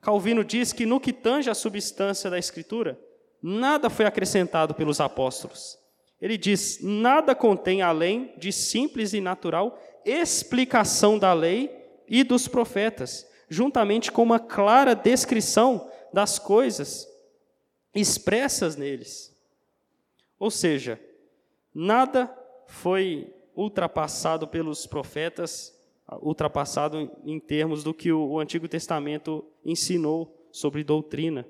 Calvino 0.00 0.44
diz 0.44 0.72
que 0.72 0.86
no 0.86 1.00
que 1.00 1.12
tange 1.12 1.50
a 1.50 1.54
substância 1.54 2.30
da 2.30 2.38
Escritura, 2.38 2.98
nada 3.42 3.90
foi 3.90 4.06
acrescentado 4.06 4.74
pelos 4.74 5.00
apóstolos. 5.00 5.78
Ele 6.20 6.38
diz: 6.38 6.78
nada 6.80 7.34
contém 7.34 7.82
além 7.82 8.32
de 8.38 8.52
simples 8.52 9.12
e 9.12 9.20
natural 9.20 9.78
explicação 10.04 11.18
da 11.18 11.32
lei 11.32 11.70
e 12.08 12.22
dos 12.22 12.46
profetas, 12.48 13.26
juntamente 13.48 14.10
com 14.10 14.22
uma 14.22 14.38
clara 14.38 14.94
descrição 14.94 15.90
das 16.12 16.38
coisas 16.38 17.08
expressas 17.94 18.76
neles. 18.76 19.32
Ou 20.38 20.50
seja, 20.50 21.00
nada 21.74 22.32
foi 22.66 23.32
ultrapassado 23.54 24.48
pelos 24.48 24.86
profetas, 24.86 25.72
ultrapassado 26.20 27.10
em 27.24 27.38
termos 27.38 27.84
do 27.84 27.94
que 27.94 28.12
o 28.12 28.38
Antigo 28.38 28.66
Testamento 28.68 29.44
ensinou 29.64 30.48
sobre 30.50 30.82
doutrina. 30.82 31.46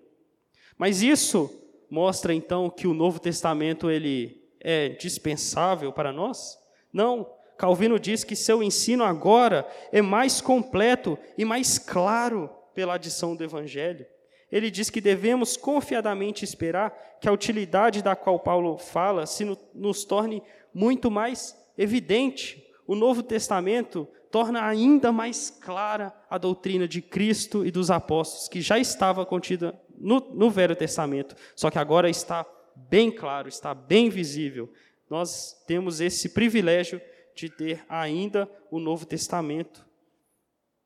Mas 0.76 1.02
isso 1.02 1.61
mostra 1.92 2.32
então 2.32 2.70
que 2.70 2.86
o 2.86 2.94
Novo 2.94 3.20
Testamento 3.20 3.90
ele 3.90 4.42
é 4.58 4.88
dispensável 4.88 5.92
para 5.92 6.10
nós? 6.10 6.58
Não. 6.90 7.30
Calvino 7.58 8.00
diz 8.00 8.24
que 8.24 8.34
seu 8.34 8.62
ensino 8.62 9.04
agora 9.04 9.68
é 9.92 10.00
mais 10.00 10.40
completo 10.40 11.18
e 11.36 11.44
mais 11.44 11.78
claro 11.78 12.48
pela 12.74 12.94
adição 12.94 13.36
do 13.36 13.44
Evangelho. 13.44 14.06
Ele 14.50 14.70
diz 14.70 14.88
que 14.88 15.02
devemos 15.02 15.54
confiadamente 15.54 16.46
esperar 16.46 17.18
que 17.20 17.28
a 17.28 17.32
utilidade 17.32 18.00
da 18.00 18.16
qual 18.16 18.40
Paulo 18.40 18.78
fala 18.78 19.26
se 19.26 19.44
nos 19.74 20.02
torne 20.06 20.42
muito 20.72 21.10
mais 21.10 21.54
evidente. 21.76 22.66
O 22.86 22.94
Novo 22.94 23.22
Testamento 23.22 24.08
torna 24.30 24.66
ainda 24.66 25.12
mais 25.12 25.50
clara 25.50 26.10
a 26.30 26.38
doutrina 26.38 26.88
de 26.88 27.02
Cristo 27.02 27.66
e 27.66 27.70
dos 27.70 27.90
apóstolos, 27.90 28.48
que 28.48 28.62
já 28.62 28.78
estava 28.78 29.26
contida 29.26 29.78
no, 30.02 30.20
no 30.34 30.50
Velho 30.50 30.74
Testamento, 30.74 31.36
só 31.54 31.70
que 31.70 31.78
agora 31.78 32.10
está 32.10 32.44
bem 32.74 33.10
claro, 33.10 33.48
está 33.48 33.72
bem 33.72 34.10
visível. 34.10 34.72
Nós 35.08 35.62
temos 35.66 36.00
esse 36.00 36.30
privilégio 36.30 37.00
de 37.34 37.48
ter 37.48 37.84
ainda 37.88 38.50
o 38.70 38.78
Novo 38.78 39.06
Testamento 39.06 39.86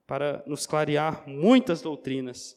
para 0.06 0.42
nos 0.46 0.66
clarear 0.66 1.28
muitas 1.28 1.80
doutrinas. 1.80 2.56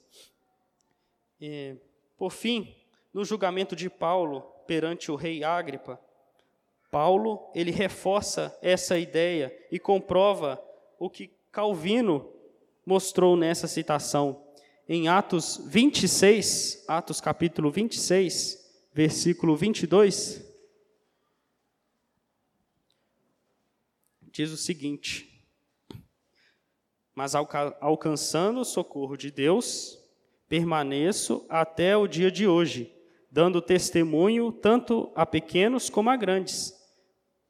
E, 1.40 1.78
por 2.18 2.32
fim, 2.32 2.76
no 3.14 3.24
julgamento 3.24 3.76
de 3.76 3.90
Paulo 3.90 4.42
perante 4.68 5.12
o 5.12 5.16
rei 5.16 5.44
Agripa, 5.44 6.00
Paulo 6.92 7.52
ele 7.56 7.72
reforça 7.72 8.56
essa 8.62 8.98
ideia 8.98 9.56
e 9.72 9.80
comprova 9.80 10.62
o 11.00 11.10
que 11.10 11.32
Calvino 11.52 12.32
mostrou 12.86 13.36
nessa 13.36 13.68
citação 13.68 14.44
em 14.92 15.08
Atos 15.08 15.62
26, 15.68 16.86
Atos 16.88 17.22
capítulo 17.22 17.70
26, 17.70 18.58
versículo 18.92 19.56
22, 19.56 20.44
diz 24.32 24.50
o 24.50 24.58
seguinte: 24.58 25.46
Mas 27.14 27.36
alcançando 27.36 28.62
o 28.62 28.66
socorro 28.66 29.16
de 29.16 29.30
Deus, 29.30 30.00
permaneço 30.48 31.46
até 31.48 31.96
o 31.96 32.08
dia 32.08 32.32
de 32.32 32.48
hoje, 32.48 32.92
dando 33.30 33.62
testemunho 33.62 34.52
tanto 34.52 35.12
a 35.14 35.24
pequenos 35.24 35.88
como 35.88 36.10
a 36.10 36.18
grandes. 36.18 36.74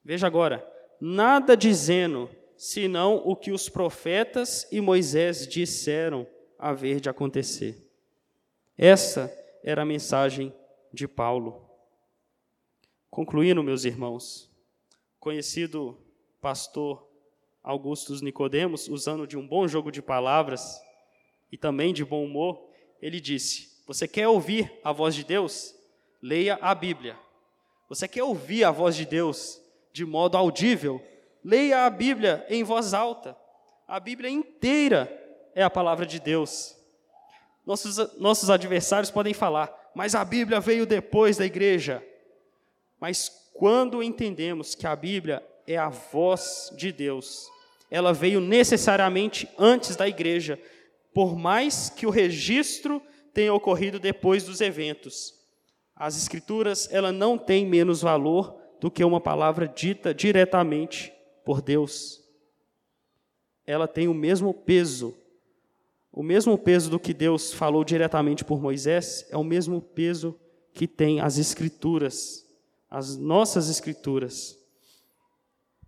Veja 0.03 0.27
agora, 0.27 0.69
nada 0.99 1.55
dizendo 1.55 2.29
senão 2.57 3.21
o 3.23 3.33
que 3.33 3.53
os 3.53 3.69
profetas 3.69 4.67
e 4.69 4.81
Moisés 4.81 5.47
disseram 5.47 6.27
haver 6.59 6.99
de 6.99 7.09
acontecer. 7.09 7.89
Essa 8.77 9.33
era 9.63 9.83
a 9.83 9.85
mensagem 9.85 10.53
de 10.93 11.07
Paulo. 11.07 11.65
Concluindo, 13.09 13.63
meus 13.63 13.85
irmãos, 13.85 14.51
conhecido 15.19 15.97
pastor 16.41 17.07
Augustus 17.63 18.21
Nicodemos, 18.21 18.87
usando 18.87 19.25
de 19.25 19.37
um 19.37 19.47
bom 19.47 19.67
jogo 19.67 19.91
de 19.91 20.01
palavras 20.01 20.81
e 21.51 21.57
também 21.57 21.93
de 21.93 22.03
bom 22.05 22.23
humor, 22.23 22.69
ele 23.01 23.19
disse: 23.19 23.81
Você 23.87 24.07
quer 24.07 24.27
ouvir 24.27 24.71
a 24.83 24.91
voz 24.91 25.15
de 25.15 25.23
Deus? 25.23 25.75
Leia 26.21 26.57
a 26.61 26.75
Bíblia. 26.75 27.17
Você 27.87 28.07
quer 28.07 28.23
ouvir 28.23 28.63
a 28.63 28.71
voz 28.71 28.95
de 28.95 29.05
Deus 29.05 29.61
de 29.91 30.05
modo 30.05 30.37
audível? 30.37 31.01
Leia 31.43 31.85
a 31.85 31.89
Bíblia 31.89 32.45
em 32.49 32.63
voz 32.63 32.93
alta. 32.93 33.35
A 33.87 33.99
Bíblia 33.99 34.29
inteira 34.29 35.28
é 35.59 35.63
a 35.63 35.69
palavra 35.69 36.05
de 36.05 36.21
Deus. 36.21 36.73
Nossos, 37.65 38.17
nossos 38.17 38.49
adversários 38.49 39.11
podem 39.11 39.33
falar, 39.33 39.91
mas 39.93 40.15
a 40.15 40.23
Bíblia 40.23 40.61
veio 40.61 40.85
depois 40.85 41.35
da 41.35 41.45
igreja. 41.45 42.01
Mas 42.97 43.29
quando 43.53 44.01
entendemos 44.01 44.73
que 44.73 44.87
a 44.87 44.95
Bíblia 44.95 45.45
é 45.67 45.75
a 45.75 45.89
voz 45.89 46.73
de 46.77 46.93
Deus, 46.93 47.45
ela 47.91 48.13
veio 48.13 48.39
necessariamente 48.39 49.49
antes 49.57 49.97
da 49.97 50.07
igreja, 50.07 50.57
por 51.13 51.37
mais 51.37 51.89
que 51.89 52.07
o 52.07 52.09
registro 52.09 53.01
tenha 53.33 53.53
ocorrido 53.53 53.99
depois 53.99 54.45
dos 54.45 54.61
eventos. 54.61 55.33
As 55.93 56.15
escrituras, 56.15 56.87
ela 56.89 57.11
não 57.11 57.37
tem 57.37 57.65
menos 57.65 58.01
valor 58.01 58.57
do 58.79 58.89
que 58.89 59.03
uma 59.03 59.19
palavra 59.19 59.67
dita 59.67 60.13
diretamente 60.13 61.11
por 61.43 61.61
Deus. 61.61 62.23
Ela 63.67 63.89
tem 63.89 64.07
o 64.07 64.13
mesmo 64.13 64.53
peso. 64.53 65.18
O 66.11 66.23
mesmo 66.23 66.57
peso 66.57 66.89
do 66.89 66.99
que 66.99 67.13
Deus 67.13 67.53
falou 67.53 67.83
diretamente 67.83 68.43
por 68.43 68.61
Moisés 68.61 69.25
é 69.29 69.37
o 69.37 69.43
mesmo 69.43 69.81
peso 69.81 70.37
que 70.73 70.87
tem 70.87 71.19
as 71.19 71.37
escrituras, 71.37 72.45
as 72.89 73.15
nossas 73.15 73.69
escrituras 73.69 74.57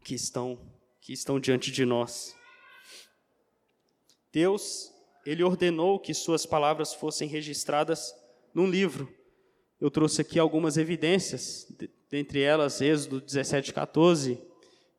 que 0.03 0.15
estão 0.15 0.59
que 1.01 1.13
estão 1.13 1.39
diante 1.39 1.71
de 1.71 1.83
nós. 1.83 2.35
Deus, 4.31 4.93
ele 5.25 5.43
ordenou 5.43 5.99
que 5.99 6.13
suas 6.13 6.45
palavras 6.45 6.93
fossem 6.93 7.27
registradas 7.27 8.13
num 8.53 8.69
livro. 8.69 9.11
Eu 9.79 9.89
trouxe 9.89 10.21
aqui 10.21 10.37
algumas 10.37 10.77
evidências, 10.77 11.67
dentre 12.07 12.41
elas 12.41 12.79
Êxodo 12.81 13.19
17, 13.19 13.73
14, 13.73 14.39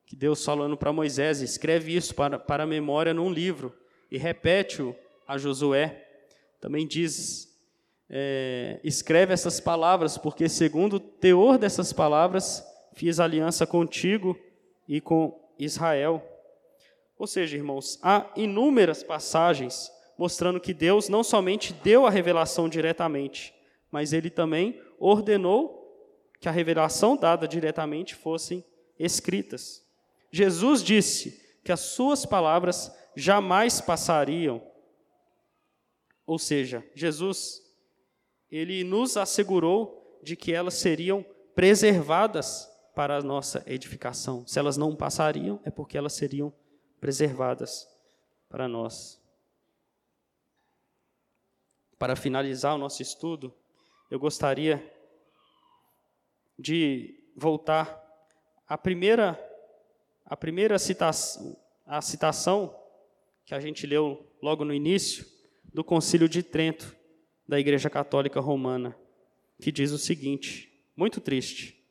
que 0.04 0.16
Deus 0.16 0.44
falando 0.44 0.76
para 0.76 0.92
Moisés, 0.92 1.40
escreve 1.40 1.94
isso 1.94 2.14
para, 2.16 2.36
para 2.36 2.64
a 2.64 2.66
memória 2.66 3.14
num 3.14 3.32
livro 3.32 3.72
e 4.10 4.18
repete-o 4.18 4.94
a 5.32 5.38
Josué. 5.38 6.06
Também 6.60 6.86
diz, 6.86 7.48
é, 8.08 8.78
escreve 8.84 9.32
essas 9.32 9.60
palavras, 9.60 10.18
porque 10.18 10.46
segundo 10.46 10.94
o 10.96 11.00
teor 11.00 11.56
dessas 11.56 11.90
palavras, 11.90 12.62
fiz 12.92 13.18
aliança 13.18 13.66
contigo 13.66 14.38
e 14.86 15.00
com 15.00 15.40
Israel. 15.58 16.22
Ou 17.18 17.26
seja, 17.26 17.56
irmãos, 17.56 17.98
há 18.02 18.30
inúmeras 18.36 19.02
passagens 19.02 19.90
mostrando 20.18 20.60
que 20.60 20.74
Deus 20.74 21.08
não 21.08 21.24
somente 21.24 21.72
deu 21.72 22.06
a 22.06 22.10
revelação 22.10 22.68
diretamente, 22.68 23.54
mas 23.90 24.12
ele 24.12 24.28
também 24.28 24.78
ordenou 24.98 25.80
que 26.40 26.48
a 26.48 26.52
revelação 26.52 27.16
dada 27.16 27.48
diretamente 27.48 28.14
fossem 28.14 28.62
escritas. 28.98 29.82
Jesus 30.30 30.82
disse 30.82 31.40
que 31.64 31.72
as 31.72 31.80
suas 31.80 32.26
palavras 32.26 32.94
jamais 33.16 33.80
passariam. 33.80 34.71
Ou 36.26 36.38
seja, 36.38 36.86
Jesus 36.94 37.62
ele 38.50 38.84
nos 38.84 39.16
assegurou 39.16 40.20
de 40.22 40.36
que 40.36 40.52
elas 40.52 40.74
seriam 40.74 41.24
preservadas 41.54 42.70
para 42.94 43.16
a 43.16 43.22
nossa 43.22 43.64
edificação. 43.66 44.46
Se 44.46 44.58
elas 44.58 44.76
não 44.76 44.94
passariam, 44.94 45.58
é 45.64 45.70
porque 45.70 45.96
elas 45.96 46.12
seriam 46.12 46.52
preservadas 47.00 47.88
para 48.48 48.68
nós. 48.68 49.18
Para 51.98 52.14
finalizar 52.14 52.74
o 52.74 52.78
nosso 52.78 53.00
estudo, 53.00 53.54
eu 54.10 54.18
gostaria 54.18 54.94
de 56.58 57.18
voltar 57.34 58.00
à 58.68 58.76
primeira, 58.76 59.40
à 60.26 60.36
primeira 60.36 60.78
citação, 60.78 61.56
a 61.86 62.02
citação 62.02 62.78
que 63.46 63.54
a 63.54 63.60
gente 63.60 63.86
leu 63.86 64.30
logo 64.42 64.64
no 64.64 64.74
início 64.74 65.26
do 65.72 65.82
Concílio 65.82 66.28
de 66.28 66.42
Trento 66.42 66.94
da 67.48 67.58
Igreja 67.58 67.88
Católica 67.88 68.40
Romana, 68.40 68.96
que 69.60 69.72
diz 69.72 69.90
o 69.90 69.98
seguinte, 69.98 70.70
muito 70.96 71.20
triste. 71.20 71.82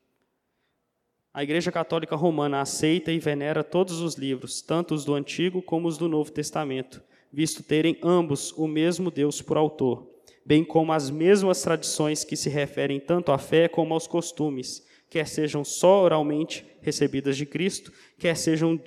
A 1.33 1.41
Igreja 1.41 1.71
Católica 1.71 2.15
Romana 2.15 2.61
aceita 2.61 3.11
e 3.11 3.19
venera 3.19 3.63
todos 3.63 4.01
os 4.01 4.15
livros, 4.15 4.61
tanto 4.61 4.93
os 4.93 5.05
do 5.05 5.15
Antigo 5.15 5.61
como 5.61 5.87
os 5.87 5.97
do 5.97 6.07
Novo 6.07 6.31
Testamento, 6.31 7.01
visto 7.31 7.63
terem 7.63 7.97
ambos 8.03 8.51
o 8.51 8.67
mesmo 8.67 9.09
Deus 9.09 9.41
por 9.41 9.57
autor, 9.57 10.07
bem 10.45 10.63
como 10.63 10.91
as 10.91 11.09
mesmas 11.09 11.61
tradições 11.61 12.23
que 12.23 12.35
se 12.35 12.49
referem 12.49 12.99
tanto 12.99 13.31
à 13.31 13.37
fé 13.37 13.67
como 13.67 13.93
aos 13.93 14.07
costumes, 14.07 14.85
quer 15.09 15.27
sejam 15.27 15.63
só 15.63 16.03
oralmente 16.03 16.65
recebidas 16.81 17.37
de 17.37 17.45
Cristo, 17.45 17.91
quer 18.17 18.35
sejam 18.35 18.77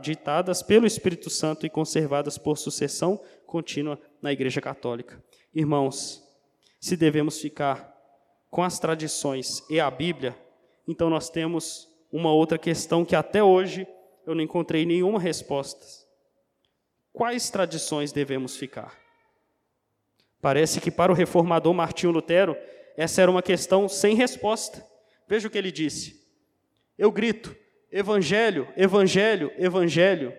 ditadas 0.00 0.62
pelo 0.62 0.86
Espírito 0.86 1.28
Santo 1.28 1.66
e 1.66 1.70
conservadas 1.70 2.38
por 2.38 2.56
sucessão 2.56 3.20
contínua 3.46 3.98
na 4.22 4.32
Igreja 4.32 4.60
Católica. 4.60 5.22
Irmãos, 5.52 6.22
se 6.80 6.96
devemos 6.96 7.38
ficar 7.38 7.92
com 8.50 8.62
as 8.62 8.78
tradições 8.78 9.62
e 9.68 9.80
a 9.80 9.90
Bíblia, 9.90 10.36
então 10.86 11.10
nós 11.10 11.28
temos 11.28 11.88
uma 12.10 12.32
outra 12.32 12.56
questão 12.56 13.04
que 13.04 13.16
até 13.16 13.42
hoje 13.42 13.86
eu 14.26 14.34
não 14.34 14.42
encontrei 14.42 14.86
nenhuma 14.86 15.18
resposta. 15.18 15.84
Quais 17.12 17.50
tradições 17.50 18.12
devemos 18.12 18.56
ficar? 18.56 18.98
Parece 20.40 20.80
que 20.80 20.90
para 20.90 21.12
o 21.12 21.14
reformador 21.14 21.72
Martinho 21.74 22.12
Lutero, 22.12 22.56
essa 22.96 23.22
era 23.22 23.30
uma 23.30 23.42
questão 23.42 23.88
sem 23.88 24.14
resposta. 24.14 24.84
Veja 25.28 25.48
o 25.48 25.50
que 25.50 25.58
ele 25.58 25.72
disse. 25.72 26.20
Eu 26.98 27.10
grito: 27.10 27.56
Evangelho, 27.90 28.68
Evangelho, 28.76 29.52
Evangelho. 29.56 30.32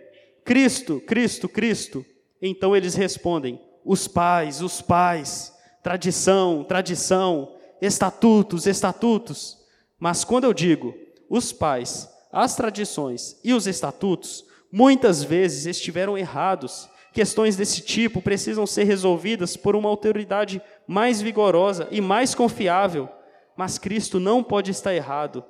Cristo, 0.44 1.00
Cristo, 1.02 1.48
Cristo. 1.48 2.06
Então 2.42 2.76
eles 2.76 2.96
respondem: 2.96 3.60
os 3.86 4.08
pais, 4.08 4.62
os 4.62 4.82
pais, 4.82 5.54
tradição, 5.82 6.64
tradição, 6.64 7.56
estatutos, 7.82 8.66
estatutos. 8.66 9.58
Mas 10.00 10.24
quando 10.24 10.46
eu 10.46 10.54
digo 10.54 10.96
os 11.30 11.52
pais, 11.52 12.10
as 12.32 12.56
tradições 12.56 13.40
e 13.44 13.54
os 13.54 13.68
estatutos, 13.68 14.46
muitas 14.72 15.24
vezes 15.24 15.66
estiveram 15.66 16.18
errados. 16.18 16.90
Questões 17.12 17.56
desse 17.56 17.82
tipo 17.82 18.22
precisam 18.22 18.66
ser 18.66 18.86
resolvidas 18.86 19.56
por 19.56 19.76
uma 19.76 19.90
autoridade 19.90 20.62
mais 20.88 21.22
vigorosa 21.22 21.88
e 21.92 22.02
mais 22.02 22.34
confiável, 22.34 23.08
mas 23.56 23.78
Cristo 23.78 24.20
não 24.20 24.44
pode 24.44 24.72
estar 24.72 24.96
errado. 24.96 25.44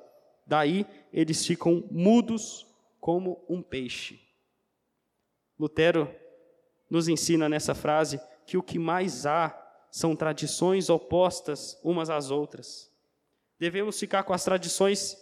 Daí 0.46 0.84
eles 1.10 1.46
ficam 1.46 1.84
mudos 1.90 2.66
como 3.00 3.42
um 3.48 3.62
peixe. 3.62 4.20
Lutero 5.58 6.10
nos 6.94 7.08
ensina 7.08 7.48
nessa 7.48 7.74
frase 7.74 8.20
que 8.46 8.56
o 8.56 8.62
que 8.62 8.78
mais 8.78 9.26
há 9.26 9.54
são 9.90 10.16
tradições 10.16 10.88
opostas 10.88 11.78
umas 11.82 12.08
às 12.08 12.30
outras 12.30 12.94
devemos 13.58 13.98
ficar 13.98 14.22
com 14.24 14.32
as 14.32 14.44
tradições 14.44 15.16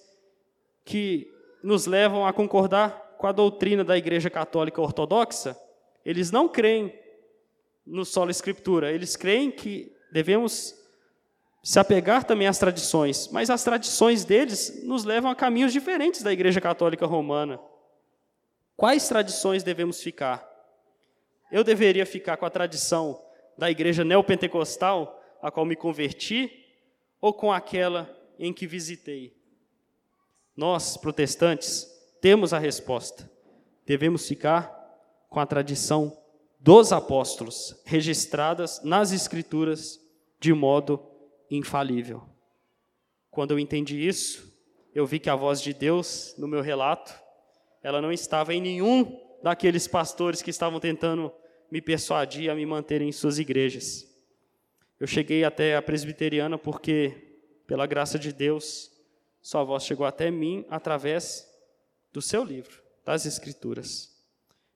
que 0.84 1.32
nos 1.62 1.86
levam 1.86 2.26
a 2.26 2.32
concordar 2.32 3.16
com 3.18 3.26
a 3.26 3.32
doutrina 3.32 3.84
da 3.84 3.96
Igreja 3.96 4.28
Católica 4.28 4.80
Ortodoxa. 4.80 5.56
Eles 6.04 6.30
não 6.30 6.48
creem 6.48 6.92
no 7.86 8.04
solo 8.04 8.30
escritura, 8.30 8.90
eles 8.90 9.16
creem 9.16 9.50
que 9.50 9.94
devemos 10.10 10.74
se 11.62 11.78
apegar 11.78 12.24
também 12.24 12.48
às 12.48 12.58
tradições, 12.58 13.28
mas 13.30 13.48
as 13.48 13.62
tradições 13.62 14.24
deles 14.24 14.82
nos 14.84 15.04
levam 15.04 15.30
a 15.30 15.36
caminhos 15.36 15.72
diferentes 15.72 16.22
da 16.22 16.32
Igreja 16.32 16.60
Católica 16.60 17.06
Romana. 17.06 17.60
Quais 18.76 19.06
tradições 19.08 19.62
devemos 19.62 20.02
ficar? 20.02 20.51
Eu 21.52 21.62
deveria 21.62 22.06
ficar 22.06 22.38
com 22.38 22.46
a 22.46 22.50
tradição 22.50 23.22
da 23.58 23.70
Igreja 23.70 24.02
Neopentecostal, 24.02 25.22
a 25.42 25.50
qual 25.50 25.66
me 25.66 25.76
converti, 25.76 26.50
ou 27.20 27.34
com 27.34 27.52
aquela 27.52 28.10
em 28.38 28.54
que 28.54 28.66
visitei. 28.66 29.36
Nós, 30.56 30.96
protestantes, 30.96 31.86
temos 32.22 32.54
a 32.54 32.58
resposta. 32.58 33.30
Devemos 33.84 34.26
ficar 34.26 34.72
com 35.28 35.40
a 35.40 35.44
tradição 35.44 36.16
dos 36.58 36.90
apóstolos, 36.90 37.78
registradas 37.84 38.80
nas 38.82 39.12
Escrituras 39.12 40.00
de 40.40 40.54
modo 40.54 41.06
infalível. 41.50 42.22
Quando 43.30 43.50
eu 43.50 43.58
entendi 43.58 44.08
isso, 44.08 44.50
eu 44.94 45.04
vi 45.04 45.18
que 45.18 45.28
a 45.28 45.36
voz 45.36 45.60
de 45.60 45.74
Deus 45.74 46.34
no 46.38 46.48
meu 46.48 46.62
relato 46.62 47.12
ela 47.82 48.00
não 48.00 48.10
estava 48.10 48.54
em 48.54 48.60
nenhum 48.60 49.20
daqueles 49.42 49.86
pastores 49.86 50.40
que 50.40 50.50
estavam 50.50 50.80
tentando 50.80 51.30
me 51.72 51.80
persuadir 51.80 52.50
a 52.50 52.54
me 52.54 52.66
manter 52.66 53.00
em 53.00 53.10
suas 53.10 53.38
igrejas. 53.38 54.06
Eu 55.00 55.06
cheguei 55.06 55.42
até 55.42 55.74
a 55.74 55.80
presbiteriana 55.80 56.58
porque, 56.58 57.40
pela 57.66 57.86
graça 57.86 58.18
de 58.18 58.30
Deus, 58.30 58.92
sua 59.40 59.64
voz 59.64 59.82
chegou 59.82 60.04
até 60.04 60.30
mim 60.30 60.66
através 60.68 61.50
do 62.12 62.20
seu 62.20 62.44
livro, 62.44 62.82
das 63.06 63.24
Escrituras. 63.24 64.22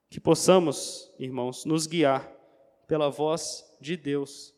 Que 0.08 0.18
possamos, 0.18 1.12
irmãos, 1.18 1.66
nos 1.66 1.86
guiar 1.86 2.34
pela 2.88 3.10
voz 3.10 3.62
de 3.78 3.94
Deus 3.94 4.54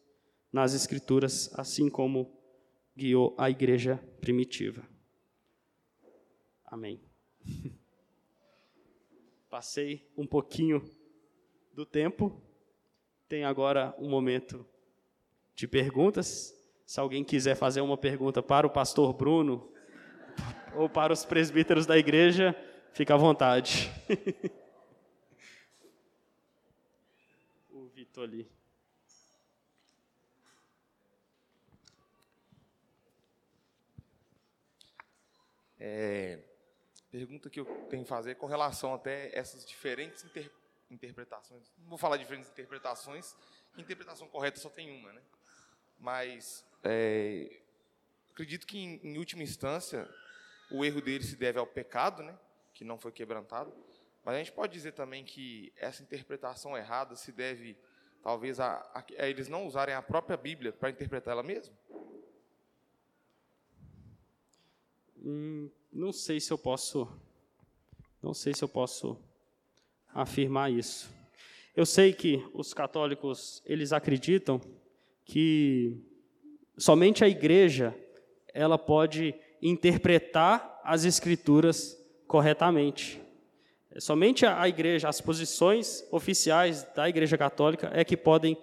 nas 0.52 0.74
Escrituras, 0.74 1.50
assim 1.54 1.90
como 1.90 2.40
guiou 2.96 3.34
a 3.36 3.50
igreja 3.50 4.00
primitiva. 4.20 4.88
Amém. 6.64 7.00
Passei 9.50 10.08
um 10.16 10.24
pouquinho 10.24 10.88
do 11.78 11.86
tempo, 11.86 12.42
tem 13.28 13.44
agora 13.44 13.94
um 14.00 14.10
momento 14.10 14.66
de 15.54 15.68
perguntas. 15.68 16.52
Se 16.84 16.98
alguém 16.98 17.22
quiser 17.22 17.54
fazer 17.54 17.82
uma 17.82 17.96
pergunta 17.96 18.42
para 18.42 18.66
o 18.66 18.70
pastor 18.70 19.12
Bruno 19.12 19.72
ou 20.74 20.90
para 20.90 21.12
os 21.12 21.24
presbíteros 21.24 21.86
da 21.86 21.96
igreja, 21.96 22.52
fica 22.92 23.14
à 23.14 23.16
vontade. 23.16 23.88
o 27.70 27.86
Vitor 27.90 28.24
ali. 28.24 28.50
É, 35.78 36.40
pergunta 37.08 37.48
que 37.48 37.60
eu 37.60 37.66
tenho 37.88 38.02
que 38.02 38.08
fazer 38.08 38.34
com 38.34 38.46
relação 38.46 38.92
até 38.92 39.30
essas 39.32 39.64
diferentes 39.64 40.24
inter, 40.24 40.50
interpretações. 40.90 41.72
Não 41.78 41.88
vou 41.88 41.98
falar 41.98 42.16
de 42.16 42.24
diferentes 42.24 42.50
interpretações, 42.50 43.34
interpretação 43.76 44.28
correta 44.28 44.58
só 44.58 44.68
tem 44.68 44.90
uma, 44.90 45.12
né? 45.12 45.22
Mas 45.98 46.64
é, 46.82 47.60
acredito 48.30 48.66
que, 48.66 48.78
em, 48.78 49.00
em, 49.02 49.18
última 49.18 49.42
instância, 49.42 50.08
o 50.70 50.84
erro 50.84 51.00
dele 51.00 51.24
se 51.24 51.36
deve 51.36 51.58
ao 51.58 51.66
pecado, 51.66 52.22
né? 52.22 52.38
Que 52.74 52.84
não 52.84 52.98
foi 52.98 53.12
quebrantado. 53.12 53.72
Mas 54.24 54.34
a 54.34 54.38
gente 54.38 54.52
pode 54.52 54.72
dizer 54.72 54.92
também 54.92 55.24
que 55.24 55.72
essa 55.76 56.02
interpretação 56.02 56.76
errada 56.76 57.16
se 57.16 57.32
deve, 57.32 57.76
talvez, 58.22 58.60
a, 58.60 58.76
a, 58.94 59.04
a 59.18 59.28
eles 59.28 59.48
não 59.48 59.66
usarem 59.66 59.94
a 59.94 60.02
própria 60.02 60.36
Bíblia 60.36 60.72
para 60.72 60.90
interpretar 60.90 61.32
ela 61.32 61.42
mesma? 61.42 61.74
Hum, 65.16 65.70
não 65.92 66.12
sei 66.12 66.38
se 66.38 66.52
eu 66.52 66.58
posso, 66.58 67.08
não 68.22 68.32
sei 68.32 68.54
se 68.54 68.62
eu 68.62 68.68
posso 68.68 69.20
afirmar 70.22 70.70
isso. 70.70 71.10
Eu 71.76 71.86
sei 71.86 72.12
que 72.12 72.42
os 72.52 72.74
católicos 72.74 73.62
eles 73.64 73.92
acreditam 73.92 74.60
que 75.24 75.96
somente 76.76 77.24
a 77.24 77.28
igreja 77.28 77.94
ela 78.52 78.78
pode 78.78 79.34
interpretar 79.62 80.80
as 80.84 81.04
escrituras 81.04 81.96
corretamente. 82.26 83.20
Somente 83.98 84.46
a 84.46 84.68
igreja, 84.68 85.08
as 85.08 85.20
posições 85.20 86.06
oficiais 86.10 86.84
da 86.94 87.08
Igreja 87.08 87.36
Católica 87.36 87.90
é 87.92 88.04
que 88.04 88.16
podem 88.16 88.56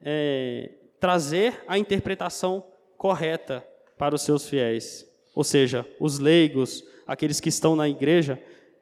é, 0.00 0.70
trazer 0.98 1.62
a 1.66 1.78
interpretação 1.78 2.64
correta 2.96 3.66
para 3.96 4.14
os 4.14 4.22
seus 4.22 4.48
fiéis 4.48 5.06
ou 5.34 5.42
seja, 5.42 5.84
os 5.98 6.18
leigos, 6.18 6.84
aqueles 7.06 7.40
que 7.40 7.48
estão 7.48 7.74
na 7.74 7.88
igreja, 7.88 8.40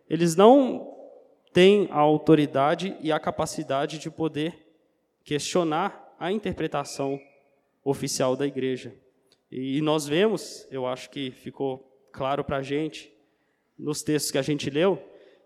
eles 0.08 0.36
não 0.36 0.91
têm 1.52 1.88
a 1.90 1.98
autoridade 1.98 2.96
e 3.00 3.12
a 3.12 3.20
capacidade 3.20 3.98
de 3.98 4.10
poder 4.10 4.74
questionar 5.24 6.16
a 6.18 6.32
interpretação 6.32 7.20
oficial 7.84 8.36
da 8.36 8.46
igreja. 8.46 8.94
E 9.50 9.80
nós 9.82 10.06
vemos, 10.06 10.66
eu 10.70 10.86
acho 10.86 11.10
que 11.10 11.30
ficou 11.30 11.86
claro 12.10 12.42
para 12.42 12.58
a 12.58 12.62
gente, 12.62 13.12
nos 13.78 14.02
textos 14.02 14.30
que 14.30 14.38
a 14.38 14.42
gente 14.42 14.70
leu, 14.70 15.02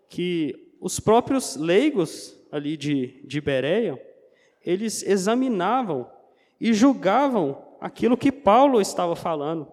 que 0.07 0.73
os 0.79 0.99
próprios 0.99 1.55
leigos 1.55 2.37
ali 2.51 2.77
de, 2.77 3.19
de 3.25 3.41
Bereia, 3.41 4.01
eles 4.65 5.03
examinavam 5.03 6.09
e 6.59 6.73
julgavam 6.73 7.63
aquilo 7.79 8.17
que 8.17 8.31
Paulo 8.31 8.79
estava 8.79 9.15
falando. 9.15 9.67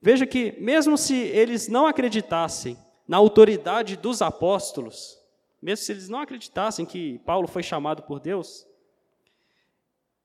Veja 0.00 0.26
que, 0.26 0.52
mesmo 0.58 0.96
se 0.96 1.14
eles 1.14 1.68
não 1.68 1.86
acreditassem 1.86 2.76
na 3.06 3.16
autoridade 3.16 3.96
dos 3.96 4.22
apóstolos, 4.22 5.19
mesmo 5.60 5.84
se 5.84 5.92
eles 5.92 6.08
não 6.08 6.20
acreditassem 6.20 6.86
que 6.86 7.18
Paulo 7.20 7.46
foi 7.46 7.62
chamado 7.62 8.02
por 8.02 8.18
Deus, 8.18 8.66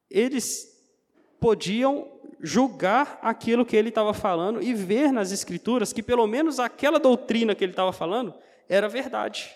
eles 0.09 0.75
podiam 1.39 2.11
julgar 2.39 3.19
aquilo 3.21 3.65
que 3.65 3.75
ele 3.75 3.89
estava 3.89 4.13
falando 4.13 4.61
e 4.61 4.73
ver 4.73 5.11
nas 5.11 5.31
Escrituras 5.31 5.91
que, 5.91 6.03
pelo 6.03 6.27
menos, 6.27 6.59
aquela 6.59 6.99
doutrina 6.99 7.55
que 7.55 7.63
ele 7.63 7.73
estava 7.73 7.91
falando 7.91 8.33
era 8.69 8.87
verdade. 8.87 9.55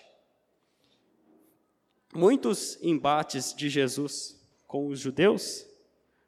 Muitos 2.14 2.78
embates 2.82 3.54
de 3.54 3.68
Jesus 3.68 4.40
com 4.66 4.88
os 4.88 4.98
judeus 4.98 5.66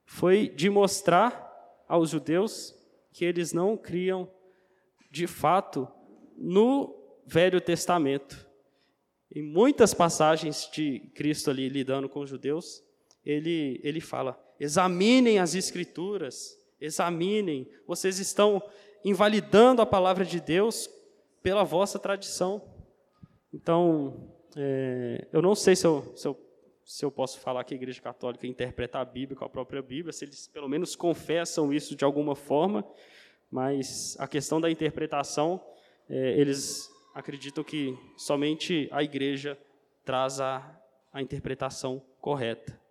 foi 0.04 0.48
de 0.48 0.70
mostrar 0.70 1.50
aos 1.88 2.10
judeus 2.10 2.74
que 3.12 3.24
eles 3.24 3.52
não 3.52 3.76
criam, 3.76 4.28
de 5.10 5.26
fato, 5.26 5.88
no 6.36 6.94
Velho 7.26 7.60
Testamento. 7.60 8.46
Em 9.34 9.42
muitas 9.42 9.94
passagens 9.94 10.68
de 10.72 11.00
Cristo 11.14 11.50
ali 11.50 11.68
lidando 11.68 12.08
com 12.08 12.20
os 12.20 12.28
judeus, 12.28 12.82
ele, 13.24 13.80
ele 13.82 14.00
fala: 14.00 14.38
examinem 14.60 15.38
as 15.38 15.54
Escrituras, 15.54 16.58
examinem, 16.78 17.66
vocês 17.86 18.18
estão 18.18 18.62
invalidando 19.02 19.80
a 19.80 19.86
palavra 19.86 20.24
de 20.24 20.38
Deus 20.38 20.88
pela 21.42 21.64
vossa 21.64 21.98
tradição. 21.98 22.62
Então, 23.52 24.30
é, 24.54 25.26
eu 25.32 25.40
não 25.40 25.54
sei 25.54 25.76
se 25.76 25.86
eu, 25.86 26.12
se 26.14 26.28
eu, 26.28 26.38
se 26.84 27.04
eu 27.04 27.10
posso 27.10 27.40
falar 27.40 27.64
que 27.64 27.72
a 27.72 27.76
Igreja 27.76 28.02
Católica 28.02 28.46
interpreta 28.46 28.98
a 28.98 29.04
Bíblia 29.04 29.36
com 29.36 29.44
a 29.46 29.48
própria 29.48 29.80
Bíblia, 29.80 30.12
se 30.12 30.26
eles 30.26 30.46
pelo 30.46 30.68
menos 30.68 30.94
confessam 30.94 31.72
isso 31.72 31.96
de 31.96 32.04
alguma 32.04 32.36
forma, 32.36 32.86
mas 33.50 34.14
a 34.18 34.28
questão 34.28 34.60
da 34.60 34.70
interpretação, 34.70 35.60
é, 36.08 36.38
eles 36.38 36.91
acreditam 37.14 37.62
que 37.62 37.96
somente 38.16 38.88
a 38.90 39.02
igreja 39.02 39.58
traz 40.04 40.40
a, 40.40 40.62
a 41.12 41.22
interpretação 41.22 42.02
correta. 42.20 42.81